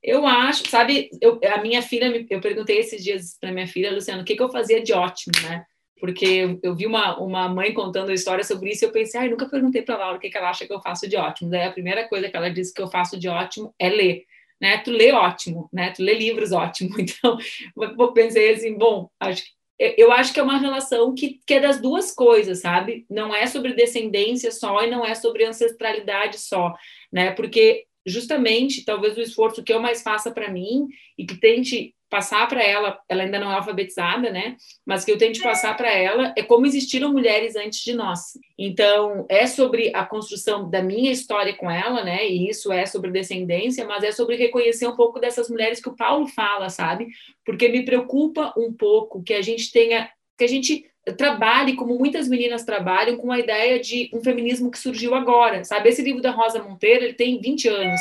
Eu 0.01 0.25
acho, 0.25 0.69
sabe, 0.69 1.09
eu, 1.21 1.39
a 1.53 1.61
minha 1.61 1.81
filha, 1.81 2.25
eu 2.29 2.39
perguntei 2.39 2.79
esses 2.79 3.03
dias 3.03 3.37
para 3.39 3.51
minha 3.51 3.67
filha, 3.67 3.91
Luciana, 3.91 4.21
o 4.21 4.25
que, 4.25 4.35
que 4.35 4.41
eu 4.41 4.49
fazia 4.49 4.81
de 4.81 4.93
ótimo, 4.93 5.33
né? 5.43 5.65
Porque 5.99 6.57
eu 6.63 6.73
vi 6.73 6.85
uma, 6.85 7.19
uma 7.19 7.49
mãe 7.49 7.73
contando 7.73 8.09
a 8.09 8.13
história 8.13 8.43
sobre 8.45 8.71
isso 8.71 8.85
e 8.85 8.87
eu 8.87 8.91
pensei, 8.93 9.19
ai, 9.19 9.27
ah, 9.27 9.31
nunca 9.31 9.49
perguntei 9.49 9.81
para 9.81 9.97
Laura 9.97 10.17
o 10.17 10.19
que, 10.19 10.29
que 10.29 10.37
ela 10.37 10.49
acha 10.49 10.65
que 10.65 10.71
eu 10.71 10.81
faço 10.81 11.09
de 11.09 11.17
ótimo. 11.17 11.49
Daí 11.49 11.63
a 11.63 11.71
primeira 11.71 12.07
coisa 12.07 12.29
que 12.29 12.37
ela 12.37 12.49
disse 12.49 12.73
que 12.73 12.81
eu 12.81 12.87
faço 12.87 13.19
de 13.19 13.27
ótimo 13.27 13.75
é 13.77 13.89
ler 13.89 14.23
né? 14.59 14.77
Tu 14.79 14.91
lê 14.91 15.11
ótimo, 15.11 15.69
né? 15.71 15.91
Tu 15.91 16.03
lê 16.03 16.13
livros 16.13 16.51
ótimo. 16.51 16.89
Então, 16.99 17.37
eu 17.77 18.13
pensei 18.13 18.51
assim, 18.53 18.77
bom, 18.77 19.09
acho 19.19 19.43
eu 19.79 20.11
acho 20.11 20.33
que 20.33 20.39
é 20.39 20.43
uma 20.43 20.57
relação 20.57 21.15
que, 21.15 21.39
que 21.45 21.53
é 21.53 21.59
das 21.59 21.81
duas 21.81 22.11
coisas, 22.11 22.59
sabe? 22.59 23.05
Não 23.09 23.33
é 23.33 23.47
sobre 23.47 23.73
descendência 23.73 24.51
só 24.51 24.83
e 24.83 24.89
não 24.89 25.05
é 25.05 25.15
sobre 25.15 25.45
ancestralidade 25.45 26.37
só, 26.39 26.75
né? 27.11 27.31
Porque 27.31 27.85
justamente, 28.05 28.83
talvez 28.83 29.17
o 29.17 29.21
esforço 29.21 29.63
que 29.63 29.71
eu 29.71 29.79
mais 29.79 30.01
faça 30.01 30.31
para 30.31 30.51
mim 30.51 30.87
e 31.17 31.25
que 31.25 31.39
tente 31.39 31.95
passar 32.09 32.47
para 32.47 32.63
ela, 32.63 32.99
ela 33.07 33.23
ainda 33.23 33.39
não 33.39 33.51
é 33.51 33.55
alfabetizada, 33.55 34.31
né? 34.31 34.57
Mas 34.85 35.05
que 35.05 35.11
eu 35.11 35.17
tente 35.17 35.39
passar 35.41 35.77
para 35.77 35.91
ela 35.91 36.33
é 36.35 36.41
como 36.41 36.65
existiram 36.65 37.11
mulheres 37.11 37.55
antes 37.55 37.83
de 37.83 37.93
nós. 37.93 38.19
Então, 38.57 39.25
é 39.29 39.45
sobre 39.45 39.91
a 39.93 40.03
construção 40.05 40.69
da 40.69 40.81
minha 40.81 41.11
história 41.11 41.55
com 41.55 41.69
ela, 41.69 42.03
né? 42.03 42.27
E 42.27 42.49
isso 42.49 42.71
é 42.71 42.85
sobre 42.85 43.11
descendência, 43.11 43.85
mas 43.85 44.03
é 44.03 44.11
sobre 44.11 44.35
reconhecer 44.35 44.87
um 44.87 44.95
pouco 44.95 45.19
dessas 45.19 45.49
mulheres 45.49 45.79
que 45.79 45.89
o 45.89 45.95
Paulo 45.95 46.27
fala, 46.27 46.69
sabe? 46.69 47.07
Porque 47.45 47.69
me 47.69 47.85
preocupa 47.85 48.53
um 48.57 48.73
pouco 48.73 49.21
que 49.23 49.33
a 49.33 49.41
gente 49.41 49.71
tenha 49.71 50.09
que 50.37 50.45
a 50.45 50.47
gente 50.47 50.85
trabalhe 51.17 51.75
como 51.75 51.97
muitas 51.97 52.27
meninas 52.27 52.63
trabalham 52.63 53.17
com 53.17 53.31
a 53.31 53.39
ideia 53.39 53.79
de 53.79 54.09
um 54.13 54.21
feminismo 54.21 54.71
que 54.71 54.79
surgiu 54.79 55.13
agora, 55.13 55.63
sabe? 55.65 55.89
Esse 55.89 56.01
livro 56.01 56.21
da 56.21 56.31
Rosa 56.31 56.63
Monteiro, 56.63 57.03
ele 57.03 57.13
tem 57.13 57.41
20 57.41 57.67
anos. 57.67 57.99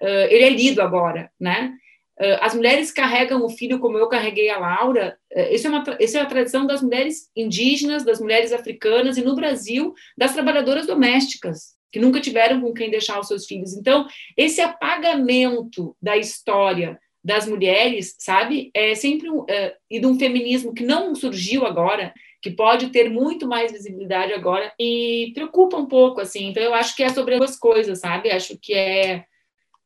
Uh, 0.00 0.26
ele 0.30 0.44
é 0.44 0.50
lido 0.50 0.80
agora, 0.80 1.30
né? 1.38 1.74
Uh, 2.20 2.38
as 2.40 2.54
mulheres 2.54 2.90
carregam 2.90 3.44
o 3.44 3.48
filho 3.48 3.78
como 3.78 3.96
eu 3.96 4.08
carreguei 4.08 4.50
a 4.50 4.58
Laura. 4.58 5.16
Uh, 5.32 5.54
isso, 5.54 5.66
é 5.68 5.70
uma, 5.70 5.84
isso 6.00 6.18
é 6.18 6.20
a 6.20 6.26
tradição 6.26 6.66
das 6.66 6.82
mulheres 6.82 7.30
indígenas, 7.36 8.04
das 8.04 8.20
mulheres 8.20 8.52
africanas 8.52 9.16
e, 9.16 9.22
no 9.22 9.36
Brasil, 9.36 9.94
das 10.16 10.32
trabalhadoras 10.32 10.86
domésticas, 10.86 11.76
que 11.92 12.00
nunca 12.00 12.20
tiveram 12.20 12.60
com 12.60 12.74
quem 12.74 12.90
deixar 12.90 13.20
os 13.20 13.28
seus 13.28 13.46
filhos. 13.46 13.72
Então, 13.72 14.06
esse 14.36 14.60
apagamento 14.60 15.96
da 16.02 16.16
história 16.16 16.98
das 17.22 17.46
mulheres, 17.46 18.16
sabe, 18.18 18.70
é 18.74 18.94
sempre 18.94 19.30
um, 19.30 19.40
uh, 19.40 19.72
e 19.90 20.00
de 20.00 20.06
um 20.06 20.18
feminismo 20.18 20.74
que 20.74 20.84
não 20.84 21.14
surgiu 21.14 21.66
agora, 21.66 22.12
que 22.42 22.50
pode 22.50 22.88
ter 22.90 23.10
muito 23.10 23.46
mais 23.46 23.70
visibilidade 23.70 24.32
agora, 24.32 24.72
e 24.78 25.30
preocupa 25.34 25.76
um 25.76 25.86
pouco, 25.86 26.20
assim. 26.20 26.48
Então, 26.48 26.62
eu 26.62 26.74
acho 26.74 26.96
que 26.96 27.02
é 27.02 27.08
sobre 27.08 27.34
as 27.34 27.38
duas 27.38 27.58
coisas, 27.58 28.00
sabe? 28.00 28.30
Acho 28.30 28.58
que 28.60 28.74
é 28.74 29.24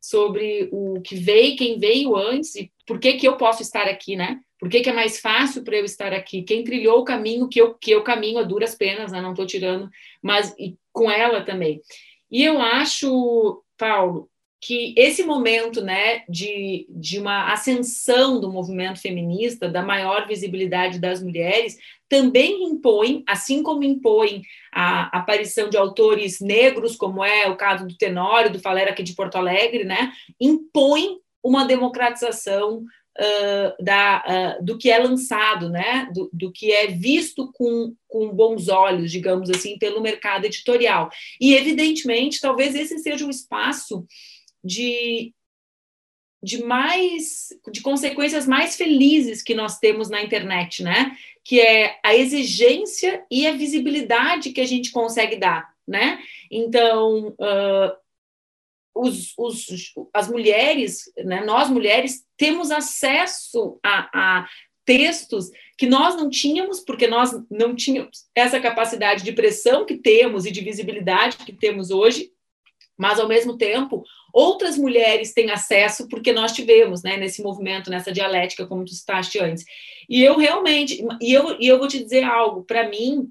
sobre 0.03 0.69
o 0.73 1.01
que 1.01 1.15
veio, 1.15 1.57
quem 1.57 1.79
veio 1.79 2.17
antes 2.17 2.57
e 2.57 2.73
por 2.85 2.99
que 2.99 3.13
que 3.15 3.27
eu 3.27 3.37
posso 3.37 3.63
estar 3.63 3.87
aqui, 3.87 4.17
né? 4.17 4.41
Por 4.59 4.69
que, 4.69 4.81
que 4.81 4.91
é 4.91 4.93
mais 4.93 5.19
fácil 5.21 5.65
para 5.65 5.77
eu 5.77 5.85
estar 5.85 6.13
aqui? 6.13 6.43
Quem 6.43 6.63
trilhou 6.63 7.01
o 7.01 7.05
caminho 7.05 7.49
que 7.49 7.61
eu, 7.61 7.75
que 7.75 7.91
eu 7.91 8.03
caminho 8.03 8.39
a 8.39 8.45
duras 8.45 8.77
penas, 8.77 9.11
né? 9.11 9.21
não 9.21 9.31
estou 9.31 9.45
tirando, 9.45 9.91
mas 10.23 10.55
com 10.93 11.11
ela 11.11 11.43
também. 11.43 11.81
E 12.31 12.45
eu 12.45 12.61
acho, 12.61 13.63
Paulo, 13.77 14.31
que 14.61 14.95
esse 14.97 15.25
momento 15.25 15.83
né, 15.83 16.23
de, 16.29 16.87
de 16.89 17.19
uma 17.19 17.53
ascensão 17.53 18.41
do 18.41 18.53
movimento 18.53 19.01
feminista, 19.01 19.69
da 19.69 19.83
maior 19.83 20.29
visibilidade 20.29 21.01
das 21.01 21.21
mulheres, 21.21 21.77
também 22.13 22.65
impõe, 22.65 23.25
assim 23.27 23.63
como 23.63 23.83
impõe 23.83 24.43
a 24.71 25.05
aparição 25.19 25.71
de 25.71 25.79
autores 25.79 26.41
negros, 26.41 26.95
como 26.95 27.25
é 27.25 27.49
o 27.49 27.57
caso 27.57 27.87
do 27.87 27.97
Tenório, 27.97 28.53
do 28.53 28.61
Falera 28.61 28.91
aqui 28.91 29.03
de 29.03 29.15
Porto 29.15 29.37
Alegre, 29.37 29.83
né, 29.83 30.13
impõe 30.39 31.17
uma 31.43 31.65
democratização 31.65 32.81
uh, 33.19 33.83
da, 33.83 34.59
uh, 34.61 34.63
do 34.63 34.77
que 34.77 34.91
é 34.91 34.99
lançado, 34.99 35.71
né, 35.71 36.07
do, 36.15 36.29
do, 36.35 36.53
que 36.53 36.71
é 36.71 36.87
visto 36.89 37.51
com, 37.55 37.95
com 38.07 38.29
bons 38.29 38.69
olhos, 38.69 39.11
digamos 39.11 39.49
assim, 39.49 39.79
pelo 39.79 40.03
mercado 40.03 40.45
editorial. 40.45 41.09
E, 41.41 41.55
evidentemente, 41.55 42.43
talvez 42.43 42.75
esse 42.75 42.99
seja 42.99 43.25
o 43.25 43.31
espaço 43.31 44.05
de, 44.63 45.33
de 46.43 46.63
mais 46.65 47.49
de 47.71 47.81
consequências 47.81 48.47
mais 48.47 48.77
felizes 48.77 49.43
que 49.43 49.55
nós 49.55 49.79
temos 49.79 50.11
na 50.11 50.23
internet, 50.23 50.83
né? 50.83 51.17
Que 51.45 51.61
é 51.61 51.99
a 52.03 52.15
exigência 52.15 53.25
e 53.31 53.47
a 53.47 53.53
visibilidade 53.53 54.51
que 54.51 54.61
a 54.61 54.67
gente 54.67 54.91
consegue 54.91 55.37
dar, 55.37 55.73
né? 55.87 56.19
Então, 56.51 57.29
uh, 57.29 58.03
os, 58.95 59.33
os, 59.39 59.95
as 60.13 60.29
mulheres, 60.29 61.11
né, 61.25 61.45
nós 61.45 61.71
mulheres, 61.71 62.25
temos 62.37 62.71
acesso 62.71 63.79
a, 63.83 64.41
a 64.41 64.49
textos 64.85 65.51
que 65.79 65.87
nós 65.87 66.17
não 66.17 66.29
tínhamos, 66.29 66.81
porque 66.81 67.07
nós 67.07 67.31
não 67.51 67.75
tínhamos 67.75 68.27
essa 68.35 68.61
capacidade 68.61 69.23
de 69.23 69.33
pressão 69.33 69.87
que 69.87 69.97
temos 69.97 70.45
e 70.45 70.51
de 70.51 70.61
visibilidade 70.61 71.39
que 71.39 71.53
temos 71.53 71.91
hoje, 71.91 72.33
mas 72.97 73.19
ao 73.19 73.29
mesmo 73.29 73.57
tempo 73.57 74.05
outras 74.33 74.79
mulheres 74.79 75.33
têm 75.33 75.51
acesso 75.51 76.09
porque 76.09 76.33
nós 76.33 76.53
tivemos, 76.53 77.03
né, 77.03 77.17
nesse 77.17 77.43
movimento, 77.43 77.91
nessa 77.91 78.11
dialética, 78.11 78.67
como 78.67 78.85
tu 78.85 78.95
citaste 78.95 79.39
antes. 79.39 79.65
E 80.09 80.23
eu 80.23 80.37
realmente, 80.37 81.05
e 81.21 81.33
eu, 81.33 81.61
e 81.61 81.67
eu 81.67 81.79
vou 81.79 81.89
te 81.89 82.03
dizer 82.03 82.25
algo, 82.25 82.65
para 82.65 82.89
mim, 82.89 83.31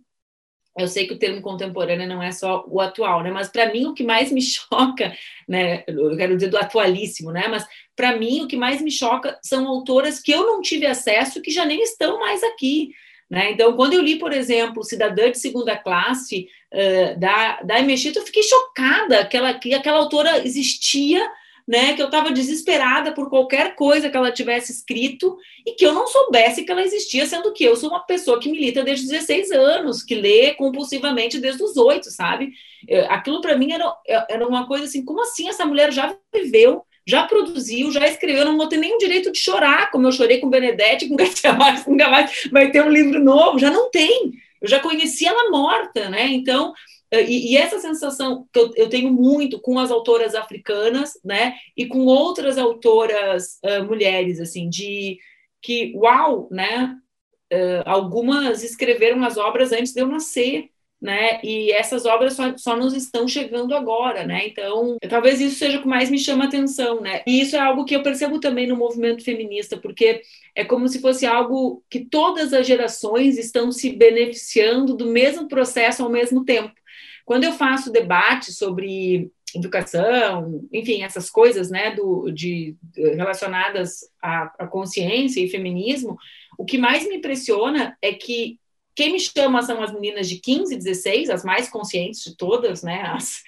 eu 0.78 0.88
sei 0.88 1.06
que 1.06 1.14
o 1.14 1.20
termo 1.20 1.42
contemporâneo 1.42 2.08
não 2.08 2.24
é 2.24 2.32
só 2.32 2.64
o 2.68 2.80
atual, 2.80 3.24
né, 3.24 3.32
mas 3.32 3.50
para 3.50 3.72
mim 3.72 3.88
o 3.88 3.94
que 3.94 4.04
mais 4.04 4.32
me 4.32 4.42
choca, 4.42 5.14
né, 5.48 5.84
eu 5.88 6.16
quero 6.16 6.36
dizer 6.36 6.50
do 6.50 6.58
atualíssimo, 6.58 7.32
né, 7.32 7.48
mas 7.48 7.66
para 7.96 8.16
mim 8.18 8.42
o 8.44 8.48
que 8.48 8.56
mais 8.56 8.82
me 8.82 8.92
choca 8.92 9.38
são 9.44 9.68
autoras 9.68 10.22
que 10.22 10.32
eu 10.32 10.46
não 10.46 10.62
tive 10.62 10.86
acesso 10.86 11.42
que 11.42 11.52
já 11.52 11.66
nem 11.66 11.82
estão 11.82 12.20
mais 12.20 12.44
aqui. 12.44 12.92
Né? 13.30 13.52
Então, 13.52 13.74
quando 13.78 13.94
eu 13.94 14.02
li, 14.02 14.20
por 14.20 14.34
exemplo, 14.34 14.84
Cidadã 14.84 15.32
de 15.32 15.40
Segunda 15.40 15.78
Classe, 15.78 16.50
uh, 16.74 17.20
da, 17.20 17.62
da 17.62 17.80
Emechita, 17.80 18.20
eu 18.20 18.26
fiquei 18.26 18.44
chocada 18.44 19.26
que, 19.26 19.38
ela, 19.38 19.54
que 19.54 19.74
aquela 19.74 20.00
autora 20.00 20.46
existia, 20.46 21.22
né? 21.68 21.94
que 21.94 22.02
eu 22.02 22.08
estava 22.08 22.32
desesperada 22.32 23.12
por 23.12 23.30
qualquer 23.30 23.76
coisa 23.76 24.10
que 24.10 24.18
ela 24.18 24.32
tivesse 24.32 24.72
escrito 24.72 25.38
e 25.66 25.74
que 25.74 25.86
eu 25.86 25.94
não 25.94 26.08
soubesse 26.08 26.64
que 26.64 26.72
ela 26.72 26.84
existia, 26.84 27.26
sendo 27.26 27.54
que 27.54 27.64
eu 27.64 27.76
sou 27.76 27.90
uma 27.90 28.02
pessoa 28.02 28.40
que 28.40 28.50
milita 28.50 28.84
desde 28.84 29.08
16 29.08 29.52
anos, 29.52 30.04
que 30.04 30.16
lê 30.16 30.54
compulsivamente 30.56 31.40
desde 31.40 31.64
os 31.64 31.78
oito, 31.78 32.10
sabe? 32.10 32.52
Aquilo 33.10 33.42
para 33.42 33.56
mim 33.56 33.72
era, 33.72 33.94
era 34.28 34.48
uma 34.48 34.68
coisa 34.68 34.86
assim, 34.86 35.06
como 35.06 35.22
assim 35.22 35.48
essa 35.48 35.66
mulher 35.66 35.92
já 35.92 36.16
viveu 36.34 36.84
já 37.06 37.24
produziu, 37.24 37.92
já 37.92 38.08
escreveu, 38.08 38.46
não 38.46 38.58
vou 38.58 38.68
ter 38.68 38.78
nenhum 38.78 38.98
direito 38.98 39.32
de 39.32 39.40
chorar, 39.40 39.90
como 39.92 40.08
eu 40.08 40.12
chorei 40.12 40.40
com 40.40 40.50
Benedetti, 40.50 41.08
com 41.08 41.16
Garcia 41.16 41.54
Marques, 41.54 41.86
nunca 41.86 42.10
mais 42.10 42.48
vai 42.52 42.72
ter 42.72 42.84
um 42.84 42.90
livro 42.90 43.20
novo, 43.20 43.60
já 43.60 43.70
não 43.70 43.90
tem. 43.90 44.34
Eu 44.62 44.68
já 44.68 44.80
conheci 44.80 45.26
ela 45.26 45.50
morta, 45.50 46.10
né? 46.10 46.28
Então, 46.28 46.74
eh, 47.12 47.24
e, 47.24 47.54
e 47.54 47.58
essa 47.58 47.80
sensação 47.80 48.48
que 48.54 48.60
eu, 48.60 48.72
eu, 48.76 48.90
tenho 48.90 49.12
muito 49.12 49.60
com 49.60 49.80
as 49.80 49.92
autoras 49.92 50.36
africanas, 50.36 51.20
né? 51.24 51.56
E 51.76 51.88
com 51.88 52.06
outras 52.06 52.58
autoras 52.58 53.60
uh, 53.66 53.84
mulheres, 53.86 54.40
assim, 54.40 54.70
de 54.70 55.18
que, 55.62 55.94
uau, 55.96 56.48
né? 56.52 56.96
Uh, 57.52 57.84
algumas 57.86 58.64
escreveram 58.64 59.24
as 59.24 59.38
obras 59.38 59.72
antes 59.72 59.92
de 59.94 60.02
eu 60.02 60.08
nascer, 60.08 60.70
né? 61.02 61.40
E 61.44 61.72
essas 61.72 62.06
obras 62.06 62.34
só, 62.34 62.56
só 62.58 62.78
nos 62.78 62.94
estão 62.94 63.28
chegando 63.28 63.74
agora, 63.74 64.24
né? 64.24 64.46
Então, 64.46 64.98
talvez 65.10 65.42
isso 65.42 65.56
seja 65.56 65.80
o 65.80 65.82
que 65.82 65.88
mais 65.88 66.12
me 66.12 66.20
chama 66.20 66.46
atenção, 66.46 67.02
né? 67.02 67.24
E 67.26 67.42
isso 67.42 67.56
é 67.56 67.60
algo 67.60 67.86
que 67.86 67.96
eu 67.96 68.04
percebo 68.04 68.40
também 68.40 68.68
no 68.68 68.78
movimento 68.78 69.24
feminista, 69.24 69.76
porque 69.78 70.22
é 70.56 70.64
como 70.64 70.88
se 70.88 71.02
fosse 71.02 71.26
algo 71.26 71.84
que 71.90 72.06
todas 72.06 72.54
as 72.54 72.68
gerações 72.68 73.40
estão 73.40 73.72
se 73.72 73.92
beneficiando 73.92 74.96
do 74.96 75.08
mesmo 75.08 75.48
processo 75.48 76.04
ao 76.04 76.10
mesmo 76.10 76.46
tempo. 76.46 76.74
Quando 77.26 77.46
eu 77.46 77.54
faço 77.54 77.92
debate 77.92 78.54
sobre 78.54 79.32
educação, 79.56 80.68
enfim, 80.72 81.02
essas 81.02 81.30
coisas, 81.30 81.70
né, 81.70 81.96
do, 81.96 82.32
de, 82.32 82.76
relacionadas 82.96 84.02
à, 84.22 84.44
à 84.60 84.68
consciência 84.68 85.42
e 85.42 85.50
feminismo, 85.50 86.18
o 86.58 86.64
que 86.64 86.78
mais 86.78 87.08
me 87.08 87.16
impressiona 87.16 87.98
é 88.02 88.14
que 88.14 88.60
quem 88.96 89.14
me 89.14 89.20
chama 89.20 89.62
são 89.62 89.82
as 89.82 89.94
meninas 89.94 90.28
de 90.28 90.40
15, 90.40 90.76
16, 90.76 91.30
as 91.30 91.44
mais 91.44 91.70
conscientes 91.70 92.24
de 92.24 92.36
todas, 92.36 92.84
né? 92.84 93.02
As 93.06 93.42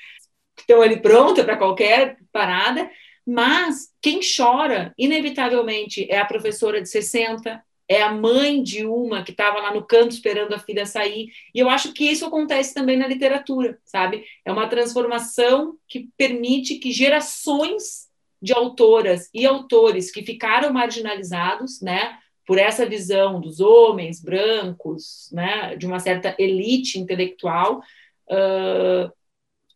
que 0.55 0.61
estão 0.61 0.81
ali 0.81 1.01
prontas 1.01 1.43
para 1.43 1.57
qualquer 1.57 2.17
parada. 2.31 2.89
Mas 3.25 3.89
quem 4.01 4.19
chora, 4.19 4.93
inevitavelmente, 4.97 6.05
é 6.09 6.17
a 6.17 6.25
professora 6.25 6.81
de 6.81 6.89
60, 6.89 7.63
é 7.87 8.01
a 8.01 8.11
mãe 8.11 8.61
de 8.61 8.85
uma 8.85 9.23
que 9.23 9.31
estava 9.31 9.59
lá 9.59 9.73
no 9.73 9.85
canto 9.85 10.11
esperando 10.11 10.53
a 10.53 10.59
filha 10.59 10.85
sair. 10.85 11.31
E 11.53 11.59
eu 11.59 11.69
acho 11.69 11.93
que 11.93 12.05
isso 12.05 12.25
acontece 12.25 12.73
também 12.73 12.97
na 12.97 13.07
literatura, 13.07 13.79
sabe? 13.85 14.25
É 14.45 14.51
uma 14.51 14.67
transformação 14.67 15.77
que 15.87 16.09
permite 16.17 16.75
que 16.75 16.91
gerações 16.91 18.09
de 18.41 18.53
autoras 18.53 19.29
e 19.33 19.45
autores 19.45 20.11
que 20.11 20.23
ficaram 20.23 20.73
marginalizados, 20.73 21.81
né, 21.81 22.17
por 22.45 22.57
essa 22.57 22.85
visão 22.85 23.39
dos 23.39 23.59
homens 23.59 24.21
brancos, 24.21 25.29
né, 25.31 25.75
de 25.75 25.85
uma 25.85 25.99
certa 25.99 26.35
elite 26.37 26.99
intelectual, 26.99 27.81
uh, 28.29 29.11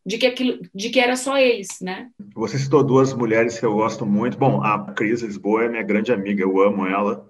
de 0.04 0.16
que 0.16 0.26
aquilo, 0.26 0.60
de 0.74 0.90
que 0.90 1.00
era 1.00 1.16
só 1.16 1.36
eles, 1.36 1.68
né? 1.82 2.10
Você 2.34 2.58
citou 2.58 2.82
duas 2.82 3.12
mulheres 3.12 3.58
que 3.58 3.66
eu 3.66 3.74
gosto 3.74 4.06
muito. 4.06 4.38
Bom, 4.38 4.62
a 4.62 4.92
Cris 4.92 5.20
Lisboa 5.20 5.64
é 5.64 5.68
minha 5.68 5.82
grande 5.82 6.12
amiga, 6.12 6.42
eu 6.42 6.60
amo 6.60 6.86
ela. 6.86 7.28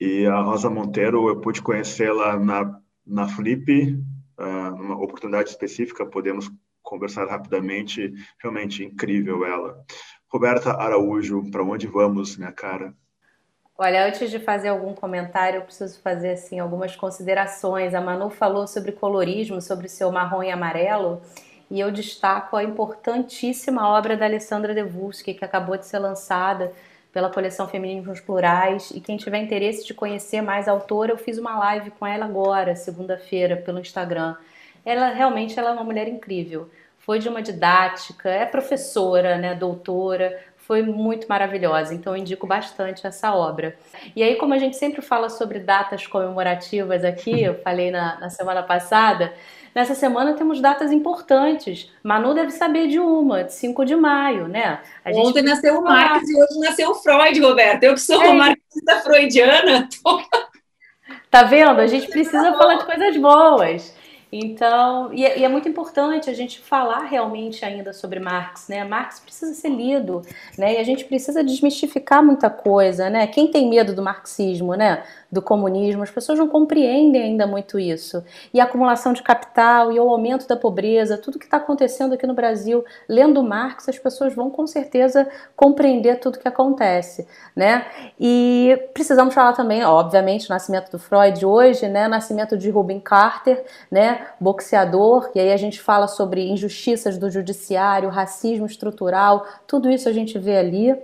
E 0.00 0.24
a 0.26 0.40
Rosa 0.40 0.70
Monteiro, 0.70 1.28
eu 1.28 1.40
pude 1.40 1.60
conhecê-la 1.60 2.38
na, 2.38 2.80
na 3.04 3.26
Flip, 3.26 3.98
uh, 4.38 4.76
numa 4.76 4.94
oportunidade 4.94 5.50
específica, 5.50 6.06
podemos 6.06 6.48
conversar 6.82 7.26
rapidamente. 7.26 8.14
Realmente 8.40 8.84
incrível 8.84 9.44
ela. 9.44 9.84
Roberta 10.30 10.72
Araújo, 10.72 11.50
para 11.50 11.64
onde 11.64 11.86
vamos, 11.88 12.36
minha 12.36 12.52
cara? 12.52 12.94
Olha, 13.80 14.04
antes 14.04 14.28
de 14.28 14.40
fazer 14.40 14.70
algum 14.70 14.92
comentário, 14.92 15.58
eu 15.58 15.62
preciso 15.62 16.00
fazer 16.00 16.30
assim 16.30 16.58
algumas 16.58 16.96
considerações. 16.96 17.94
A 17.94 18.00
Manu 18.00 18.28
falou 18.28 18.66
sobre 18.66 18.90
colorismo, 18.90 19.60
sobre 19.62 19.88
seu 19.88 20.10
marrom 20.10 20.42
e 20.42 20.50
amarelo, 20.50 21.22
e 21.70 21.78
eu 21.78 21.92
destaco 21.92 22.56
a 22.56 22.64
importantíssima 22.64 23.88
obra 23.88 24.16
da 24.16 24.24
Alessandra 24.24 24.74
Devuski, 24.74 25.32
que 25.32 25.44
acabou 25.44 25.76
de 25.76 25.86
ser 25.86 26.00
lançada 26.00 26.72
pela 27.12 27.30
coleção 27.30 27.68
Feminismos 27.68 28.18
Plurais. 28.18 28.90
E 28.90 29.00
quem 29.00 29.16
tiver 29.16 29.38
interesse 29.38 29.86
de 29.86 29.94
conhecer 29.94 30.42
mais 30.42 30.66
a 30.66 30.72
autora, 30.72 31.12
eu 31.12 31.16
fiz 31.16 31.38
uma 31.38 31.56
live 31.56 31.92
com 31.92 32.04
ela 32.04 32.24
agora, 32.24 32.74
segunda-feira, 32.74 33.56
pelo 33.58 33.78
Instagram. 33.78 34.34
Ela 34.84 35.10
realmente 35.10 35.56
ela 35.56 35.70
é 35.70 35.72
uma 35.72 35.84
mulher 35.84 36.08
incrível. 36.08 36.68
Foi 36.98 37.20
de 37.20 37.28
uma 37.28 37.40
didática, 37.40 38.28
é 38.28 38.44
professora, 38.44 39.38
né, 39.38 39.54
doutora, 39.54 40.36
foi 40.68 40.82
muito 40.82 41.26
maravilhosa, 41.26 41.94
então 41.94 42.12
eu 42.14 42.20
indico 42.20 42.46
bastante 42.46 43.06
essa 43.06 43.34
obra. 43.34 43.74
E 44.14 44.22
aí, 44.22 44.36
como 44.36 44.52
a 44.52 44.58
gente 44.58 44.76
sempre 44.76 45.00
fala 45.00 45.30
sobre 45.30 45.58
datas 45.60 46.06
comemorativas 46.06 47.06
aqui, 47.06 47.42
eu 47.42 47.54
falei 47.64 47.90
na, 47.90 48.20
na 48.20 48.28
semana 48.28 48.62
passada, 48.62 49.32
nessa 49.74 49.94
semana 49.94 50.34
temos 50.34 50.60
datas 50.60 50.92
importantes. 50.92 51.90
Manu 52.02 52.34
deve 52.34 52.50
saber 52.50 52.86
de 52.86 53.00
uma, 53.00 53.44
de 53.44 53.54
5 53.54 53.82
de 53.86 53.96
maio, 53.96 54.46
né? 54.46 54.80
A 55.02 55.10
Ontem 55.12 55.42
nasceu 55.42 55.78
o 55.78 55.82
Marx 55.82 56.28
e 56.28 56.36
hoje 56.36 56.60
nasceu 56.60 56.90
o 56.90 56.94
Freud, 56.96 57.40
Roberto. 57.40 57.84
Eu 57.84 57.94
que 57.94 58.00
sou 58.02 58.22
é. 58.22 58.34
marxista 58.34 59.00
freudiana. 59.02 59.88
Tô... 60.04 60.20
Tá 61.30 61.44
vendo? 61.44 61.80
A 61.80 61.86
gente 61.86 62.08
precisa 62.08 62.52
falar 62.52 62.74
de 62.74 62.84
coisas 62.84 63.16
boas. 63.16 63.97
Então, 64.30 65.12
e 65.12 65.24
é, 65.24 65.38
e 65.38 65.44
é, 65.44 65.48
muito 65.48 65.68
importante 65.68 66.28
a 66.28 66.34
gente 66.34 66.60
falar 66.60 67.04
realmente 67.04 67.64
ainda 67.64 67.92
sobre 67.92 68.20
Marx, 68.20 68.68
né? 68.68 68.84
Marx 68.84 69.20
precisa 69.20 69.54
ser 69.54 69.70
lido, 69.70 70.22
né? 70.56 70.74
E 70.74 70.76
a 70.76 70.84
gente 70.84 71.04
precisa 71.04 71.42
desmistificar 71.42 72.22
muita 72.22 72.50
coisa, 72.50 73.08
né? 73.08 73.26
Quem 73.26 73.50
tem 73.50 73.68
medo 73.68 73.94
do 73.94 74.02
marxismo, 74.02 74.74
né? 74.74 75.02
do 75.30 75.42
comunismo, 75.42 76.02
as 76.02 76.10
pessoas 76.10 76.38
não 76.38 76.48
compreendem 76.48 77.22
ainda 77.22 77.46
muito 77.46 77.78
isso. 77.78 78.24
E 78.52 78.60
a 78.60 78.64
acumulação 78.64 79.12
de 79.12 79.22
capital 79.22 79.92
e 79.92 80.00
o 80.00 80.08
aumento 80.08 80.48
da 80.48 80.56
pobreza, 80.56 81.18
tudo 81.18 81.38
que 81.38 81.44
está 81.44 81.58
acontecendo 81.58 82.14
aqui 82.14 82.26
no 82.26 82.32
Brasil, 82.32 82.84
lendo 83.06 83.42
Marx, 83.42 83.88
as 83.88 83.98
pessoas 83.98 84.34
vão 84.34 84.48
com 84.48 84.66
certeza 84.66 85.28
compreender 85.54 86.18
tudo 86.18 86.38
que 86.38 86.48
acontece, 86.48 87.28
né? 87.54 87.86
E 88.18 88.88
precisamos 88.94 89.34
falar 89.34 89.52
também, 89.52 89.84
obviamente, 89.84 90.46
o 90.46 90.52
nascimento 90.52 90.90
do 90.90 90.98
Freud 90.98 91.44
hoje, 91.44 91.86
né? 91.88 92.08
Nascimento 92.08 92.56
de 92.56 92.70
Rubin 92.70 93.00
Carter, 93.00 93.62
né? 93.90 94.17
Boxeador, 94.40 95.30
e 95.34 95.40
aí 95.40 95.52
a 95.52 95.56
gente 95.56 95.80
fala 95.80 96.06
sobre 96.06 96.48
injustiças 96.48 97.18
do 97.18 97.30
judiciário, 97.30 98.08
racismo 98.08 98.66
estrutural, 98.66 99.46
tudo 99.66 99.90
isso 99.90 100.08
a 100.08 100.12
gente 100.12 100.38
vê 100.38 100.56
ali. 100.56 100.96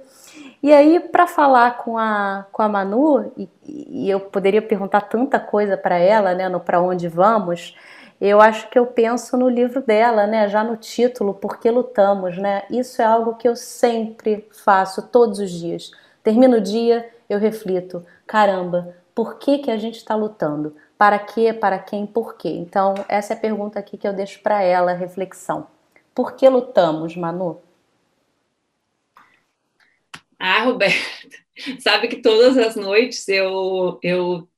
E 0.63 0.73
aí, 0.73 0.99
para 0.99 1.27
falar 1.27 1.77
com 1.79 1.99
a, 1.99 2.47
com 2.51 2.63
a 2.63 2.69
Manu, 2.69 3.33
e, 3.37 3.49
e 3.67 4.11
eu 4.11 4.19
poderia 4.19 4.63
perguntar 4.63 5.03
tanta 5.03 5.39
coisa 5.39 5.77
para 5.77 5.99
ela, 5.99 6.35
né, 6.35 6.49
no 6.49 6.59
Para 6.59 6.81
Onde 6.81 7.07
Vamos, 7.07 7.77
eu 8.21 8.41
acho 8.41 8.71
que 8.71 8.79
eu 8.79 8.87
penso 8.87 9.37
no 9.37 9.49
livro 9.49 9.83
dela, 9.83 10.27
né, 10.27 10.49
já 10.49 10.65
no 10.65 10.77
título, 10.77 11.35
Porque 11.35 11.71
Lutamos, 11.71 12.39
né? 12.39 12.63
Isso 12.71 13.03
é 13.03 13.05
algo 13.05 13.35
que 13.35 13.47
eu 13.47 13.55
sempre 13.55 14.49
faço, 14.51 15.09
todos 15.09 15.39
os 15.39 15.51
dias. 15.51 15.91
Termino 16.23 16.57
o 16.57 16.61
dia, 16.61 17.07
eu 17.29 17.39
reflito, 17.39 18.05
caramba, 18.27 18.95
por 19.15 19.39
que, 19.39 19.59
que 19.59 19.71
a 19.71 19.77
gente 19.77 19.97
está 19.97 20.15
lutando? 20.15 20.75
Para 20.99 21.19
quê, 21.19 21.53
para 21.53 21.79
quem, 21.79 22.07
por 22.07 22.37
quê? 22.37 22.49
Então, 22.49 22.95
essa 23.09 23.35
é 23.35 23.37
a 23.37 23.41
pergunta 23.41 23.79
aqui 23.79 23.97
que 23.97 24.07
eu 24.07 24.13
deixo 24.13 24.41
para 24.41 24.63
ela, 24.63 24.93
reflexão. 24.93 25.67
Por 26.15 26.35
que 26.35 26.49
lutamos, 26.49 27.17
Manu? 27.17 27.61
Ah, 30.39 30.65
Roberto, 30.65 30.97
sabe 31.81 32.09
que 32.09 32.17
todas 32.17 32.59
as 32.59 32.77
noites 32.77 33.29
eu, 33.29 33.99
eu, 34.03 34.49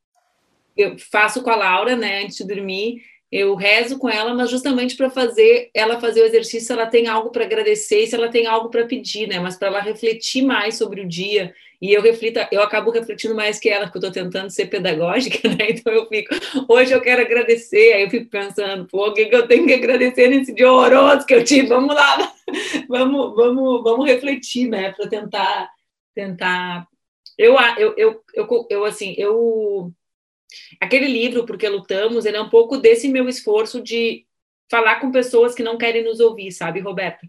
eu 0.76 0.98
faço 0.98 1.42
com 1.42 1.50
a 1.50 1.56
Laura, 1.56 1.94
né, 1.94 2.22
antes 2.24 2.36
de 2.36 2.46
dormir, 2.46 3.02
eu 3.30 3.54
rezo 3.54 3.98
com 3.98 4.08
ela, 4.08 4.34
mas 4.34 4.50
justamente 4.50 4.96
para 4.96 5.10
fazer 5.10 5.70
ela 5.74 6.00
fazer 6.00 6.22
o 6.22 6.26
exercício, 6.26 6.72
ela 6.72 6.86
tem 6.86 7.06
algo 7.08 7.30
para 7.30 7.44
agradecer, 7.44 8.06
se 8.06 8.14
ela 8.14 8.28
tem 8.28 8.46
algo 8.46 8.70
para 8.70 8.86
pedir, 8.86 9.26
né? 9.26 9.40
Mas 9.40 9.56
para 9.56 9.68
ela 9.68 9.80
refletir 9.80 10.42
mais 10.42 10.76
sobre 10.76 11.00
o 11.00 11.08
dia. 11.08 11.52
E 11.80 11.92
eu 11.92 12.02
reflito, 12.02 12.40
eu 12.50 12.62
acabo 12.62 12.90
refletindo 12.90 13.34
mais 13.34 13.58
que 13.58 13.68
ela, 13.68 13.86
porque 13.86 13.98
eu 13.98 14.08
estou 14.08 14.24
tentando 14.24 14.50
ser 14.50 14.66
pedagógica, 14.66 15.46
né? 15.48 15.70
Então 15.70 15.92
eu 15.92 16.06
fico, 16.08 16.34
hoje 16.68 16.92
eu 16.92 17.00
quero 17.00 17.22
agradecer, 17.22 17.92
aí 17.92 18.02
eu 18.02 18.10
fico 18.10 18.30
pensando, 18.30 18.86
pô, 18.86 19.08
o 19.08 19.12
que, 19.12 19.26
que 19.26 19.34
eu 19.36 19.46
tenho 19.46 19.66
que 19.66 19.74
agradecer 19.74 20.28
nesse 20.28 20.54
dia 20.54 20.70
horroroso 20.70 21.26
que 21.26 21.34
eu 21.34 21.44
tive? 21.44 21.68
Vamos 21.68 21.94
lá, 21.94 22.32
vamos, 22.88 23.34
vamos, 23.34 23.82
vamos 23.82 24.06
refletir, 24.06 24.68
né? 24.68 24.92
Para 24.92 25.08
tentar 25.08 25.70
tentar. 26.16 26.88
Eu, 27.36 27.54
eu, 27.76 27.94
eu, 27.98 28.24
eu, 28.34 28.66
eu, 28.70 28.84
assim, 28.84 29.14
eu. 29.18 29.92
Aquele 30.80 31.06
livro, 31.06 31.44
Porque 31.44 31.68
Lutamos, 31.68 32.24
ele 32.24 32.38
é 32.38 32.40
um 32.40 32.48
pouco 32.48 32.78
desse 32.78 33.08
meu 33.08 33.28
esforço 33.28 33.82
de 33.82 34.24
falar 34.70 35.00
com 35.00 35.12
pessoas 35.12 35.54
que 35.54 35.62
não 35.62 35.76
querem 35.76 36.02
nos 36.02 36.18
ouvir, 36.18 36.50
sabe, 36.50 36.80
Roberto? 36.80 37.26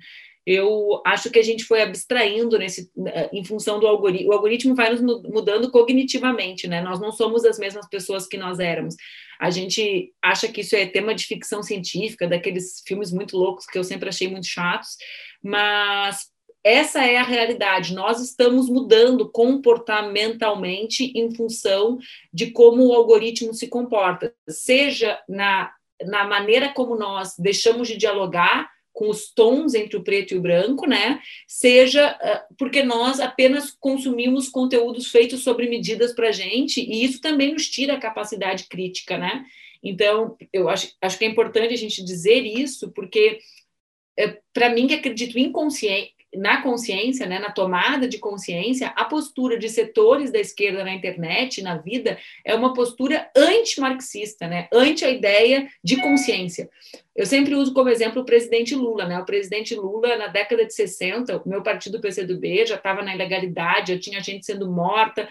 Eu 0.50 1.02
acho 1.06 1.30
que 1.30 1.40
a 1.40 1.44
gente 1.44 1.66
foi 1.66 1.82
abstraindo 1.82 2.58
nesse, 2.58 2.90
em 3.34 3.44
função 3.44 3.82
do 3.82 3.86
algoritmo. 3.86 4.30
O 4.30 4.34
algoritmo 4.34 4.74
vai 4.74 4.90
nos 4.90 5.02
mudando 5.02 5.70
cognitivamente, 5.70 6.70
né? 6.70 6.80
Nós 6.80 7.02
não 7.02 7.12
somos 7.12 7.44
as 7.44 7.60
mesmas 7.60 7.86
pessoas 7.90 8.26
que 8.26 8.38
nós 8.38 8.58
éramos. 8.58 8.96
A 9.38 9.50
gente 9.50 10.14
acha 10.24 10.48
que 10.48 10.62
isso 10.62 10.74
é 10.74 10.86
tema 10.86 11.14
de 11.14 11.26
ficção 11.26 11.62
científica, 11.62 12.30
daqueles 12.30 12.82
filmes 12.88 13.12
muito 13.12 13.36
loucos 13.36 13.66
que 13.66 13.78
eu 13.78 13.84
sempre 13.84 14.08
achei 14.08 14.30
muito 14.30 14.48
chatos, 14.48 14.96
mas 15.44 16.28
essa 16.64 17.04
é 17.06 17.18
a 17.18 17.24
realidade. 17.24 17.94
Nós 17.94 18.22
estamos 18.22 18.70
mudando 18.70 19.30
comportamentalmente 19.30 21.12
em 21.14 21.30
função 21.30 21.98
de 22.34 22.52
como 22.52 22.88
o 22.88 22.94
algoritmo 22.94 23.54
se 23.54 23.68
comporta, 23.68 24.34
seja 24.48 25.20
na, 25.28 25.74
na 26.06 26.26
maneira 26.26 26.70
como 26.70 26.96
nós 26.96 27.34
deixamos 27.38 27.90
de 27.90 27.98
dialogar 27.98 28.77
com 28.98 29.10
os 29.10 29.30
tons 29.30 29.76
entre 29.76 29.96
o 29.96 30.04
preto 30.04 30.34
e 30.34 30.38
o 30.40 30.42
branco, 30.42 30.88
né? 30.88 31.22
Seja 31.48 32.18
uh, 32.20 32.56
porque 32.58 32.82
nós 32.82 33.20
apenas 33.20 33.70
consumimos 33.70 34.50
conteúdos 34.50 35.12
feitos 35.12 35.44
sobre 35.44 35.70
medidas 35.70 36.14
para 36.14 36.32
gente, 36.32 36.82
e 36.82 37.06
isso 37.06 37.22
também 37.22 37.54
nos 37.54 37.70
tira 37.70 37.94
a 37.94 38.00
capacidade 38.00 38.64
crítica, 38.64 39.16
né? 39.16 39.46
Então, 39.84 40.36
eu 40.52 40.68
acho, 40.68 40.96
acho 41.00 41.20
que 41.20 41.26
é 41.26 41.28
importante 41.28 41.76
a 41.76 41.78
gente 41.78 42.04
dizer 42.04 42.42
isso, 42.42 42.92
porque 42.92 43.38
é, 44.18 44.40
para 44.52 44.72
mim 44.72 44.88
que 44.88 44.96
acredito 44.96 45.38
inconsciente, 45.38 46.18
na 46.36 46.62
consciência, 46.62 47.26
né, 47.26 47.40
na 47.40 47.52
tomada 47.52 48.08
de 48.08 48.18
consciência, 48.18 48.88
a 48.96 49.06
postura 49.06 49.58
de 49.58 49.70
setores 49.70 50.32
da 50.32 50.40
esquerda 50.40 50.84
na 50.84 50.94
internet, 50.94 51.62
na 51.62 51.78
vida, 51.78 52.18
é 52.44 52.54
uma 52.54 52.74
postura 52.74 53.30
anti-marxista, 53.36 54.48
né, 54.48 54.68
anti 54.74 55.06
a 55.06 55.10
ideia 55.10 55.68
de 55.84 56.02
consciência. 56.02 56.70
Eu 57.18 57.26
sempre 57.26 57.56
uso 57.56 57.74
como 57.74 57.90
exemplo 57.90 58.22
o 58.22 58.26
presidente 58.26 58.76
Lula, 58.76 59.08
né? 59.08 59.18
O 59.18 59.26
presidente 59.26 59.74
Lula, 59.74 60.16
na 60.18 60.28
década 60.28 60.64
de 60.64 60.74
60, 60.74 61.42
o 61.44 61.50
meu 61.50 61.64
partido 61.64 62.00
PCdoB 62.00 62.68
já 62.68 62.76
estava 62.76 63.02
na 63.02 63.16
ilegalidade, 63.16 63.94
já 63.94 64.00
tinha 64.00 64.22
gente 64.22 64.46
sendo 64.46 64.70
morta, 64.70 65.28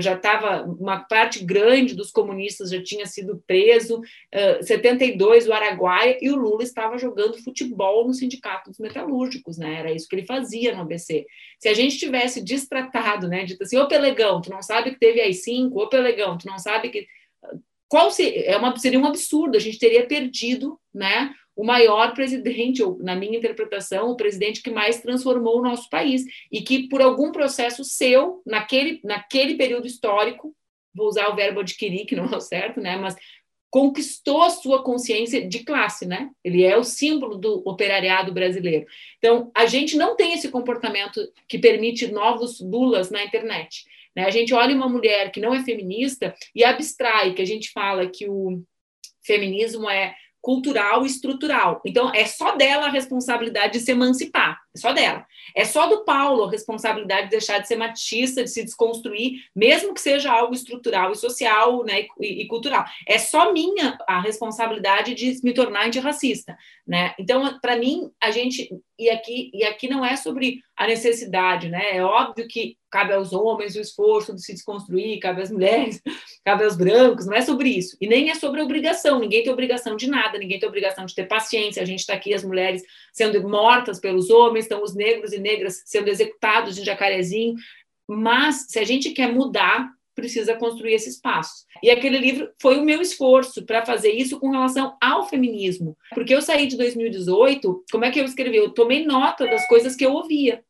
já 0.00 0.14
estava 0.14 0.62
uma 0.62 1.00
parte 1.00 1.44
grande 1.44 1.94
dos 1.94 2.10
comunistas 2.10 2.70
já 2.70 2.82
tinha 2.82 3.06
sido 3.06 3.42
preso, 3.46 3.98
uh, 4.00 4.62
72 4.62 5.46
o 5.46 5.52
Araguaia 5.52 6.16
e 6.20 6.30
o 6.30 6.36
Lula 6.36 6.62
estava 6.62 6.96
jogando 6.96 7.42
futebol 7.42 8.06
no 8.06 8.14
sindicato 8.14 8.70
dos 8.70 8.78
metalúrgicos, 8.78 9.58
né? 9.58 9.80
Era 9.80 9.92
isso 9.92 10.08
que 10.08 10.16
ele 10.16 10.26
fazia 10.26 10.74
no 10.74 10.82
ABC. 10.82 11.26
Se 11.58 11.68
a 11.68 11.74
gente 11.74 11.98
tivesse 11.98 12.42
distratado, 12.42 13.28
né, 13.28 13.44
dito 13.44 13.62
assim, 13.62 13.76
ô 13.76 13.88
Pelegão, 13.88 14.40
tu 14.40 14.50
não 14.50 14.62
sabe 14.62 14.92
que 14.92 14.98
teve 14.98 15.20
aí 15.20 15.34
cinco, 15.34 15.82
ô 15.82 15.88
Pelegão, 15.88 16.38
tu 16.38 16.46
não 16.46 16.58
sabe 16.58 16.88
que 16.88 17.06
qual 17.88 18.10
se, 18.10 18.44
é 18.44 18.56
uma, 18.56 18.76
seria 18.76 18.98
um 18.98 19.06
absurdo, 19.06 19.56
a 19.56 19.60
gente 19.60 19.78
teria 19.78 20.06
perdido 20.06 20.78
né, 20.92 21.32
o 21.54 21.64
maior 21.64 22.12
presidente, 22.14 22.82
ou 22.82 22.98
na 22.98 23.16
minha 23.16 23.38
interpretação, 23.38 24.10
o 24.10 24.16
presidente 24.16 24.62
que 24.62 24.70
mais 24.70 25.00
transformou 25.00 25.58
o 25.58 25.62
nosso 25.62 25.88
país, 25.88 26.24
e 26.50 26.60
que 26.60 26.88
por 26.88 27.00
algum 27.00 27.32
processo 27.32 27.82
seu, 27.84 28.42
naquele, 28.44 29.00
naquele 29.02 29.54
período 29.54 29.86
histórico, 29.86 30.54
vou 30.94 31.08
usar 31.08 31.28
o 31.28 31.36
verbo 31.36 31.60
adquirir, 31.60 32.06
que 32.06 32.16
não 32.16 32.26
é 32.26 32.36
o 32.36 32.40
certo, 32.40 32.80
né, 32.80 32.96
mas 32.96 33.16
conquistou 33.70 34.42
a 34.42 34.50
sua 34.50 34.82
consciência 34.82 35.46
de 35.46 35.58
classe, 35.64 36.06
né? 36.06 36.30
Ele 36.42 36.62
é 36.62 36.78
o 36.78 36.84
símbolo 36.84 37.36
do 37.36 37.62
operariado 37.66 38.32
brasileiro. 38.32 38.86
Então, 39.18 39.50
a 39.54 39.66
gente 39.66 39.98
não 39.98 40.16
tem 40.16 40.32
esse 40.32 40.48
comportamento 40.50 41.20
que 41.46 41.58
permite 41.58 42.06
novos 42.06 42.58
bulas 42.58 43.10
na 43.10 43.22
internet. 43.22 43.84
Né? 44.16 44.24
A 44.24 44.30
gente 44.30 44.54
olha 44.54 44.74
uma 44.74 44.88
mulher 44.88 45.30
que 45.30 45.40
não 45.40 45.54
é 45.54 45.62
feminista 45.62 46.34
e 46.54 46.64
abstrai, 46.64 47.34
que 47.34 47.42
a 47.42 47.46
gente 47.46 47.70
fala 47.70 48.08
que 48.08 48.28
o 48.28 48.62
feminismo 49.22 49.90
é 49.90 50.14
cultural 50.46 51.02
e 51.02 51.08
estrutural. 51.08 51.82
Então, 51.84 52.12
é 52.14 52.24
só 52.24 52.54
dela 52.54 52.86
a 52.86 52.90
responsabilidade 52.90 53.72
de 53.72 53.80
se 53.80 53.90
emancipar, 53.90 54.60
é 54.72 54.78
só 54.78 54.92
dela. 54.92 55.26
É 55.56 55.64
só 55.64 55.88
do 55.88 56.04
Paulo 56.04 56.44
a 56.44 56.50
responsabilidade 56.50 57.24
de 57.24 57.30
deixar 57.30 57.58
de 57.58 57.66
ser 57.66 57.74
machista, 57.74 58.44
de 58.44 58.50
se 58.50 58.62
desconstruir, 58.62 59.40
mesmo 59.54 59.92
que 59.92 60.00
seja 60.00 60.30
algo 60.30 60.54
estrutural 60.54 61.10
e 61.10 61.16
social 61.16 61.82
né, 61.84 62.06
e, 62.20 62.42
e 62.42 62.46
cultural. 62.46 62.84
É 63.08 63.18
só 63.18 63.52
minha 63.52 63.98
a 64.06 64.20
responsabilidade 64.20 65.14
de 65.14 65.40
me 65.42 65.52
tornar 65.52 65.86
antirracista. 65.86 66.56
Né? 66.86 67.12
Então, 67.18 67.58
para 67.60 67.76
mim, 67.76 68.08
a 68.22 68.30
gente. 68.30 68.70
E 68.96 69.10
aqui, 69.10 69.50
e 69.52 69.64
aqui 69.64 69.88
não 69.88 70.04
é 70.04 70.14
sobre 70.14 70.62
a 70.76 70.86
necessidade, 70.86 71.70
né? 71.70 71.96
É 71.96 72.04
óbvio 72.04 72.46
que 72.46 72.76
cabe 72.90 73.14
aos 73.14 73.32
homens 73.32 73.74
o 73.74 73.80
esforço 73.80 74.34
de 74.34 74.42
se 74.42 74.52
desconstruir, 74.52 75.18
cabe 75.18 75.40
às 75.40 75.50
mulheres, 75.50 76.02
cabe 76.44 76.64
aos 76.64 76.76
brancos, 76.76 77.26
não 77.26 77.34
é 77.34 77.40
sobre 77.40 77.70
isso. 77.70 77.96
E 78.00 78.06
nem 78.06 78.30
é 78.30 78.34
sobre 78.34 78.60
obrigação, 78.60 79.18
ninguém 79.18 79.42
tem 79.42 79.52
obrigação 79.52 79.96
de 79.96 80.08
nada, 80.08 80.38
ninguém 80.38 80.58
tem 80.58 80.68
obrigação 80.68 81.06
de 81.06 81.14
ter 81.14 81.26
paciência. 81.26 81.82
A 81.82 81.86
gente 81.86 82.00
está 82.00 82.12
aqui, 82.12 82.34
as 82.34 82.44
mulheres 82.44 82.82
sendo 83.12 83.42
mortas 83.48 83.98
pelos 83.98 84.28
homens, 84.28 84.66
estão 84.66 84.82
os 84.82 84.94
negros 84.94 85.32
e 85.32 85.38
negras 85.38 85.82
sendo 85.86 86.08
executados 86.08 86.74
de 86.74 86.84
jacarezinho. 86.84 87.54
Mas 88.06 88.66
se 88.68 88.78
a 88.78 88.84
gente 88.84 89.10
quer 89.10 89.32
mudar, 89.32 89.90
precisa 90.16 90.56
construir 90.56 90.94
esse 90.94 91.10
espaço. 91.10 91.66
E 91.82 91.90
aquele 91.90 92.18
livro 92.18 92.50
foi 92.60 92.78
o 92.78 92.84
meu 92.84 93.02
esforço 93.02 93.64
para 93.64 93.84
fazer 93.84 94.10
isso 94.10 94.40
com 94.40 94.50
relação 94.50 94.96
ao 95.00 95.28
feminismo. 95.28 95.96
Porque 96.14 96.34
eu 96.34 96.40
saí 96.40 96.66
de 96.66 96.76
2018, 96.76 97.84
como 97.92 98.04
é 98.04 98.10
que 98.10 98.18
eu 98.18 98.24
escrevi? 98.24 98.56
Eu 98.56 98.70
tomei 98.70 99.04
nota 99.04 99.46
das 99.46 99.68
coisas 99.68 99.94
que 99.94 100.04
eu 100.04 100.12
ouvia. 100.12 100.64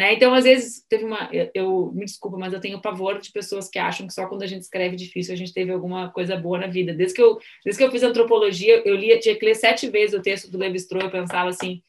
Né? 0.00 0.14
Então, 0.14 0.32
às 0.32 0.44
vezes, 0.44 0.82
teve 0.88 1.04
uma. 1.04 1.28
Eu, 1.30 1.50
eu, 1.52 1.92
me 1.92 2.06
desculpa, 2.06 2.38
mas 2.38 2.54
eu 2.54 2.60
tenho 2.60 2.80
pavor 2.80 3.20
de 3.20 3.30
pessoas 3.30 3.68
que 3.68 3.78
acham 3.78 4.06
que 4.06 4.14
só 4.14 4.26
quando 4.26 4.40
a 4.42 4.46
gente 4.46 4.62
escreve 4.62 4.96
difícil 4.96 5.34
a 5.34 5.36
gente 5.36 5.52
teve 5.52 5.70
alguma 5.70 6.08
coisa 6.10 6.38
boa 6.38 6.58
na 6.58 6.68
vida. 6.68 6.94
Desde 6.94 7.14
que 7.14 7.20
eu, 7.20 7.38
desde 7.62 7.78
que 7.78 7.84
eu 7.86 7.92
fiz 7.92 8.02
antropologia, 8.02 8.82
eu 8.86 8.96
lia, 8.96 9.20
tinha 9.20 9.36
que 9.36 9.44
ler 9.44 9.54
sete 9.54 9.90
vezes 9.90 10.18
o 10.18 10.22
texto 10.22 10.50
do 10.50 10.56
Levi 10.56 10.78
Strauss, 10.78 11.04
eu 11.04 11.10
pensava 11.10 11.50
assim: 11.50 11.82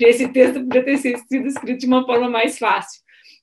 esse 0.00 0.26
texto 0.32 0.54
poderia 0.54 0.84
ter 0.84 0.98
sido 0.98 1.46
escrito 1.46 1.78
de 1.78 1.86
uma 1.86 2.04
forma 2.04 2.28
mais 2.28 2.58
fácil. 2.58 3.00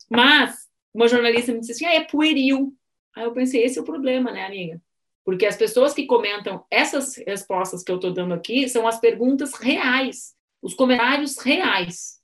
Mas 0.10 0.54
uma 0.94 1.08
jornalista 1.08 1.54
me 1.54 1.62
disse 1.62 1.72
assim: 1.72 1.86
ah, 1.86 1.94
é 1.94 2.04
pueril. 2.04 2.74
Aí 3.16 3.24
eu 3.24 3.32
pensei: 3.32 3.64
esse 3.64 3.80
é 3.80 3.82
o 3.82 3.86
problema, 3.86 4.30
né, 4.30 4.46
amiga? 4.46 4.82
Porque 5.24 5.46
as 5.46 5.56
pessoas 5.56 5.94
que 5.94 6.06
comentam 6.06 6.66
essas 6.70 7.16
respostas 7.26 7.82
que 7.82 7.94
eu 7.94 7.96
estou 7.96 8.12
dando 8.12 8.34
aqui 8.34 8.68
são 8.68 8.86
as 8.86 9.00
perguntas 9.00 9.54
reais, 9.54 10.34
os 10.62 10.74
comentários 10.74 11.38
reais 11.38 12.22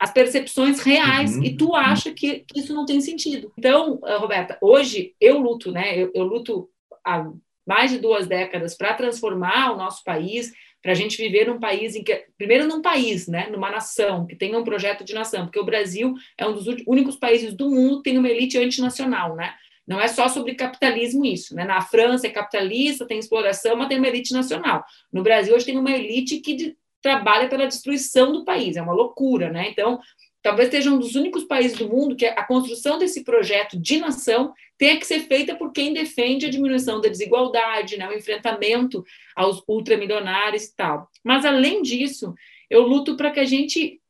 as 0.00 0.12
percepções 0.12 0.80
reais 0.80 1.36
uhum. 1.36 1.44
e 1.44 1.56
tu 1.56 1.74
acha 1.74 2.12
que, 2.12 2.40
que, 2.40 2.60
isso 2.60 2.74
não 2.74 2.84
tem 2.84 3.00
sentido. 3.00 3.52
Então, 3.56 4.00
eh, 4.04 4.16
Roberta, 4.16 4.58
hoje 4.60 5.14
eu 5.20 5.38
luto, 5.38 5.70
né? 5.70 5.98
Eu, 5.98 6.10
eu 6.14 6.24
luto 6.24 6.68
há 7.04 7.30
mais 7.66 7.90
de 7.90 7.98
duas 7.98 8.26
décadas 8.26 8.76
para 8.76 8.94
transformar 8.94 9.72
o 9.72 9.76
nosso 9.76 10.04
país, 10.04 10.52
para 10.82 10.92
a 10.92 10.94
gente 10.94 11.16
viver 11.16 11.48
num 11.48 11.58
país 11.58 11.96
em 11.96 12.04
que, 12.04 12.26
primeiro 12.38 12.66
num 12.68 12.80
país, 12.80 13.26
né, 13.26 13.48
numa 13.50 13.70
nação 13.70 14.24
que 14.24 14.36
tenha 14.36 14.56
um 14.56 14.62
projeto 14.62 15.02
de 15.02 15.14
nação, 15.14 15.46
porque 15.46 15.58
o 15.58 15.64
Brasil 15.64 16.14
é 16.38 16.46
um 16.46 16.52
dos 16.52 16.66
únicos 16.86 17.16
países 17.16 17.54
do 17.54 17.68
mundo 17.68 17.98
que 17.98 18.10
tem 18.10 18.18
uma 18.18 18.28
elite 18.28 18.56
antinacional, 18.56 19.34
né? 19.34 19.54
Não 19.86 20.00
é 20.00 20.08
só 20.08 20.28
sobre 20.28 20.54
capitalismo 20.54 21.24
isso, 21.24 21.54
né? 21.54 21.64
Na 21.64 21.80
França 21.80 22.26
é 22.26 22.30
capitalista, 22.30 23.06
tem 23.06 23.18
exploração, 23.18 23.76
mas 23.76 23.88
tem 23.88 23.98
uma 23.98 24.08
elite 24.08 24.32
nacional. 24.32 24.84
No 25.12 25.22
Brasil 25.22 25.54
hoje 25.54 25.66
tem 25.66 25.78
uma 25.78 25.90
elite 25.90 26.38
que 26.40 26.76
trabalha 27.06 27.48
pela 27.48 27.68
destruição 27.68 28.32
do 28.32 28.44
país, 28.44 28.76
é 28.76 28.82
uma 28.82 28.92
loucura, 28.92 29.48
né? 29.48 29.68
Então, 29.70 30.00
talvez 30.42 30.70
seja 30.70 30.90
um 30.90 30.98
dos 30.98 31.14
únicos 31.14 31.44
países 31.44 31.78
do 31.78 31.88
mundo 31.88 32.16
que 32.16 32.26
a 32.26 32.42
construção 32.42 32.98
desse 32.98 33.22
projeto 33.22 33.78
de 33.78 34.00
nação 34.00 34.52
tenha 34.76 34.98
que 34.98 35.06
ser 35.06 35.20
feita 35.20 35.54
por 35.54 35.70
quem 35.70 35.92
defende 35.92 36.46
a 36.46 36.50
diminuição 36.50 37.00
da 37.00 37.08
desigualdade, 37.08 37.96
né, 37.96 38.08
o 38.08 38.12
enfrentamento 38.12 39.04
aos 39.36 39.62
ultramilionários 39.68 40.64
e 40.64 40.74
tal. 40.74 41.08
Mas, 41.22 41.44
além 41.44 41.80
disso, 41.80 42.34
eu 42.68 42.82
luto 42.82 43.16
para 43.16 43.30
que 43.30 43.38
a 43.38 43.44
gente 43.44 44.00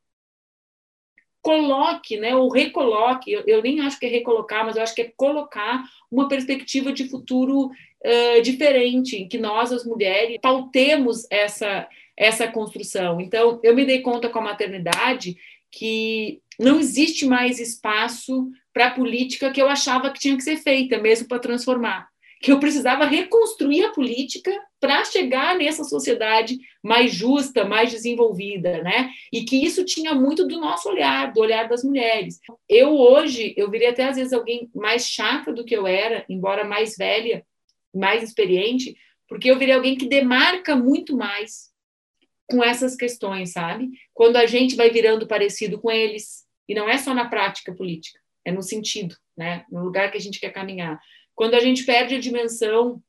coloque, 1.39 2.17
né, 2.17 2.35
ou 2.35 2.49
recoloque, 2.49 3.31
eu, 3.31 3.43
eu, 3.45 3.61
nem 3.61 3.79
acho 3.81 3.99
que 3.99 4.07
é 4.07 4.09
recolocar, 4.09 4.65
mas 4.65 4.75
eu 4.75 4.81
acho 4.81 4.95
que 4.95 5.03
é 5.03 5.13
colocar 5.15 5.83
uma 6.11 6.27
perspectiva 6.27 6.91
de 6.91 7.07
futuro 7.07 7.67
uh, 7.67 8.41
diferente, 8.41 9.17
em 9.17 9.27
que 9.27 9.37
nós, 9.37 9.71
as 9.71 9.85
mulheres, 9.85 10.39
pautemos 10.41 11.27
essa, 11.29 11.87
essa 12.17 12.47
construção. 12.47 13.21
Então, 13.21 13.59
eu 13.63 13.75
me 13.75 13.85
dei 13.85 14.01
conta 14.01 14.27
com 14.27 14.39
a 14.39 14.43
maternidade 14.43 15.37
que 15.71 16.41
não 16.59 16.79
existe 16.79 17.25
mais 17.25 17.59
espaço 17.59 18.49
para 18.73 18.87
a 18.87 18.91
política 18.91 19.51
que 19.51 19.61
eu 19.61 19.69
achava 19.69 20.11
que 20.11 20.19
tinha 20.19 20.35
que 20.35 20.43
ser 20.43 20.57
feita, 20.57 20.97
mesmo 20.97 21.27
para 21.27 21.39
transformar. 21.39 22.07
Que 22.41 22.51
eu 22.51 22.59
precisava 22.59 23.05
reconstruir 23.05 23.83
a 23.83 23.91
política 23.91 24.51
para 24.79 25.03
chegar 25.03 25.57
nessa 25.57 25.83
sociedade 25.83 26.57
mais 26.83 27.13
justa, 27.13 27.65
mais 27.65 27.91
desenvolvida, 27.91 28.81
né? 28.83 29.09
E 29.33 29.43
que 29.43 29.63
isso 29.63 29.83
tinha 29.83 30.13
muito 30.13 30.47
do 30.47 30.59
nosso 30.59 30.89
olhar, 30.89 31.33
do 31.33 31.41
olhar 31.41 31.67
das 31.67 31.83
mulheres. 31.83 32.39
Eu 32.69 32.95
hoje, 32.95 33.53
eu 33.57 33.69
virei 33.69 33.87
até 33.87 34.05
às 34.05 34.15
vezes 34.15 34.33
alguém 34.33 34.69
mais 34.75 35.07
chata 35.07 35.51
do 35.51 35.65
que 35.65 35.75
eu 35.75 35.87
era, 35.87 36.25
embora 36.29 36.63
mais 36.63 36.95
velha, 36.95 37.43
mais 37.93 38.21
experiente, 38.21 38.95
porque 39.27 39.49
eu 39.49 39.57
virei 39.57 39.73
alguém 39.73 39.95
que 39.95 40.07
demarca 40.07 40.75
muito 40.75 41.17
mais 41.17 41.71
com 42.49 42.63
essas 42.63 42.95
questões, 42.95 43.51
sabe? 43.51 43.89
Quando 44.13 44.37
a 44.37 44.45
gente 44.45 44.75
vai 44.75 44.89
virando 44.89 45.27
parecido 45.27 45.79
com 45.79 45.91
eles, 45.91 46.45
e 46.67 46.73
não 46.73 46.89
é 46.89 46.97
só 46.97 47.13
na 47.13 47.27
prática 47.27 47.73
política, 47.73 48.19
é 48.45 48.51
no 48.51 48.61
sentido, 48.61 49.15
né? 49.35 49.65
No 49.71 49.83
lugar 49.83 50.11
que 50.11 50.17
a 50.17 50.21
gente 50.21 50.39
quer 50.39 50.51
caminhar. 50.51 50.99
Quando 51.35 51.53
a 51.55 51.59
gente 51.59 51.83
perde 51.83 52.15
a 52.15 52.19
dimensão 52.19 53.01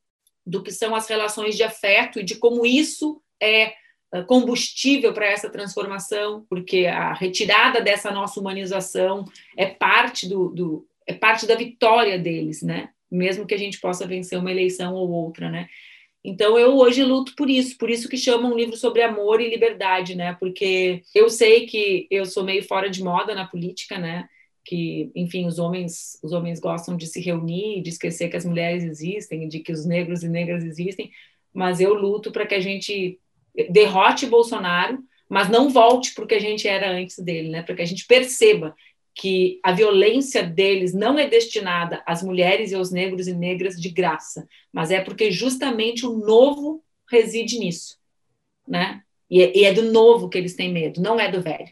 do 0.45 0.63
que 0.63 0.73
são 0.73 0.95
as 0.95 1.09
relações 1.09 1.57
de 1.57 1.63
afeto 1.63 2.19
e 2.19 2.25
de 2.25 2.37
como 2.37 2.67
isso 2.67 3.23
é 3.41 3.75
ah, 4.11 4.23
combustível 4.23 5.13
para 5.13 5.27
essa 5.27 5.51
transformação, 5.51 6.45
porque 6.49 6.87
a 6.87 7.13
retirada 7.13 7.81
dessa 7.81 8.11
nossa 8.11 8.41
humanização 8.41 9.25
é 9.57 9.67
parte 9.67 10.29
do, 10.29 10.49
do, 10.49 10.89
é 11.07 11.13
parte 11.13 11.47
da 11.47 11.55
vitória 11.55 12.19
deles, 12.19 12.63
né? 12.63 12.91
Mesmo 13.11 13.47
que 13.47 13.55
a 13.55 13.59
gente 13.59 13.81
possa 13.81 14.07
vencer 14.07 14.39
uma 14.39 14.51
eleição 14.51 14.95
ou 14.95 15.11
outra, 15.11 15.51
né? 15.51 15.69
Então 16.29 16.59
eu 16.59 16.77
hoje 16.77 17.03
luto 17.03 17.35
por 17.35 17.49
isso, 17.49 17.79
por 17.79 17.89
isso 17.89 18.07
que 18.07 18.19
chama 18.19 18.49
um 18.49 18.55
livro 18.55 18.77
sobre 18.77 19.01
amor 19.01 19.41
e 19.41 19.49
liberdade, 19.49 20.15
né? 20.15 20.37
Porque 20.39 21.03
eu 21.15 21.31
sei 21.31 21.67
que 21.67 22.07
eu 22.11 22.27
sou 22.27 22.45
meio 22.45 22.63
fora 22.63 22.91
de 22.91 23.03
moda 23.03 23.35
na 23.35 23.47
política, 23.47 23.97
né? 23.97 24.29
Que, 24.63 25.11
enfim, 25.17 25.47
os 25.47 25.59
homens, 25.59 26.19
os 26.23 26.33
homens 26.33 26.61
gostam 26.61 26.99
de 26.99 27.07
se 27.07 27.19
reunir, 27.19 27.81
de 27.81 27.89
esquecer 27.89 28.29
que 28.29 28.37
as 28.37 28.45
mulheres 28.45 28.85
existem, 28.85 29.49
de 29.49 29.61
que 29.61 29.73
os 29.73 29.87
negros 29.87 30.23
e 30.23 30.29
negras 30.29 30.63
existem, 30.63 31.11
mas 31.53 31.81
eu 31.81 31.95
luto 31.95 32.31
para 32.31 32.47
que 32.47 32.55
a 32.55 32.61
gente 32.61 33.19
derrote 33.71 34.27
Bolsonaro, 34.27 34.99
mas 35.31 35.49
não 35.49 35.71
volte 35.71 36.15
para 36.15 36.25
o 36.25 36.27
que 36.27 36.35
a 36.35 36.41
gente 36.41 36.69
era 36.69 36.91
antes 36.91 37.19
dele, 37.19 37.49
né? 37.49 37.63
Para 37.63 37.75
que 37.75 37.83
a 37.83 37.87
gente 37.87 38.07
perceba 38.07 38.75
que 39.19 39.59
a 39.65 39.73
violência 39.73 40.45
deles 40.45 40.95
não 40.95 41.19
é 41.19 41.29
destinada 41.29 42.01
às 42.07 42.23
mulheres 42.23 42.71
e 42.71 42.77
aos 42.77 42.93
negros 42.93 43.27
e 43.27 43.35
negras 43.35 43.75
de 43.75 43.91
graça, 43.91 44.49
mas 44.73 44.93
é 44.93 45.01
porque 45.01 45.33
justamente 45.33 46.07
o 46.07 46.17
novo 46.17 46.85
reside 47.11 47.59
nisso, 47.59 47.99
né? 48.67 49.03
E 49.29 49.43
é, 49.43 49.59
e 49.59 49.65
é 49.65 49.73
do 49.73 49.91
novo 49.91 50.29
que 50.29 50.39
eles 50.39 50.55
têm 50.55 50.73
medo, 50.73 51.03
não 51.03 51.19
é 51.19 51.29
do 51.29 51.43
velho, 51.43 51.69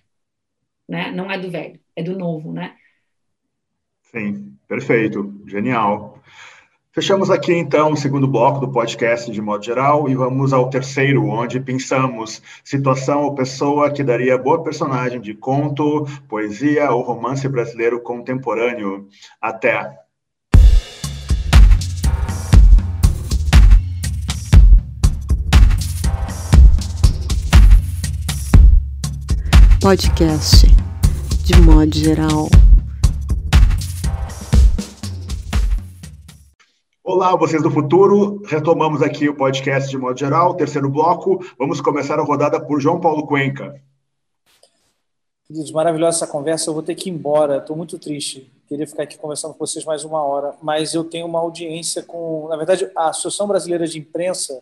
né? 0.89 1.13
Não 1.13 1.31
é 1.31 1.39
do 1.39 1.49
velho, 1.49 1.79
é 1.95 2.03
do 2.03 2.19
novo, 2.19 2.53
né? 2.53 2.77
Sim, 4.03 4.57
perfeito, 4.67 5.41
genial. 5.47 6.21
Fechamos 6.99 7.31
aqui 7.31 7.53
então 7.53 7.93
o 7.93 7.97
segundo 7.97 8.27
bloco 8.27 8.59
do 8.59 8.73
podcast 8.73 9.31
de 9.31 9.43
modo 9.43 9.63
geral 9.63 10.09
e 10.09 10.15
vamos 10.15 10.55
ao 10.55 10.71
terceiro, 10.71 11.27
onde 11.27 11.61
pensamos 11.61 12.41
situação 12.65 13.25
ou 13.25 13.35
pessoa 13.35 13.91
que 13.91 14.03
daria 14.03 14.39
boa 14.39 14.63
personagem 14.63 15.21
de 15.21 15.35
conto, 15.35 16.07
poesia 16.27 16.91
ou 16.91 17.03
romance 17.03 17.47
brasileiro 17.51 18.01
contemporâneo. 18.01 19.07
Até! 19.39 19.95
Podcast 29.83 30.67
de 31.45 31.61
modo 31.61 31.95
geral. 31.95 32.49
Olá, 37.09 37.37
vocês 37.37 37.63
do 37.63 37.71
futuro. 37.71 38.43
Retomamos 38.47 39.01
aqui 39.01 39.29
o 39.29 39.37
podcast 39.37 39.89
de 39.89 39.97
modo 39.97 40.19
geral, 40.19 40.57
terceiro 40.57 40.91
bloco. 40.91 41.39
Vamos 41.57 41.81
começar 41.81 42.19
a 42.19 42.23
rodada 42.25 42.61
por 42.61 42.81
João 42.81 43.01
Paulo 43.01 43.25
Cuenca. 43.29 43.81
Queridos, 45.47 45.71
maravilhosa 45.71 46.17
essa 46.17 46.27
conversa. 46.27 46.69
Eu 46.69 46.75
vou 46.75 46.83
ter 46.83 46.97
que 46.97 47.09
ir 47.09 47.13
embora. 47.13 47.59
Estou 47.59 47.77
muito 47.77 47.97
triste. 47.97 48.51
Queria 48.67 48.89
ficar 48.89 49.05
aqui 49.05 49.17
conversando 49.17 49.53
com 49.53 49.61
vocês 49.65 49.85
mais 49.85 50.05
uma 50.05 50.21
hora, 50.21 50.57
mas 50.61 50.95
eu 50.95 51.05
tenho 51.05 51.27
uma 51.27 51.39
audiência 51.39 52.03
com. 52.03 52.49
Na 52.49 52.57
verdade, 52.57 52.91
a 52.97 53.11
Associação 53.11 53.47
Brasileira 53.47 53.87
de 53.87 54.01
Imprensa 54.01 54.61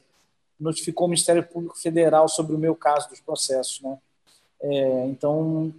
notificou 0.60 1.06
o 1.06 1.08
Ministério 1.08 1.42
Público 1.44 1.78
Federal 1.78 2.28
sobre 2.28 2.54
o 2.54 2.58
meu 2.58 2.76
caso 2.76 3.08
dos 3.08 3.20
processos, 3.20 3.80
né? 3.80 3.96
É, 4.60 5.06
então, 5.06 5.72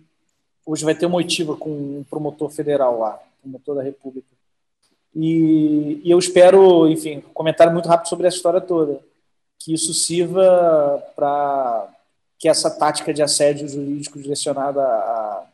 hoje 0.65 0.83
vai 0.83 0.95
ter 0.95 1.05
uma 1.05 1.17
oitiva 1.17 1.55
com 1.55 1.69
um 1.69 2.05
promotor 2.09 2.49
federal 2.49 2.97
lá. 2.97 3.19
promotor 3.43 3.75
da 3.75 3.83
República. 3.83 4.34
E, 5.15 6.01
e 6.03 6.11
eu 6.11 6.19
espero, 6.19 6.89
enfim, 6.89 7.19
um 7.19 7.33
comentário 7.33 7.71
muito 7.71 7.87
rápido 7.87 8.09
sobre 8.09 8.27
essa 8.27 8.35
história 8.35 8.59
toda, 8.59 8.99
que 9.57 9.73
isso 9.73 9.93
sirva 9.93 11.01
para 11.15 11.87
que 12.37 12.49
essa 12.49 12.69
tática 12.69 13.13
de 13.13 13.23
assédio 13.23 13.67
jurídico 13.67 14.19
direcionada 14.19 14.81
a, 14.83 15.45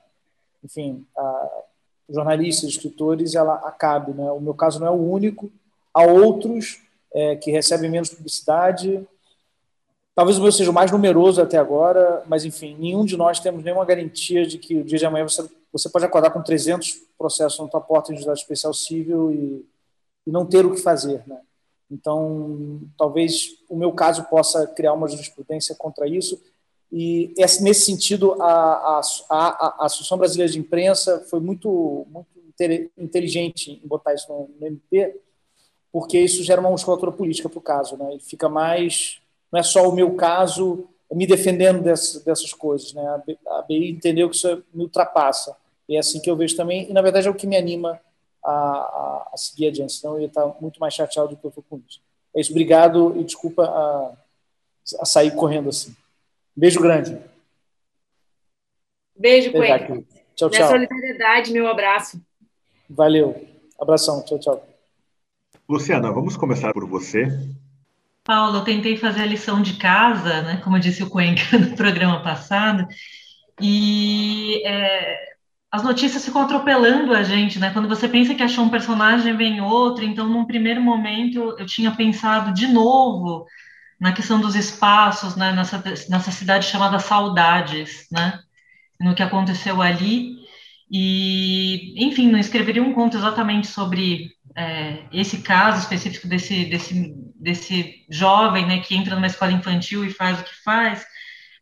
enfim, 0.63 1.05
a 1.15 1.61
jornalistas, 2.09 2.69
escritores, 2.69 3.35
ela 3.35 3.55
acabe. 3.55 4.11
Né? 4.13 4.29
O 4.31 4.39
meu 4.39 4.55
caso 4.55 4.79
não 4.79 4.87
é 4.87 4.91
o 4.91 5.11
único, 5.11 5.51
há 5.93 6.03
outros 6.03 6.81
é, 7.13 7.35
que 7.35 7.51
recebem 7.51 7.89
menos 7.89 8.09
publicidade. 8.09 9.05
Talvez 10.15 10.39
o 10.39 10.41
meu 10.41 10.51
seja 10.51 10.71
o 10.71 10.73
mais 10.73 10.91
numeroso 10.91 11.39
até 11.39 11.57
agora, 11.57 12.23
mas 12.27 12.43
enfim, 12.43 12.75
nenhum 12.77 13.05
de 13.05 13.15
nós 13.15 13.39
temos 13.39 13.63
nenhuma 13.63 13.85
garantia 13.85 14.45
de 14.45 14.57
que 14.57 14.77
o 14.77 14.83
dia 14.83 14.97
de 14.97 15.05
amanhã 15.05 15.23
você, 15.23 15.47
você 15.71 15.89
pode 15.89 16.05
acordar 16.05 16.31
com 16.31 16.41
300 16.41 17.01
processos 17.17 17.59
na 17.59 17.67
tua 17.67 17.81
porta 17.81 18.11
em 18.11 18.15
juizado 18.15 18.37
especial 18.37 18.73
civil 18.73 19.31
e, 19.31 19.65
e 20.27 20.31
não 20.31 20.45
ter 20.45 20.65
o 20.65 20.73
que 20.73 20.81
fazer. 20.81 21.23
Né? 21.27 21.39
Então, 21.89 22.81
talvez 22.97 23.57
o 23.69 23.75
meu 23.75 23.91
caso 23.91 24.23
possa 24.25 24.67
criar 24.67 24.93
uma 24.93 25.07
jurisprudência 25.07 25.75
contra 25.75 26.07
isso, 26.07 26.41
e 26.91 27.33
nesse 27.37 27.85
sentido, 27.85 28.35
a, 28.41 28.51
a, 28.51 29.01
a, 29.29 29.83
a 29.83 29.85
Associação 29.85 30.17
Brasileira 30.17 30.51
de 30.51 30.59
Imprensa 30.59 31.25
foi 31.29 31.39
muito, 31.39 32.05
muito 32.09 32.27
inteligente 32.97 33.79
em 33.81 33.87
botar 33.87 34.13
isso 34.13 34.27
no, 34.27 34.49
no 34.59 34.67
MP, 34.67 35.17
porque 35.91 36.19
isso 36.19 36.43
gera 36.43 36.59
uma 36.59 36.69
musculatura 36.69 37.11
política 37.11 37.47
para 37.47 37.59
o 37.59 37.61
caso. 37.61 37.95
Né? 37.95 38.15
E 38.15 38.19
fica 38.19 38.49
mais. 38.49 39.21
Não 39.51 39.59
é 39.59 39.63
só 39.63 39.87
o 39.87 39.95
meu 39.95 40.15
caso 40.15 40.85
me 41.13 41.25
defendendo 41.25 41.81
dessas, 41.81 42.23
dessas 42.23 42.53
coisas. 42.53 42.93
Né? 42.93 43.01
A 43.47 43.61
BI 43.61 43.89
entendeu 43.89 44.29
que 44.29 44.35
isso 44.35 44.63
me 44.73 44.83
ultrapassa. 44.83 45.55
E 45.91 45.97
é 45.97 45.99
assim 45.99 46.21
que 46.21 46.31
eu 46.31 46.37
vejo 46.37 46.55
também, 46.55 46.89
e 46.89 46.93
na 46.93 47.01
verdade 47.01 47.27
é 47.27 47.29
o 47.29 47.35
que 47.35 47.45
me 47.45 47.57
anima 47.57 47.99
a, 48.41 48.49
a, 48.49 49.29
a 49.33 49.37
seguir 49.37 49.67
adiante, 49.67 49.91
senão 49.91 50.13
eu 50.13 50.21
ia 50.21 50.27
estar 50.27 50.45
muito 50.61 50.79
mais 50.79 50.93
chateado 50.93 51.31
do 51.31 51.35
que 51.35 51.45
eu 51.45 51.49
estou 51.49 51.65
com 51.69 51.81
isso. 51.85 51.99
É 52.33 52.39
isso, 52.39 52.51
obrigado 52.51 53.13
e 53.19 53.25
desculpa 53.25 53.65
a, 53.65 54.13
a 55.01 55.05
sair 55.05 55.35
correndo 55.35 55.67
assim. 55.67 55.93
Beijo 56.55 56.79
grande. 56.79 57.17
Beijo, 59.17 59.51
Coelho. 59.51 60.07
Tchau, 60.33 60.49
tchau. 60.49 60.49
Minha 60.49 60.67
solidariedade, 60.69 61.51
meu 61.51 61.67
abraço. 61.67 62.21
Valeu. 62.89 63.45
Abração. 63.77 64.23
Tchau, 64.23 64.39
tchau. 64.39 64.65
Luciana, 65.67 66.09
vamos 66.09 66.37
começar 66.37 66.71
por 66.71 66.87
você. 66.87 67.27
Paulo, 68.23 68.59
eu 68.59 68.63
tentei 68.63 68.95
fazer 68.95 69.23
a 69.23 69.25
lição 69.25 69.61
de 69.61 69.73
casa, 69.73 70.41
né, 70.43 70.61
como 70.63 70.79
disse 70.79 71.03
o 71.03 71.09
Cuenca 71.09 71.43
no 71.59 71.75
programa 71.75 72.23
passado, 72.23 72.87
e 73.59 74.65
é, 74.65 75.30
as 75.71 75.83
notícias 75.83 76.25
ficam 76.25 76.41
atropelando 76.41 77.13
a 77.13 77.23
gente, 77.23 77.57
né? 77.57 77.71
Quando 77.71 77.87
você 77.87 78.07
pensa 78.07 78.35
que 78.35 78.43
achou 78.43 78.65
um 78.65 78.69
personagem, 78.69 79.37
vem 79.37 79.61
outro. 79.61 80.03
Então, 80.03 80.27
num 80.27 80.45
primeiro 80.45 80.81
momento, 80.81 81.55
eu 81.57 81.65
tinha 81.65 81.91
pensado 81.91 82.53
de 82.53 82.67
novo 82.67 83.45
na 83.97 84.11
questão 84.11 84.41
dos 84.41 84.55
espaços, 84.55 85.35
né, 85.35 85.53
nessa, 85.53 85.81
nessa 86.09 86.31
cidade 86.31 86.65
chamada 86.65 86.99
Saudades, 86.99 88.07
né, 88.11 88.39
no 88.99 89.15
que 89.15 89.23
aconteceu 89.23 89.81
ali. 89.81 90.35
E, 90.91 91.93
enfim, 92.05 92.29
não 92.29 92.39
escreveria 92.39 92.83
um 92.83 92.93
conto 92.93 93.15
exatamente 93.15 93.67
sobre 93.67 94.31
é, 94.57 95.03
esse 95.13 95.41
caso 95.41 95.79
específico 95.79 96.27
desse, 96.27 96.65
desse, 96.65 97.15
desse 97.39 98.05
jovem 98.09 98.65
né, 98.65 98.79
que 98.79 98.95
entra 98.95 99.15
numa 99.15 99.27
escola 99.27 99.53
infantil 99.53 100.03
e 100.03 100.11
faz 100.11 100.41
o 100.41 100.43
que 100.43 100.63
faz, 100.65 101.05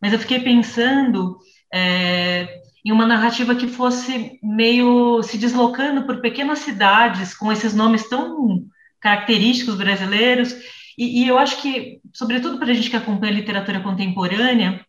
mas 0.02 0.12
eu 0.12 0.18
fiquei 0.18 0.40
pensando 0.40 1.38
é, 1.72 2.60
em 2.84 2.92
uma 2.92 3.06
narrativa 3.06 3.54
que 3.54 3.68
fosse 3.68 4.38
meio 4.42 5.22
se 5.22 5.36
deslocando 5.36 6.04
por 6.04 6.20
pequenas 6.20 6.60
cidades 6.60 7.34
com 7.34 7.52
esses 7.52 7.74
nomes 7.74 8.08
tão 8.08 8.66
característicos 9.00 9.76
brasileiros 9.76 10.54
e, 11.00 11.24
e 11.24 11.28
eu 11.28 11.38
acho 11.38 11.62
que, 11.62 11.98
sobretudo 12.12 12.58
para 12.58 12.70
a 12.70 12.74
gente 12.74 12.90
que 12.90 12.96
acompanha 12.96 13.32
a 13.32 13.36
literatura 13.36 13.80
contemporânea, 13.80 14.84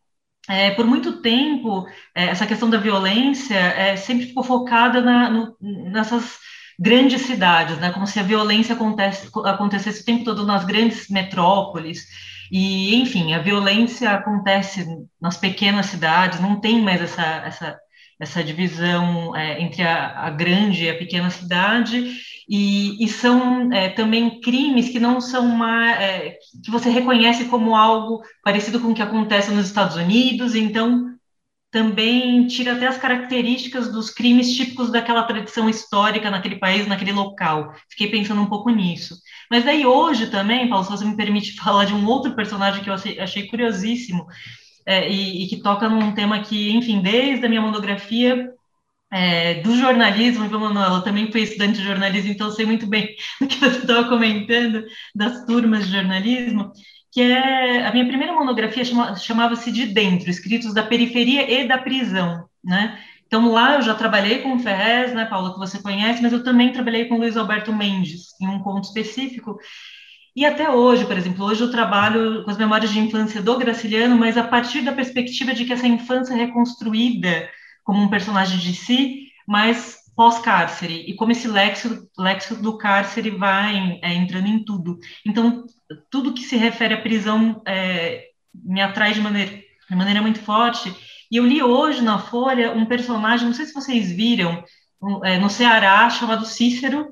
é, 0.50 0.72
por 0.72 0.86
muito 0.86 1.22
tempo, 1.22 1.88
é, 2.14 2.26
essa 2.26 2.46
questão 2.46 2.70
da 2.70 2.78
violência 2.78 3.56
é, 3.56 3.96
sempre 3.96 4.26
ficou 4.28 4.44
focada 4.44 5.00
na, 5.00 5.30
no, 5.30 5.56
nessas 5.62 6.38
grandes 6.78 7.22
cidades, 7.22 7.78
né? 7.78 7.92
como 7.92 8.06
se 8.06 8.20
a 8.20 8.24
violência 8.24 8.76
acontece, 8.76 9.30
acontecesse 9.46 10.02
o 10.02 10.06
tempo 10.06 10.26
todo 10.26 10.46
nas 10.46 10.66
grandes 10.66 11.08
metrópoles. 11.08 12.06
E, 12.52 12.96
enfim, 12.96 13.34
a 13.34 13.40
violência 13.40 14.12
acontece 14.12 14.86
nas 15.22 15.38
pequenas 15.38 15.86
cidades, 15.86 16.42
não 16.42 16.60
tem 16.60 16.82
mais 16.82 17.02
essa, 17.02 17.24
essa, 17.46 17.80
essa 18.20 18.44
divisão 18.44 19.34
é, 19.36 19.62
entre 19.62 19.84
a, 19.84 20.28
a, 20.28 20.30
grande 20.30 20.84
e 20.84 20.90
a 20.90 20.98
pequena 20.98 21.30
cidade, 21.30 22.14
e, 22.50 23.02
e 23.04 23.08
são 23.08 23.72
é, 23.72 23.88
também 23.90 24.42
crimes 24.42 24.90
que 24.90 25.00
não 25.00 25.22
são 25.22 25.46
uma, 25.46 25.94
é, 25.94 26.38
que 26.64 26.70
você 26.70 26.90
reconhece 26.90 27.46
como 27.46 27.74
algo 27.74 28.22
parecido 28.44 28.82
com 28.82 28.90
o 28.90 28.94
que 28.94 29.02
acontece 29.02 29.50
nos 29.52 29.68
Estados 29.68 29.96
Unidos, 29.96 30.54
então 30.54 31.10
também 31.72 32.46
tira 32.48 32.74
até 32.74 32.86
as 32.86 32.98
características 32.98 33.90
dos 33.90 34.10
crimes 34.10 34.54
típicos 34.54 34.92
daquela 34.92 35.24
tradição 35.24 35.70
histórica 35.70 36.30
naquele 36.30 36.58
país, 36.58 36.86
naquele 36.86 37.14
local. 37.14 37.74
Fiquei 37.90 38.12
pensando 38.12 38.42
um 38.42 38.48
pouco 38.48 38.70
nisso. 38.70 39.16
Mas 39.52 39.66
daí 39.66 39.86
hoje 39.86 40.28
também, 40.28 40.70
Paulo, 40.70 40.86
se 40.86 40.92
você 40.92 41.04
me 41.04 41.18
permite 41.18 41.52
falar 41.60 41.84
de 41.84 41.94
um 41.94 42.08
outro 42.08 42.34
personagem 42.34 42.82
que 42.82 42.90
eu 42.90 42.94
achei, 42.94 43.48
curiosíssimo 43.48 44.26
é, 44.86 45.12
e, 45.12 45.44
e, 45.44 45.48
que 45.50 45.62
toca 45.62 45.90
num 45.90 46.14
tema 46.14 46.42
que, 46.42 46.72
enfim, 46.72 47.02
desde 47.02 47.46
a 47.46 47.50
minha 47.50 47.62
monografia 47.62 48.50
é, 49.12 49.56
do 49.56 49.76
jornalismo, 49.76 50.48
viu, 50.48 50.58
Manuela? 50.58 51.04
Também 51.04 51.30
fui 51.30 51.42
estudante 51.42 51.80
de 51.80 51.84
jornalismo, 51.84 52.32
então 52.32 52.50
sei 52.50 52.66
muito 52.66 52.88
bem 52.88 53.14
o 53.42 53.48
que 53.48 53.60
você 53.60 53.80
estava 53.80 54.08
comentando 54.08 54.86
das 55.14 55.46
turmas 55.46 55.86
de 55.86 55.92
jornalismo, 55.92 56.72
que 57.12 57.22
é 57.22 57.86
a 57.86 57.92
minha 57.92 58.08
primeira 58.08 58.34
monografia 58.34 58.86
chama, 58.86 59.18
chamava-se 59.18 59.70
De 59.70 59.86
Dentro, 59.88 60.30
Escritos 60.30 60.74
da 60.74 60.84
Periferia 60.84 61.52
e 61.52 61.68
da 61.68 61.78
Prisão, 61.78 62.46
né? 62.64 62.98
Então 63.32 63.50
lá 63.50 63.76
eu 63.76 63.82
já 63.82 63.96
trabalhei 63.96 64.40
com 64.40 64.56
o 64.56 64.60
Ferrez, 64.60 65.14
né, 65.14 65.24
Paula, 65.24 65.54
que 65.54 65.60
você 65.60 65.82
conhece, 65.82 66.22
mas 66.22 66.34
eu 66.34 66.44
também 66.44 66.74
trabalhei 66.74 67.06
com 67.06 67.16
o 67.16 67.18
Luiz 67.18 67.38
Alberto 67.38 67.72
Mendes, 67.72 68.24
em 68.42 68.48
um 68.50 68.60
conto 68.60 68.84
específico, 68.84 69.58
e 70.36 70.46
até 70.46 70.70
hoje, 70.70 71.06
por 71.06 71.18
exemplo, 71.18 71.46
hoje 71.46 71.62
eu 71.62 71.72
trabalho 71.72 72.44
com 72.44 72.52
as 72.52 72.58
memórias 72.58 72.92
de 72.92 73.00
infância 73.00 73.42
do 73.42 73.58
Graciliano, 73.58 74.18
mas 74.18 74.38
a 74.38 74.44
partir 74.44 74.82
da 74.82 74.92
perspectiva 74.92 75.54
de 75.54 75.64
que 75.64 75.72
essa 75.72 75.88
infância 75.88 76.36
reconstruída 76.36 77.50
como 77.86 78.02
um 78.02 78.10
personagem 78.10 78.58
de 78.60 78.74
si, 78.74 79.28
mas 79.48 80.00
pós-cárcere, 80.14 81.06
e 81.08 81.16
como 81.16 81.32
esse 81.32 81.48
lexo, 81.48 82.10
lexo 82.20 82.62
do 82.62 82.78
cárcere 82.78 83.30
vai 83.30 83.98
é, 84.02 84.14
entrando 84.14 84.48
em 84.48 84.62
tudo. 84.66 85.00
Então, 85.26 85.66
tudo 86.10 86.34
que 86.34 86.44
se 86.44 86.58
refere 86.58 86.96
à 86.96 87.02
prisão 87.02 87.62
é, 87.66 88.26
me 88.54 88.82
atrai 88.82 89.14
de 89.14 89.22
maneira, 89.22 89.52
de 89.90 89.96
maneira 89.96 90.22
muito 90.22 90.40
forte. 90.40 90.94
E 91.32 91.38
eu 91.38 91.46
li 91.46 91.64
hoje 91.64 92.02
na 92.02 92.20
Folha 92.20 92.74
um 92.74 92.86
personagem, 92.86 93.48
não 93.48 93.54
sei 93.54 93.66
se 93.66 93.74
vocês 93.74 94.12
viram, 94.12 94.62
é, 95.24 95.40
no 95.40 95.50
Ceará, 95.50 96.10
chamado 96.10 96.46
Cícero, 96.46 97.08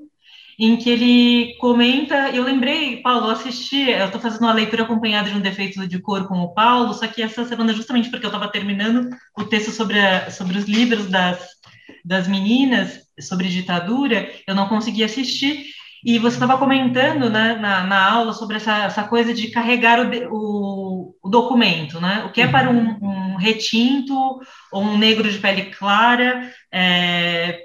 em 0.59 0.75
que 0.75 0.89
ele 0.89 1.55
comenta, 1.57 2.29
eu 2.31 2.43
lembrei, 2.43 3.01
Paulo, 3.01 3.27
eu 3.27 3.31
assisti, 3.31 3.89
eu 3.89 4.07
estou 4.07 4.19
fazendo 4.19 4.41
uma 4.41 4.51
leitura 4.51 4.83
acompanhada 4.83 5.29
de 5.29 5.37
um 5.37 5.39
defeito 5.39 5.87
de 5.87 5.99
cor 5.99 6.27
com 6.27 6.37
o 6.39 6.53
Paulo, 6.53 6.93
só 6.93 7.07
que 7.07 7.21
essa 7.21 7.45
semana, 7.45 7.73
justamente 7.73 8.09
porque 8.09 8.25
eu 8.25 8.29
estava 8.29 8.51
terminando 8.51 9.09
o 9.37 9.45
texto 9.45 9.71
sobre, 9.71 9.97
a, 9.97 10.29
sobre 10.29 10.57
os 10.57 10.65
livros 10.65 11.07
das, 11.07 11.39
das 12.03 12.27
meninas, 12.27 12.99
sobre 13.21 13.47
ditadura, 13.47 14.29
eu 14.45 14.53
não 14.53 14.67
consegui 14.67 15.01
assistir, 15.01 15.65
e 16.03 16.17
você 16.17 16.35
estava 16.35 16.57
comentando 16.57 17.29
né, 17.29 17.57
na, 17.59 17.83
na 17.83 18.11
aula 18.11 18.33
sobre 18.33 18.57
essa, 18.57 18.85
essa 18.85 19.03
coisa 19.03 19.33
de 19.33 19.49
carregar 19.49 19.99
o, 19.99 20.09
o, 20.31 21.15
o 21.21 21.29
documento, 21.29 21.99
né? 21.99 22.23
O 22.25 22.31
que 22.31 22.41
é 22.41 22.47
para 22.47 22.69
um, 22.69 22.97
um 23.01 23.35
retinto 23.35 24.13
ou 24.71 24.81
um 24.81 24.97
negro 24.97 25.29
de 25.29 25.39
pele 25.39 25.65
clara, 25.71 26.49
é, 26.71 27.59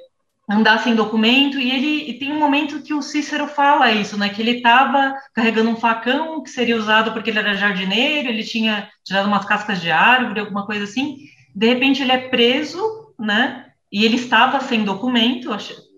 andar 0.49 0.79
sem 0.79 0.95
documento, 0.95 1.59
e 1.59 1.71
ele 1.71 2.11
e 2.11 2.19
tem 2.19 2.33
um 2.33 2.39
momento 2.39 2.83
que 2.83 2.93
o 2.93 3.01
Cícero 3.01 3.49
fala 3.49 3.91
isso, 3.91 4.19
né, 4.19 4.29
que 4.29 4.43
ele 4.43 4.59
estava 4.59 5.15
carregando 5.35 5.71
um 5.71 5.77
facão 5.77 6.43
que 6.43 6.51
seria 6.51 6.77
usado 6.77 7.13
porque 7.13 7.31
ele 7.31 7.39
era 7.39 7.55
jardineiro, 7.55 8.29
ele 8.29 8.45
tinha 8.45 8.89
tirado 9.03 9.27
umas 9.27 9.47
cascas 9.47 9.81
de 9.81 9.91
árvore, 9.91 10.41
alguma 10.41 10.67
coisa 10.67 10.85
assim, 10.85 11.17
de 11.55 11.67
repente 11.67 12.03
ele 12.03 12.13
é 12.13 12.29
preso, 12.29 12.79
né, 13.19 13.67
e 13.91 14.05
ele 14.05 14.17
estava 14.17 14.61
sem 14.61 14.85
documento, 14.85 15.49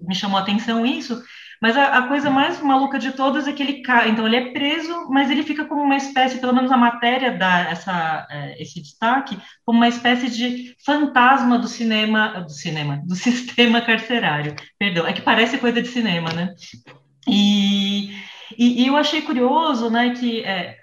me 0.02 0.14
chamou 0.14 0.38
a 0.38 0.42
atenção 0.42 0.86
isso, 0.86 1.20
mas 1.60 1.76
a, 1.76 1.98
a, 1.98 2.02
coisa 2.08 2.30
mais 2.30 2.60
maluca 2.60 2.98
de 2.98 3.12
todas 3.12 3.48
é 3.48 3.52
que 3.52 3.62
ele 3.62 3.82
cai, 3.82 4.10
então 4.10 4.26
ele 4.26 4.36
é 4.36 4.52
preso, 4.52 5.08
mas 5.10 5.30
ele 5.30 5.42
fica 5.42 5.64
como 5.64 5.82
uma 5.82 5.96
espécie, 5.96 6.38
pelo 6.38 6.54
menos 6.54 6.70
a 6.70 6.76
matéria 6.76 7.36
dá 7.36 7.60
essa, 7.60 8.26
é, 8.30 8.62
esse 8.62 8.80
destaque, 8.80 9.38
como 9.64 9.78
uma 9.78 9.88
espécie 9.88 10.30
de 10.30 10.74
fantasma 10.84 11.58
do 11.58 11.68
cinema, 11.68 12.40
do 12.42 12.52
cinema, 12.52 13.02
do 13.04 13.14
sistema 13.16 13.80
carcerário. 13.80 14.54
Perdão, 14.78 15.06
é 15.06 15.12
que 15.12 15.22
parece 15.22 15.58
coisa 15.58 15.80
de 15.80 15.88
cinema, 15.88 16.30
né? 16.32 16.54
E, 17.26 18.10
e, 18.56 18.82
e 18.82 18.86
eu 18.86 18.96
achei 18.96 19.22
curioso, 19.22 19.90
né, 19.90 20.10
que, 20.10 20.44
é, 20.44 20.76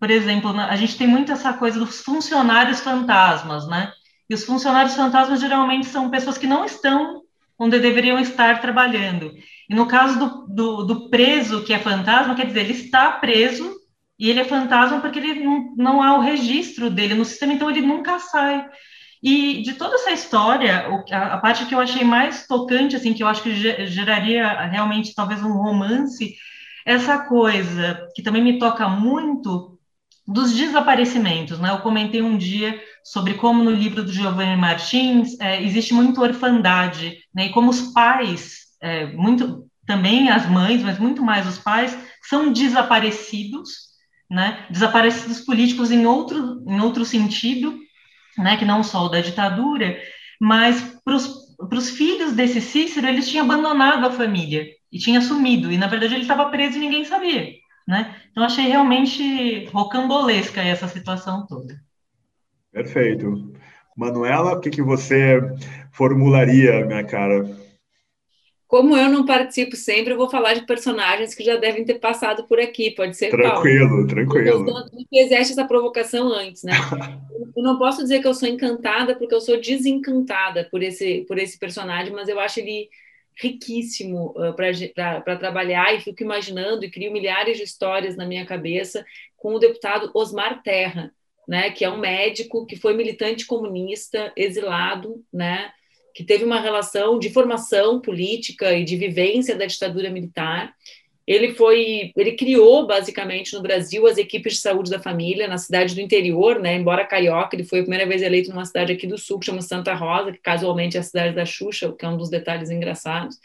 por 0.00 0.10
exemplo, 0.10 0.50
a 0.58 0.76
gente 0.76 0.96
tem 0.96 1.06
muito 1.06 1.32
essa 1.32 1.52
coisa 1.52 1.78
dos 1.78 2.00
funcionários 2.00 2.80
fantasmas, 2.80 3.66
né? 3.68 3.92
E 4.28 4.34
os 4.34 4.44
funcionários 4.44 4.94
fantasmas 4.94 5.40
geralmente 5.40 5.86
são 5.86 6.10
pessoas 6.10 6.38
que 6.38 6.46
não 6.46 6.64
estão 6.64 7.23
onde 7.64 7.78
deveriam 7.78 8.18
estar 8.18 8.60
trabalhando. 8.60 9.32
E 9.68 9.74
no 9.74 9.86
caso 9.86 10.18
do, 10.18 10.46
do, 10.46 10.82
do 10.84 11.10
preso 11.10 11.64
que 11.64 11.72
é 11.72 11.78
fantasma, 11.78 12.34
quer 12.34 12.46
dizer, 12.46 12.60
ele 12.60 12.74
está 12.74 13.10
preso 13.12 13.74
e 14.18 14.28
ele 14.28 14.40
é 14.40 14.44
fantasma 14.44 15.00
porque 15.00 15.18
ele 15.18 15.42
não, 15.42 15.74
não 15.76 16.02
há 16.02 16.18
o 16.18 16.20
registro 16.20 16.90
dele 16.90 17.14
no 17.14 17.24
sistema, 17.24 17.54
então 17.54 17.70
ele 17.70 17.80
nunca 17.80 18.18
sai. 18.18 18.68
E 19.22 19.62
de 19.62 19.72
toda 19.72 19.94
essa 19.94 20.12
história, 20.12 20.86
a, 21.10 21.38
parte 21.38 21.64
que 21.64 21.74
eu 21.74 21.80
achei 21.80 22.04
mais 22.04 22.46
tocante, 22.46 22.94
assim, 22.94 23.14
que 23.14 23.22
eu 23.22 23.28
acho 23.28 23.42
que 23.42 23.86
geraria 23.86 24.66
realmente 24.66 25.14
talvez 25.14 25.42
um 25.42 25.54
romance, 25.54 26.34
essa 26.84 27.18
coisa 27.18 28.06
que 28.14 28.22
também 28.22 28.44
me 28.44 28.58
toca 28.58 28.86
muito 28.86 29.78
dos 30.28 30.52
desaparecimentos, 30.52 31.58
né? 31.58 31.70
Eu 31.70 31.78
comentei 31.78 32.20
um 32.20 32.36
dia 32.36 32.78
sobre 33.04 33.34
como 33.34 33.62
no 33.62 33.70
livro 33.70 34.02
do 34.02 34.10
Giovanni 34.10 34.56
Martins 34.56 35.38
é, 35.38 35.62
existe 35.62 35.92
muita 35.92 36.22
orfandade, 36.22 37.18
né? 37.34 37.46
E 37.46 37.50
como 37.50 37.70
os 37.70 37.92
pais, 37.92 38.60
é, 38.80 39.06
muito 39.12 39.66
também 39.86 40.30
as 40.30 40.48
mães, 40.48 40.82
mas 40.82 40.98
muito 40.98 41.22
mais 41.22 41.46
os 41.46 41.58
pais, 41.58 41.96
são 42.22 42.50
desaparecidos, 42.50 43.68
né? 44.30 44.66
Desaparecidos 44.70 45.42
políticos 45.42 45.90
em 45.90 46.06
outro 46.06 46.64
em 46.66 46.80
outro 46.80 47.04
sentido, 47.04 47.78
né, 48.38 48.56
que 48.56 48.64
não 48.64 48.82
só 48.82 49.04
o 49.04 49.08
da 49.08 49.20
ditadura, 49.20 49.96
mas 50.40 50.98
para 51.04 51.14
os 51.14 51.90
filhos 51.90 52.32
desse 52.32 52.60
Cícero, 52.60 53.06
eles 53.06 53.28
tinham 53.28 53.44
abandonado 53.44 54.06
a 54.06 54.10
família 54.10 54.66
e 54.90 54.98
tinha 54.98 55.20
sumido, 55.20 55.70
e 55.70 55.76
na 55.76 55.86
verdade 55.86 56.14
ele 56.14 56.22
estava 56.22 56.50
preso 56.50 56.76
e 56.76 56.80
ninguém 56.80 57.04
sabia. 57.04 57.52
Né? 57.86 58.16
Então 58.30 58.42
achei 58.42 58.66
realmente 58.66 59.66
rocambolesca 59.66 60.62
essa 60.62 60.88
situação 60.88 61.46
toda. 61.46 61.78
Perfeito. 62.74 63.52
Manuela, 63.96 64.54
o 64.54 64.60
que, 64.60 64.68
que 64.68 64.82
você 64.82 65.40
formularia, 65.92 66.84
minha 66.84 67.04
cara? 67.04 67.48
Como 68.66 68.96
eu 68.96 69.08
não 69.08 69.24
participo 69.24 69.76
sempre, 69.76 70.12
eu 70.12 70.16
vou 70.16 70.28
falar 70.28 70.54
de 70.54 70.66
personagens 70.66 71.32
que 71.32 71.44
já 71.44 71.54
devem 71.54 71.84
ter 71.84 72.00
passado 72.00 72.44
por 72.48 72.58
aqui, 72.58 72.90
pode 72.90 73.16
ser 73.16 73.30
Tranquilo, 73.30 73.88
Paulo. 73.88 74.06
tranquilo. 74.08 74.64
Você 74.64 75.06
fizeste 75.08 75.52
essa 75.52 75.64
provocação 75.64 76.32
antes, 76.32 76.64
né? 76.64 76.72
eu 77.56 77.62
não 77.62 77.78
posso 77.78 78.02
dizer 78.02 78.20
que 78.20 78.26
eu 78.26 78.34
sou 78.34 78.48
encantada, 78.48 79.14
porque 79.14 79.34
eu 79.34 79.40
sou 79.40 79.60
desencantada 79.60 80.66
por 80.68 80.82
esse, 80.82 81.24
por 81.28 81.38
esse 81.38 81.56
personagem, 81.56 82.12
mas 82.12 82.28
eu 82.28 82.40
acho 82.40 82.58
ele 82.58 82.88
riquíssimo 83.40 84.34
uh, 84.36 84.52
para 84.54 85.36
trabalhar 85.36 85.94
e 85.94 86.00
fico 86.00 86.24
imaginando 86.24 86.84
e 86.84 86.90
crio 86.90 87.12
milhares 87.12 87.56
de 87.56 87.62
histórias 87.62 88.16
na 88.16 88.26
minha 88.26 88.44
cabeça 88.44 89.04
com 89.36 89.54
o 89.54 89.58
deputado 89.60 90.10
Osmar 90.14 90.62
Terra, 90.62 91.12
né, 91.46 91.70
que 91.70 91.84
é 91.84 91.90
um 91.90 91.98
médico 91.98 92.66
que 92.66 92.76
foi 92.76 92.94
militante 92.94 93.46
comunista, 93.46 94.32
exilado, 94.36 95.22
né, 95.32 95.70
que 96.14 96.22
teve 96.22 96.44
uma 96.44 96.60
relação 96.60 97.18
de 97.18 97.30
formação 97.30 98.00
política 98.00 98.72
e 98.72 98.84
de 98.84 98.96
vivência 98.96 99.56
da 99.56 99.66
ditadura 99.66 100.08
militar. 100.08 100.72
Ele 101.26 101.54
foi, 101.54 102.12
ele 102.16 102.32
criou 102.32 102.86
basicamente 102.86 103.54
no 103.54 103.62
Brasil 103.62 104.06
as 104.06 104.16
equipes 104.16 104.54
de 104.54 104.60
saúde 104.60 104.90
da 104.90 105.00
família 105.00 105.48
na 105.48 105.58
cidade 105.58 105.94
do 105.94 106.00
interior, 106.00 106.60
né? 106.60 106.76
Embora 106.76 107.04
carioca, 107.04 107.56
ele 107.56 107.64
foi 107.64 107.80
a 107.80 107.82
primeira 107.82 108.06
vez 108.06 108.22
eleito 108.22 108.50
numa 108.50 108.64
cidade 108.64 108.92
aqui 108.92 109.06
do 109.06 109.18
sul 109.18 109.38
que 109.38 109.46
chama 109.46 109.62
Santa 109.62 109.94
Rosa, 109.94 110.32
que 110.32 110.38
casualmente 110.38 110.96
é 110.96 111.00
a 111.00 111.02
cidade 111.02 111.34
da 111.34 111.44
Xuxa, 111.44 111.92
que 111.98 112.04
é 112.04 112.08
um 112.08 112.16
dos 112.16 112.28
detalhes 112.30 112.70
engraçados. 112.70 113.36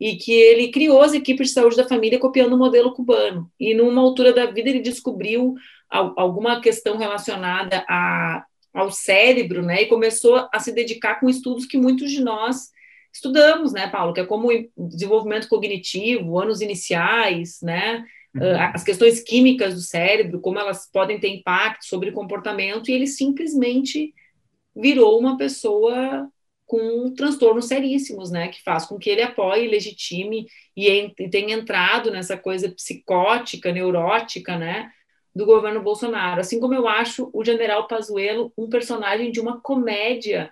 E 0.00 0.16
que 0.16 0.32
ele 0.32 0.72
criou 0.72 1.00
as 1.00 1.14
equipes 1.14 1.48
de 1.48 1.54
saúde 1.54 1.76
da 1.76 1.88
família 1.88 2.18
copiando 2.18 2.54
o 2.54 2.58
modelo 2.58 2.92
cubano. 2.92 3.48
E 3.58 3.72
numa 3.72 4.02
altura 4.02 4.32
da 4.32 4.46
vida 4.46 4.68
ele 4.68 4.80
descobriu 4.80 5.54
alguma 5.92 6.60
questão 6.60 6.96
relacionada 6.96 7.84
a 7.88 8.44
ao 8.72 8.90
cérebro, 8.90 9.62
né? 9.62 9.82
E 9.82 9.86
começou 9.86 10.48
a 10.52 10.58
se 10.58 10.72
dedicar 10.72 11.20
com 11.20 11.28
estudos 11.28 11.66
que 11.66 11.76
muitos 11.76 12.10
de 12.10 12.22
nós 12.22 12.70
estudamos, 13.12 13.72
né, 13.72 13.86
Paulo? 13.86 14.14
Que 14.14 14.20
é 14.20 14.26
como 14.26 14.48
desenvolvimento 14.76 15.48
cognitivo, 15.48 16.38
anos 16.38 16.60
iniciais, 16.60 17.60
né? 17.60 18.04
Uhum. 18.34 18.56
Ah, 18.56 18.72
as 18.74 18.82
questões 18.82 19.20
químicas 19.20 19.74
do 19.74 19.80
cérebro, 19.80 20.40
como 20.40 20.58
elas 20.58 20.90
podem 20.90 21.20
ter 21.20 21.28
impacto 21.28 21.84
sobre 21.84 22.08
o 22.08 22.14
comportamento, 22.14 22.90
e 22.90 22.94
ele 22.94 23.06
simplesmente 23.06 24.14
virou 24.74 25.18
uma 25.18 25.36
pessoa 25.36 26.26
com 26.64 27.12
transtornos 27.14 27.66
seríssimos, 27.66 28.30
né, 28.30 28.48
que 28.48 28.62
faz 28.62 28.86
com 28.86 28.96
que 28.96 29.10
ele 29.10 29.20
apoie, 29.20 29.68
legitime 29.68 30.46
e, 30.74 30.88
e 30.88 31.28
tenha 31.28 31.54
entrado 31.54 32.10
nessa 32.10 32.34
coisa 32.34 32.70
psicótica, 32.70 33.70
neurótica, 33.70 34.56
né, 34.56 34.90
do 35.34 35.46
governo 35.46 35.82
Bolsonaro. 35.82 36.40
Assim 36.40 36.60
como 36.60 36.74
eu 36.74 36.86
acho 36.86 37.30
o 37.32 37.44
general 37.44 37.86
Pazuello 37.86 38.52
um 38.56 38.68
personagem 38.68 39.30
de 39.30 39.40
uma 39.40 39.60
comédia, 39.60 40.50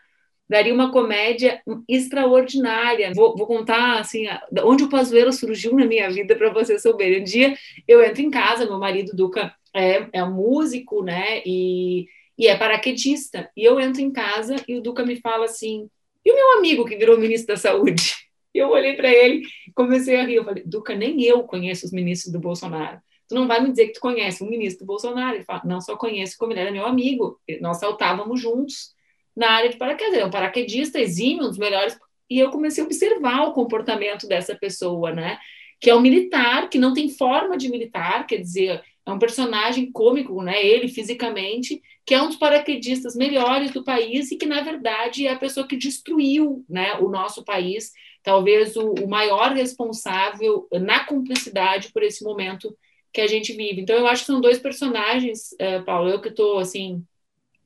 daria 0.48 0.74
uma 0.74 0.90
comédia 0.90 1.62
extraordinária. 1.88 3.12
Vou, 3.14 3.36
vou 3.36 3.46
contar 3.46 4.00
assim, 4.00 4.26
onde 4.64 4.84
o 4.84 4.88
Pazuello 4.88 5.32
surgiu 5.32 5.74
na 5.74 5.84
minha 5.84 6.10
vida 6.10 6.34
para 6.34 6.52
vocês 6.52 6.82
saberem. 6.82 7.20
Um 7.20 7.24
dia 7.24 7.56
eu 7.86 8.02
entro 8.02 8.22
em 8.22 8.30
casa, 8.30 8.64
meu 8.64 8.78
marido 8.78 9.14
Duca 9.14 9.54
é, 9.74 10.08
é 10.12 10.24
músico, 10.24 11.02
né, 11.02 11.42
e, 11.44 12.06
e 12.36 12.46
é 12.48 12.56
paraquedista. 12.56 13.50
E 13.56 13.64
eu 13.64 13.78
entro 13.78 14.00
em 14.00 14.10
casa 14.10 14.56
e 14.66 14.76
o 14.76 14.82
Duca 14.82 15.04
me 15.04 15.16
fala 15.20 15.44
assim: 15.44 15.88
e 16.24 16.32
o 16.32 16.34
meu 16.34 16.58
amigo 16.58 16.84
que 16.84 16.96
virou 16.96 17.18
ministro 17.18 17.54
da 17.54 17.60
Saúde? 17.60 18.14
E 18.52 18.58
eu 18.58 18.70
olhei 18.70 18.94
para 18.94 19.08
ele 19.08 19.42
comecei 19.76 20.16
a 20.16 20.24
rir. 20.24 20.34
Eu 20.34 20.44
falei: 20.44 20.64
Duca, 20.66 20.94
nem 20.94 21.22
eu 21.22 21.44
conheço 21.44 21.86
os 21.86 21.92
ministros 21.92 22.32
do 22.32 22.40
Bolsonaro 22.40 23.00
tu 23.30 23.34
não 23.36 23.46
vai 23.46 23.62
me 23.62 23.70
dizer 23.70 23.86
que 23.86 23.92
tu 23.92 24.00
conhece 24.00 24.42
o 24.42 24.46
ministro 24.50 24.84
Bolsonaro. 24.84 25.36
Ele 25.36 25.44
fala, 25.44 25.62
não 25.64 25.80
só 25.80 25.96
conheço 25.96 26.36
como 26.36 26.52
ele 26.52 26.60
era 26.60 26.72
meu 26.72 26.84
amigo. 26.84 27.40
Nós 27.60 27.76
saltávamos 27.76 28.40
juntos 28.40 28.92
na 29.36 29.52
área 29.52 29.70
de 29.70 29.76
paraquedas. 29.76 30.14
Ele 30.14 30.22
é 30.22 30.26
um 30.26 30.30
paraquedista 30.30 30.98
exímio, 30.98 31.44
um 31.44 31.48
dos 31.48 31.56
melhores. 31.56 31.96
E 32.28 32.40
eu 32.40 32.50
comecei 32.50 32.82
a 32.82 32.86
observar 32.86 33.42
o 33.46 33.52
comportamento 33.52 34.26
dessa 34.26 34.56
pessoa, 34.56 35.12
né? 35.12 35.38
Que 35.80 35.90
é 35.90 35.94
um 35.94 36.00
militar, 36.00 36.68
que 36.68 36.76
não 36.76 36.92
tem 36.92 37.08
forma 37.08 37.56
de 37.56 37.68
militar, 37.68 38.26
quer 38.26 38.38
dizer, 38.38 38.82
é 39.06 39.12
um 39.12 39.18
personagem 39.18 39.92
cômico, 39.92 40.42
né? 40.42 40.66
Ele 40.66 40.88
fisicamente, 40.88 41.80
que 42.04 42.12
é 42.12 42.20
um 42.20 42.26
dos 42.26 42.36
paraquedistas 42.36 43.14
melhores 43.14 43.70
do 43.70 43.84
país 43.84 44.32
e 44.32 44.36
que, 44.36 44.46
na 44.46 44.60
verdade, 44.60 45.28
é 45.28 45.32
a 45.32 45.38
pessoa 45.38 45.68
que 45.68 45.76
destruiu 45.76 46.64
né, 46.68 46.94
o 46.94 47.08
nosso 47.08 47.44
país, 47.44 47.92
talvez 48.24 48.74
o, 48.74 48.92
o 48.94 49.08
maior 49.08 49.52
responsável 49.52 50.66
na 50.72 51.04
cumplicidade 51.04 51.92
por 51.92 52.02
esse 52.02 52.24
momento 52.24 52.76
que 53.12 53.20
a 53.20 53.26
gente 53.26 53.52
vive. 53.52 53.80
Então, 53.80 53.96
eu 53.96 54.06
acho 54.06 54.22
que 54.22 54.26
são 54.26 54.40
dois 54.40 54.58
personagens, 54.58 55.52
uh, 55.52 55.84
Paulo, 55.84 56.08
eu 56.08 56.20
que 56.20 56.28
estou, 56.28 56.58
assim, 56.58 57.04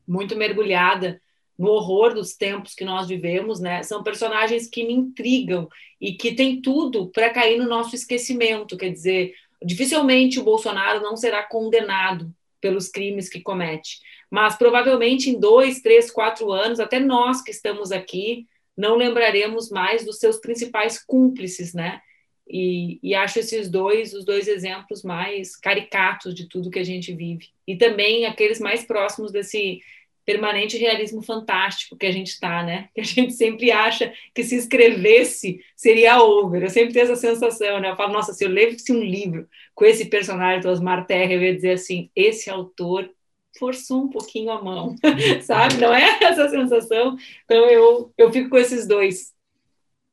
muito 0.06 0.36
mergulhada 0.36 1.20
no 1.58 1.68
horror 1.68 2.14
dos 2.14 2.34
tempos 2.34 2.74
que 2.74 2.84
nós 2.84 3.08
vivemos, 3.08 3.60
né? 3.60 3.82
São 3.82 4.02
personagens 4.02 4.68
que 4.68 4.84
me 4.84 4.92
intrigam 4.92 5.68
e 6.00 6.14
que 6.14 6.34
tem 6.34 6.60
tudo 6.60 7.08
para 7.10 7.30
cair 7.30 7.58
no 7.58 7.68
nosso 7.68 7.94
esquecimento. 7.94 8.76
Quer 8.76 8.90
dizer, 8.90 9.34
dificilmente 9.62 10.40
o 10.40 10.44
Bolsonaro 10.44 11.00
não 11.00 11.16
será 11.16 11.42
condenado 11.42 12.34
pelos 12.60 12.88
crimes 12.88 13.28
que 13.28 13.40
comete, 13.40 14.00
mas 14.30 14.56
provavelmente 14.56 15.30
em 15.30 15.38
dois, 15.38 15.80
três, 15.80 16.10
quatro 16.10 16.50
anos, 16.50 16.80
até 16.80 16.98
nós 16.98 17.42
que 17.42 17.50
estamos 17.50 17.92
aqui, 17.92 18.46
não 18.76 18.96
lembraremos 18.96 19.70
mais 19.70 20.04
dos 20.04 20.18
seus 20.18 20.38
principais 20.38 20.98
cúmplices, 20.98 21.72
né? 21.72 22.00
E, 22.48 22.98
e, 23.02 23.14
acho 23.14 23.38
esses 23.38 23.70
dois 23.70 24.12
os 24.12 24.24
dois 24.24 24.46
exemplos 24.46 25.02
mais 25.02 25.56
caricatos 25.56 26.34
de 26.34 26.46
tudo 26.46 26.70
que 26.70 26.78
a 26.78 26.84
gente 26.84 27.14
vive. 27.14 27.48
E 27.66 27.76
também 27.76 28.26
aqueles 28.26 28.60
mais 28.60 28.84
próximos 28.84 29.32
desse 29.32 29.80
permanente 30.24 30.78
realismo 30.78 31.22
fantástico 31.22 31.96
que 31.96 32.06
a 32.06 32.12
gente 32.12 32.28
está, 32.28 32.62
né? 32.62 32.88
Que 32.94 33.00
a 33.00 33.04
gente 33.04 33.32
sempre 33.32 33.70
acha 33.70 34.12
que 34.34 34.42
se 34.42 34.56
escrevesse 34.56 35.60
seria 35.76 36.22
over. 36.22 36.62
Eu 36.62 36.70
sempre 36.70 36.92
tenho 36.92 37.04
essa 37.04 37.16
sensação, 37.16 37.80
né? 37.80 37.90
Eu 37.90 37.96
falo, 37.96 38.12
nossa, 38.12 38.32
se 38.32 38.44
eu 38.44 38.48
lesse 38.48 38.92
um 38.92 39.00
livro 39.00 39.48
com 39.74 39.84
esse 39.84 40.06
personagem 40.06 40.60
do 40.60 40.68
Osmar 40.68 41.06
Terra, 41.06 41.32
eu 41.32 41.42
ia 41.42 41.54
dizer 41.54 41.72
assim: 41.72 42.10
esse 42.14 42.48
autor 42.50 43.10
forçou 43.58 44.04
um 44.04 44.10
pouquinho 44.10 44.50
a 44.50 44.62
mão, 44.62 44.96
sabe? 45.42 45.76
Não 45.76 45.94
é 45.94 46.18
essa 46.22 46.48
sensação? 46.48 47.16
Então 47.44 47.68
eu, 47.70 48.12
eu 48.16 48.32
fico 48.32 48.50
com 48.50 48.56
esses 48.56 48.86
dois. 48.86 49.32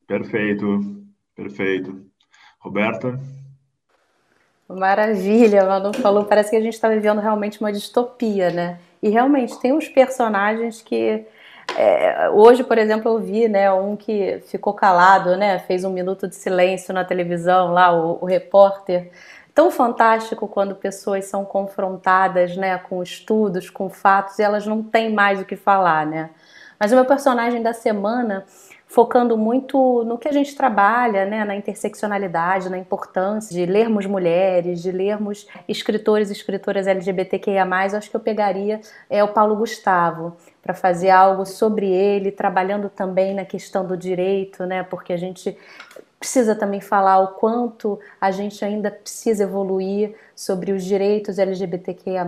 Perfeito, 0.08 0.66
perfeito. 1.36 2.11
Roberta? 2.62 3.20
Maravilha, 4.70 5.66
Manu 5.66 5.94
falou, 5.94 6.24
parece 6.24 6.52
que 6.52 6.56
a 6.56 6.62
gente 6.62 6.76
está 6.76 6.88
vivendo 6.88 7.20
realmente 7.20 7.60
uma 7.60 7.74
distopia, 7.74 8.50
né? 8.52 8.80
E 9.04 9.10
realmente 9.10 9.60
tem 9.60 9.74
uns 9.74 9.90
personagens 9.90 10.82
que 10.82 11.26
é, 11.76 12.30
hoje, 12.30 12.64
por 12.64 12.78
exemplo, 12.78 13.12
eu 13.12 13.20
vi 13.20 13.48
né, 13.48 13.72
um 13.72 13.96
que 13.96 14.42
ficou 14.48 14.74
calado, 14.74 15.36
né, 15.36 15.60
fez 15.60 15.84
um 15.84 15.90
minuto 15.90 16.28
de 16.28 16.36
silêncio 16.36 16.94
na 16.94 17.04
televisão, 17.04 17.72
lá 17.74 17.92
o, 17.92 18.20
o 18.22 18.26
repórter. 18.26 19.12
Tão 19.54 19.70
fantástico 19.70 20.48
quando 20.48 20.76
pessoas 20.76 21.26
são 21.26 21.44
confrontadas 21.44 22.56
né, 22.56 22.78
com 22.78 23.04
estudos, 23.04 23.70
com 23.70 23.90
fatos, 23.90 24.40
e 24.40 24.44
elas 24.44 24.66
não 24.66 24.82
têm 24.82 25.12
mais 25.12 25.42
o 25.42 25.46
que 25.46 25.56
falar. 25.56 26.06
Né? 26.06 26.30
Mas 26.80 26.92
o 26.92 26.96
meu 26.96 27.06
personagem 27.06 27.62
da 27.62 27.74
semana 27.74 28.46
focando 28.92 29.38
muito 29.38 30.04
no 30.04 30.18
que 30.18 30.28
a 30.28 30.34
gente 30.34 30.54
trabalha, 30.54 31.26
né, 31.26 31.46
na 31.46 31.56
interseccionalidade, 31.56 32.70
na 32.70 32.78
importância 32.78 33.56
de 33.56 33.66
lermos 33.66 34.06
mulheres, 34.06 34.82
de 34.82 34.92
lermos 34.92 35.48
escritores 35.66 36.30
e 36.30 36.34
escritoras 36.34 36.88
LGBTQIA+, 36.88 37.66
acho 37.96 38.10
que 38.10 38.16
eu 38.18 38.20
pegaria 38.20 38.82
é 39.10 39.24
o 39.24 39.30
Paulo 39.30 39.56
Gustavo 39.56 40.36
para 40.62 40.74
fazer 40.74 41.10
algo 41.10 41.46
sobre 41.46 41.90
ele, 41.90 42.32
trabalhando 42.32 42.90
também 42.90 43.34
na 43.34 43.46
questão 43.46 43.88
do 43.88 43.96
direito, 43.96 44.66
né, 44.66 44.84
porque 44.84 45.14
a 45.14 45.18
gente 45.18 45.58
precisa 46.22 46.54
também 46.54 46.80
falar 46.80 47.18
o 47.20 47.30
quanto 47.30 48.00
a 48.20 48.30
gente 48.30 48.64
ainda 48.64 48.92
precisa 48.92 49.42
evoluir 49.42 50.14
sobre 50.36 50.72
os 50.72 50.84
direitos 50.84 51.40
LGBTQIA+, 51.40 52.24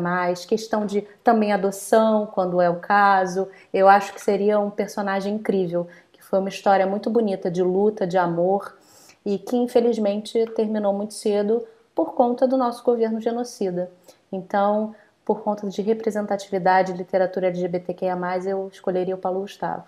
questão 0.47 0.83
de 0.83 1.01
também 1.23 1.53
adoção, 1.53 2.25
quando 2.25 2.59
é 2.59 2.67
o 2.67 2.77
caso. 2.77 3.47
Eu 3.71 3.87
acho 3.87 4.11
que 4.11 4.19
seria 4.19 4.59
um 4.59 4.71
personagem 4.71 5.35
incrível 5.35 5.87
foi 6.33 6.39
uma 6.39 6.49
história 6.49 6.87
muito 6.87 7.11
bonita 7.11 7.51
de 7.51 7.61
luta, 7.61 8.07
de 8.07 8.17
amor 8.17 8.75
e 9.23 9.37
que 9.37 9.55
infelizmente 9.55 10.47
terminou 10.55 10.91
muito 10.91 11.13
cedo 11.13 11.63
por 11.93 12.15
conta 12.15 12.47
do 12.47 12.57
nosso 12.57 12.83
governo 12.83 13.21
genocida. 13.21 13.91
Então, 14.31 14.95
por 15.23 15.43
conta 15.43 15.69
de 15.69 15.79
representatividade 15.83 16.91
de 16.91 16.97
literatura 16.97 17.49
LGBTQIA+, 17.49 18.17
eu 18.47 18.67
escolheria 18.67 19.13
o 19.13 19.17
Paulo 19.19 19.41
Gustavo. 19.41 19.83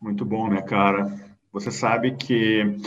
Muito 0.00 0.24
bom, 0.24 0.48
minha 0.48 0.62
cara. 0.62 1.14
Você 1.52 1.70
sabe 1.70 2.12
que 2.12 2.80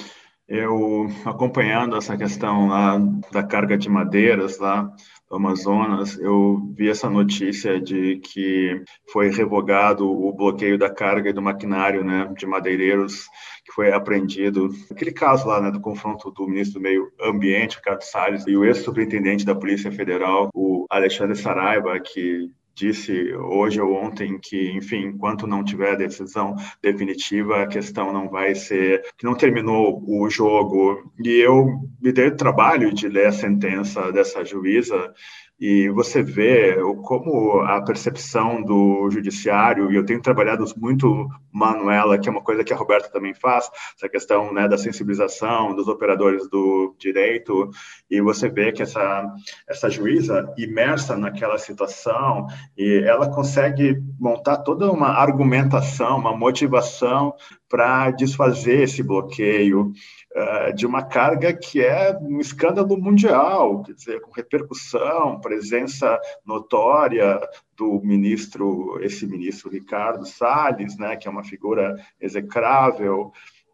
eu, 0.47 1.07
acompanhando 1.25 1.97
essa 1.97 2.15
questão 2.15 2.69
lá 2.69 2.97
da 3.31 3.43
carga 3.43 3.77
de 3.77 3.89
madeiras 3.89 4.57
lá 4.57 4.89
do 5.29 5.35
Amazonas, 5.35 6.17
eu 6.17 6.71
vi 6.73 6.89
essa 6.89 7.09
notícia 7.09 7.81
de 7.81 8.17
que 8.19 8.81
foi 9.11 9.29
revogado 9.29 10.09
o 10.09 10.31
bloqueio 10.31 10.77
da 10.77 10.89
carga 10.89 11.29
e 11.29 11.33
do 11.33 11.41
maquinário 11.41 12.01
né, 12.01 12.33
de 12.37 12.45
madeireiros 12.45 13.27
que 13.65 13.73
foi 13.73 13.91
apreendido. 13.91 14.69
Aquele 14.89 15.11
caso 15.11 15.47
lá 15.47 15.59
né, 15.59 15.69
do 15.69 15.81
confronto 15.81 16.31
do 16.31 16.47
ministro 16.47 16.79
do 16.79 16.83
Meio 16.83 17.11
Ambiente, 17.21 17.75
Ricardo 17.75 18.03
Salles, 18.03 18.47
e 18.47 18.55
o 18.55 18.63
ex-superintendente 18.63 19.45
da 19.45 19.53
Polícia 19.53 19.91
Federal, 19.91 20.49
o 20.53 20.85
Alexandre 20.89 21.35
Saraiva, 21.35 21.99
que 21.99 22.49
disse 22.77 23.33
hoje 23.33 23.81
ou 23.81 23.91
ontem 23.95 24.37
que, 24.39 24.71
enfim, 24.71 25.07
enquanto 25.07 25.47
não 25.47 25.63
tiver 25.63 25.97
decisão 25.97 26.55
definitiva, 26.81 27.63
a 27.63 27.67
questão 27.67 28.13
não 28.13 28.29
vai 28.29 28.53
ser 28.53 29.03
que 29.17 29.25
não 29.25 29.33
terminou 29.33 30.03
o 30.07 30.29
jogo. 30.29 31.11
E 31.19 31.29
eu 31.39 31.65
me 31.99 32.11
dei 32.11 32.27
o 32.27 32.37
trabalho 32.37 32.93
de 32.93 33.09
ler 33.09 33.27
a 33.27 33.31
sentença 33.31 34.11
dessa 34.11 34.45
juíza 34.45 35.11
e 35.59 35.89
você 35.89 36.21
vê 36.21 36.75
como 37.03 37.61
a 37.61 37.81
percepção 37.81 38.61
do 38.61 39.09
judiciário, 39.09 39.91
e 39.91 39.95
eu 39.95 40.05
tenho 40.05 40.21
trabalhado 40.21 40.63
muito, 40.77 41.27
Manuela, 41.51 42.19
que 42.19 42.29
é 42.29 42.31
uma 42.31 42.43
coisa 42.43 42.63
que 42.63 42.73
a 42.73 42.77
Roberta 42.77 43.09
também 43.09 43.33
faz, 43.33 43.69
essa 43.95 44.07
questão 44.07 44.53
né, 44.53 44.67
da 44.67 44.77
sensibilização 44.77 45.75
dos 45.75 45.87
operadores 45.87 46.47
do 46.49 46.95
direito, 46.99 47.71
e 48.09 48.21
você 48.21 48.49
vê 48.49 48.71
que 48.71 48.83
essa, 48.83 49.25
essa 49.67 49.89
juíza, 49.89 50.53
imersa 50.57 51.17
naquela 51.17 51.57
situação, 51.57 52.45
e 52.77 53.03
ela 53.05 53.29
consegue 53.29 53.99
montar 54.19 54.57
toda 54.57 54.91
uma 54.91 55.09
argumentação, 55.09 56.17
uma 56.17 56.35
motivação 56.37 57.33
para 57.69 58.11
desfazer 58.11 58.83
esse 58.83 59.03
bloqueio 59.03 59.91
uh, 60.35 60.73
de 60.73 60.85
uma 60.85 61.03
carga 61.03 61.53
que 61.53 61.81
é 61.81 62.17
um 62.21 62.39
escândalo 62.39 62.97
mundial, 62.97 63.83
quer 63.83 63.93
dizer, 63.93 64.21
com 64.21 64.31
repercussão, 64.31 65.39
presença 65.41 66.19
notória 66.45 67.39
do 67.75 68.01
ministro, 68.03 68.99
esse 69.01 69.27
ministro 69.27 69.69
Ricardo 69.69 70.25
Salles, 70.25 70.97
né, 70.97 71.15
que 71.15 71.27
é 71.27 71.31
uma 71.31 71.43
figura 71.43 71.95
execrável, 72.19 73.31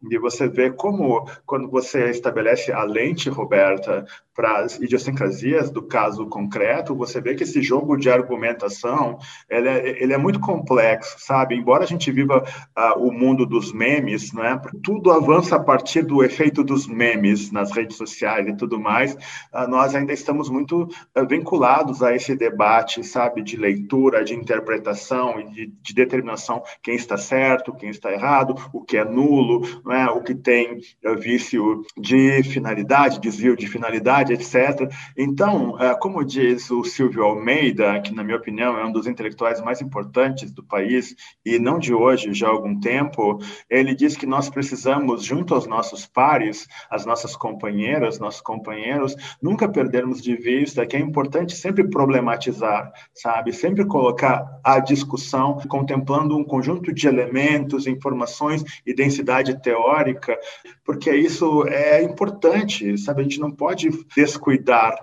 e 0.10 0.18
você 0.18 0.48
vê 0.50 0.70
como, 0.70 1.26
quando 1.46 1.70
você 1.70 2.10
estabelece 2.10 2.72
a 2.74 2.84
lente, 2.84 3.30
Roberta, 3.30 4.06
para 4.36 4.60
as 4.60 4.80
idiosincrasias 4.80 5.70
do 5.70 5.84
caso 5.84 6.26
concreto, 6.28 6.96
você 6.96 7.22
vê 7.22 7.36
que 7.36 7.44
esse 7.44 7.62
jogo 7.62 7.96
de 7.96 8.10
argumentação 8.10 9.18
ele 9.50 9.70
é, 9.70 10.04
ele 10.04 10.14
é 10.14 10.18
muito 10.18 10.40
complexo, 10.40 11.16
sabe? 11.20 11.56
Embora 11.56 11.84
a 11.84 11.88
gente 11.88 12.12
viva 12.12 12.44
uh, 12.78 13.00
o 13.00 13.12
mundo 13.12 13.46
dos 13.46 13.72
memes, 13.72 14.34
né? 14.34 14.60
Tudo 14.84 15.12
avança 15.12 15.56
a 15.56 15.60
partir 15.60 16.04
do 16.04 16.24
efeito 16.24 16.64
dos 16.64 16.88
memes 16.88 17.52
nas 17.52 17.72
redes 17.72 17.98
sociais 17.98 18.48
e 18.48 18.56
tudo 18.56 18.80
mais. 18.80 19.14
Uh, 19.14 19.68
nós 19.68 19.94
ainda 19.94 20.14
estamos 20.14 20.50
muito 20.50 20.84
uh, 20.84 21.28
vinculados 21.28 22.02
a 22.02 22.16
esse 22.16 22.36
debate, 22.36 23.04
sabe, 23.04 23.42
de 23.42 23.56
leitura, 23.56 24.24
de 24.24 24.34
interpretação 24.34 25.40
e 25.40 25.50
de, 25.50 25.74
de, 25.82 25.94
determinação 25.94 26.64
quem 26.82 26.96
está 26.96 27.18
certo, 27.18 27.74
quem 27.74 27.90
está 27.90 28.12
errado, 28.12 28.56
o 28.74 28.84
que 28.84 28.98
é 28.98 29.06
nulo, 29.06 29.62
né? 29.86 30.08
O 30.08 30.22
que 30.22 30.34
tem 30.34 30.80
vício 31.20 31.84
de 31.98 32.42
finalidade, 32.44 33.20
desvio 33.20 33.56
de 33.56 33.68
finalidade 33.68 34.23
etc. 34.32 34.92
Então, 35.18 35.80
é, 35.80 35.96
como 35.96 36.24
diz 36.24 36.70
o 36.72 36.84
Silvio 36.84 37.24
Almeida, 37.24 38.00
que, 38.02 38.14
na 38.14 38.24
minha 38.24 38.38
opinião, 38.38 38.78
é 38.78 38.86
um 38.86 38.92
dos 38.92 39.08
intelectuais 39.08 39.62
mais 39.62 39.82
importantes 39.82 40.52
do 40.52 40.64
país, 40.64 41.16
e 41.46 41.60
não 41.60 41.80
de 41.80 41.94
hoje, 41.94 42.34
já 42.34 42.48
há 42.48 42.52
algum 42.52 42.80
tempo, 42.80 43.40
ele 43.70 43.94
diz 43.96 44.16
que 44.16 44.26
nós 44.26 44.50
precisamos, 44.50 45.24
junto 45.24 45.54
aos 45.54 45.68
nossos 45.68 46.06
pares, 46.06 46.68
as 46.90 47.06
nossas 47.06 47.36
companheiras, 47.36 48.20
nossos 48.20 48.42
companheiros, 48.42 49.16
nunca 49.42 49.68
perdermos 49.68 50.22
de 50.22 50.36
vista 50.36 50.86
que 50.86 50.96
é 50.96 51.00
importante 51.00 51.56
sempre 51.56 51.88
problematizar, 51.88 52.92
sabe? 53.14 53.52
Sempre 53.54 53.86
colocar 53.86 54.60
a 54.64 54.80
discussão 54.80 55.58
contemplando 55.68 56.38
um 56.38 56.44
conjunto 56.44 56.94
de 56.94 57.08
elementos, 57.08 57.88
informações 57.88 58.64
e 58.86 58.94
densidade 58.94 59.62
teórica, 59.62 60.38
porque 60.86 61.14
isso 61.16 61.66
é 61.68 62.02
importante, 62.04 62.98
sabe? 62.98 63.22
A 63.22 63.24
gente 63.24 63.40
não 63.40 63.52
pode 63.52 63.90
descuidar. 64.16 64.96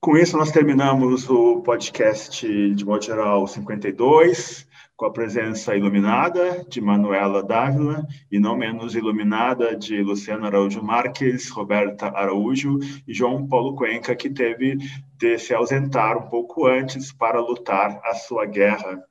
Com 0.00 0.16
isso, 0.16 0.36
nós 0.36 0.52
terminamos 0.52 1.28
o 1.28 1.60
podcast 1.62 2.46
de 2.74 2.84
modo 2.84 3.04
geral 3.04 3.46
52, 3.46 4.66
com 4.96 5.06
a 5.06 5.12
presença 5.12 5.76
iluminada 5.76 6.64
de 6.68 6.80
Manuela 6.80 7.42
Dávila 7.42 8.06
e 8.30 8.38
não 8.40 8.56
menos 8.56 8.94
iluminada 8.94 9.76
de 9.76 10.02
Luciano 10.02 10.46
Araújo 10.46 10.82
Marques, 10.82 11.48
Roberta 11.50 12.06
Araújo 12.06 12.78
e 13.06 13.14
João 13.14 13.46
Paulo 13.46 13.76
Cuenca, 13.76 14.16
que 14.16 14.30
teve 14.30 14.76
de 15.16 15.38
se 15.38 15.54
ausentar 15.54 16.18
um 16.18 16.28
pouco 16.28 16.66
antes 16.66 17.12
para 17.12 17.40
lutar 17.40 18.00
a 18.04 18.14
sua 18.14 18.44
guerra. 18.44 19.02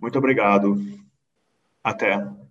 Muito 0.00 0.18
obrigado. 0.18 0.80
Até. 1.84 2.47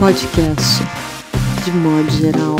Podcast 0.00 0.80
de 1.64 1.70
modo 1.72 2.10
geral. 2.10 2.56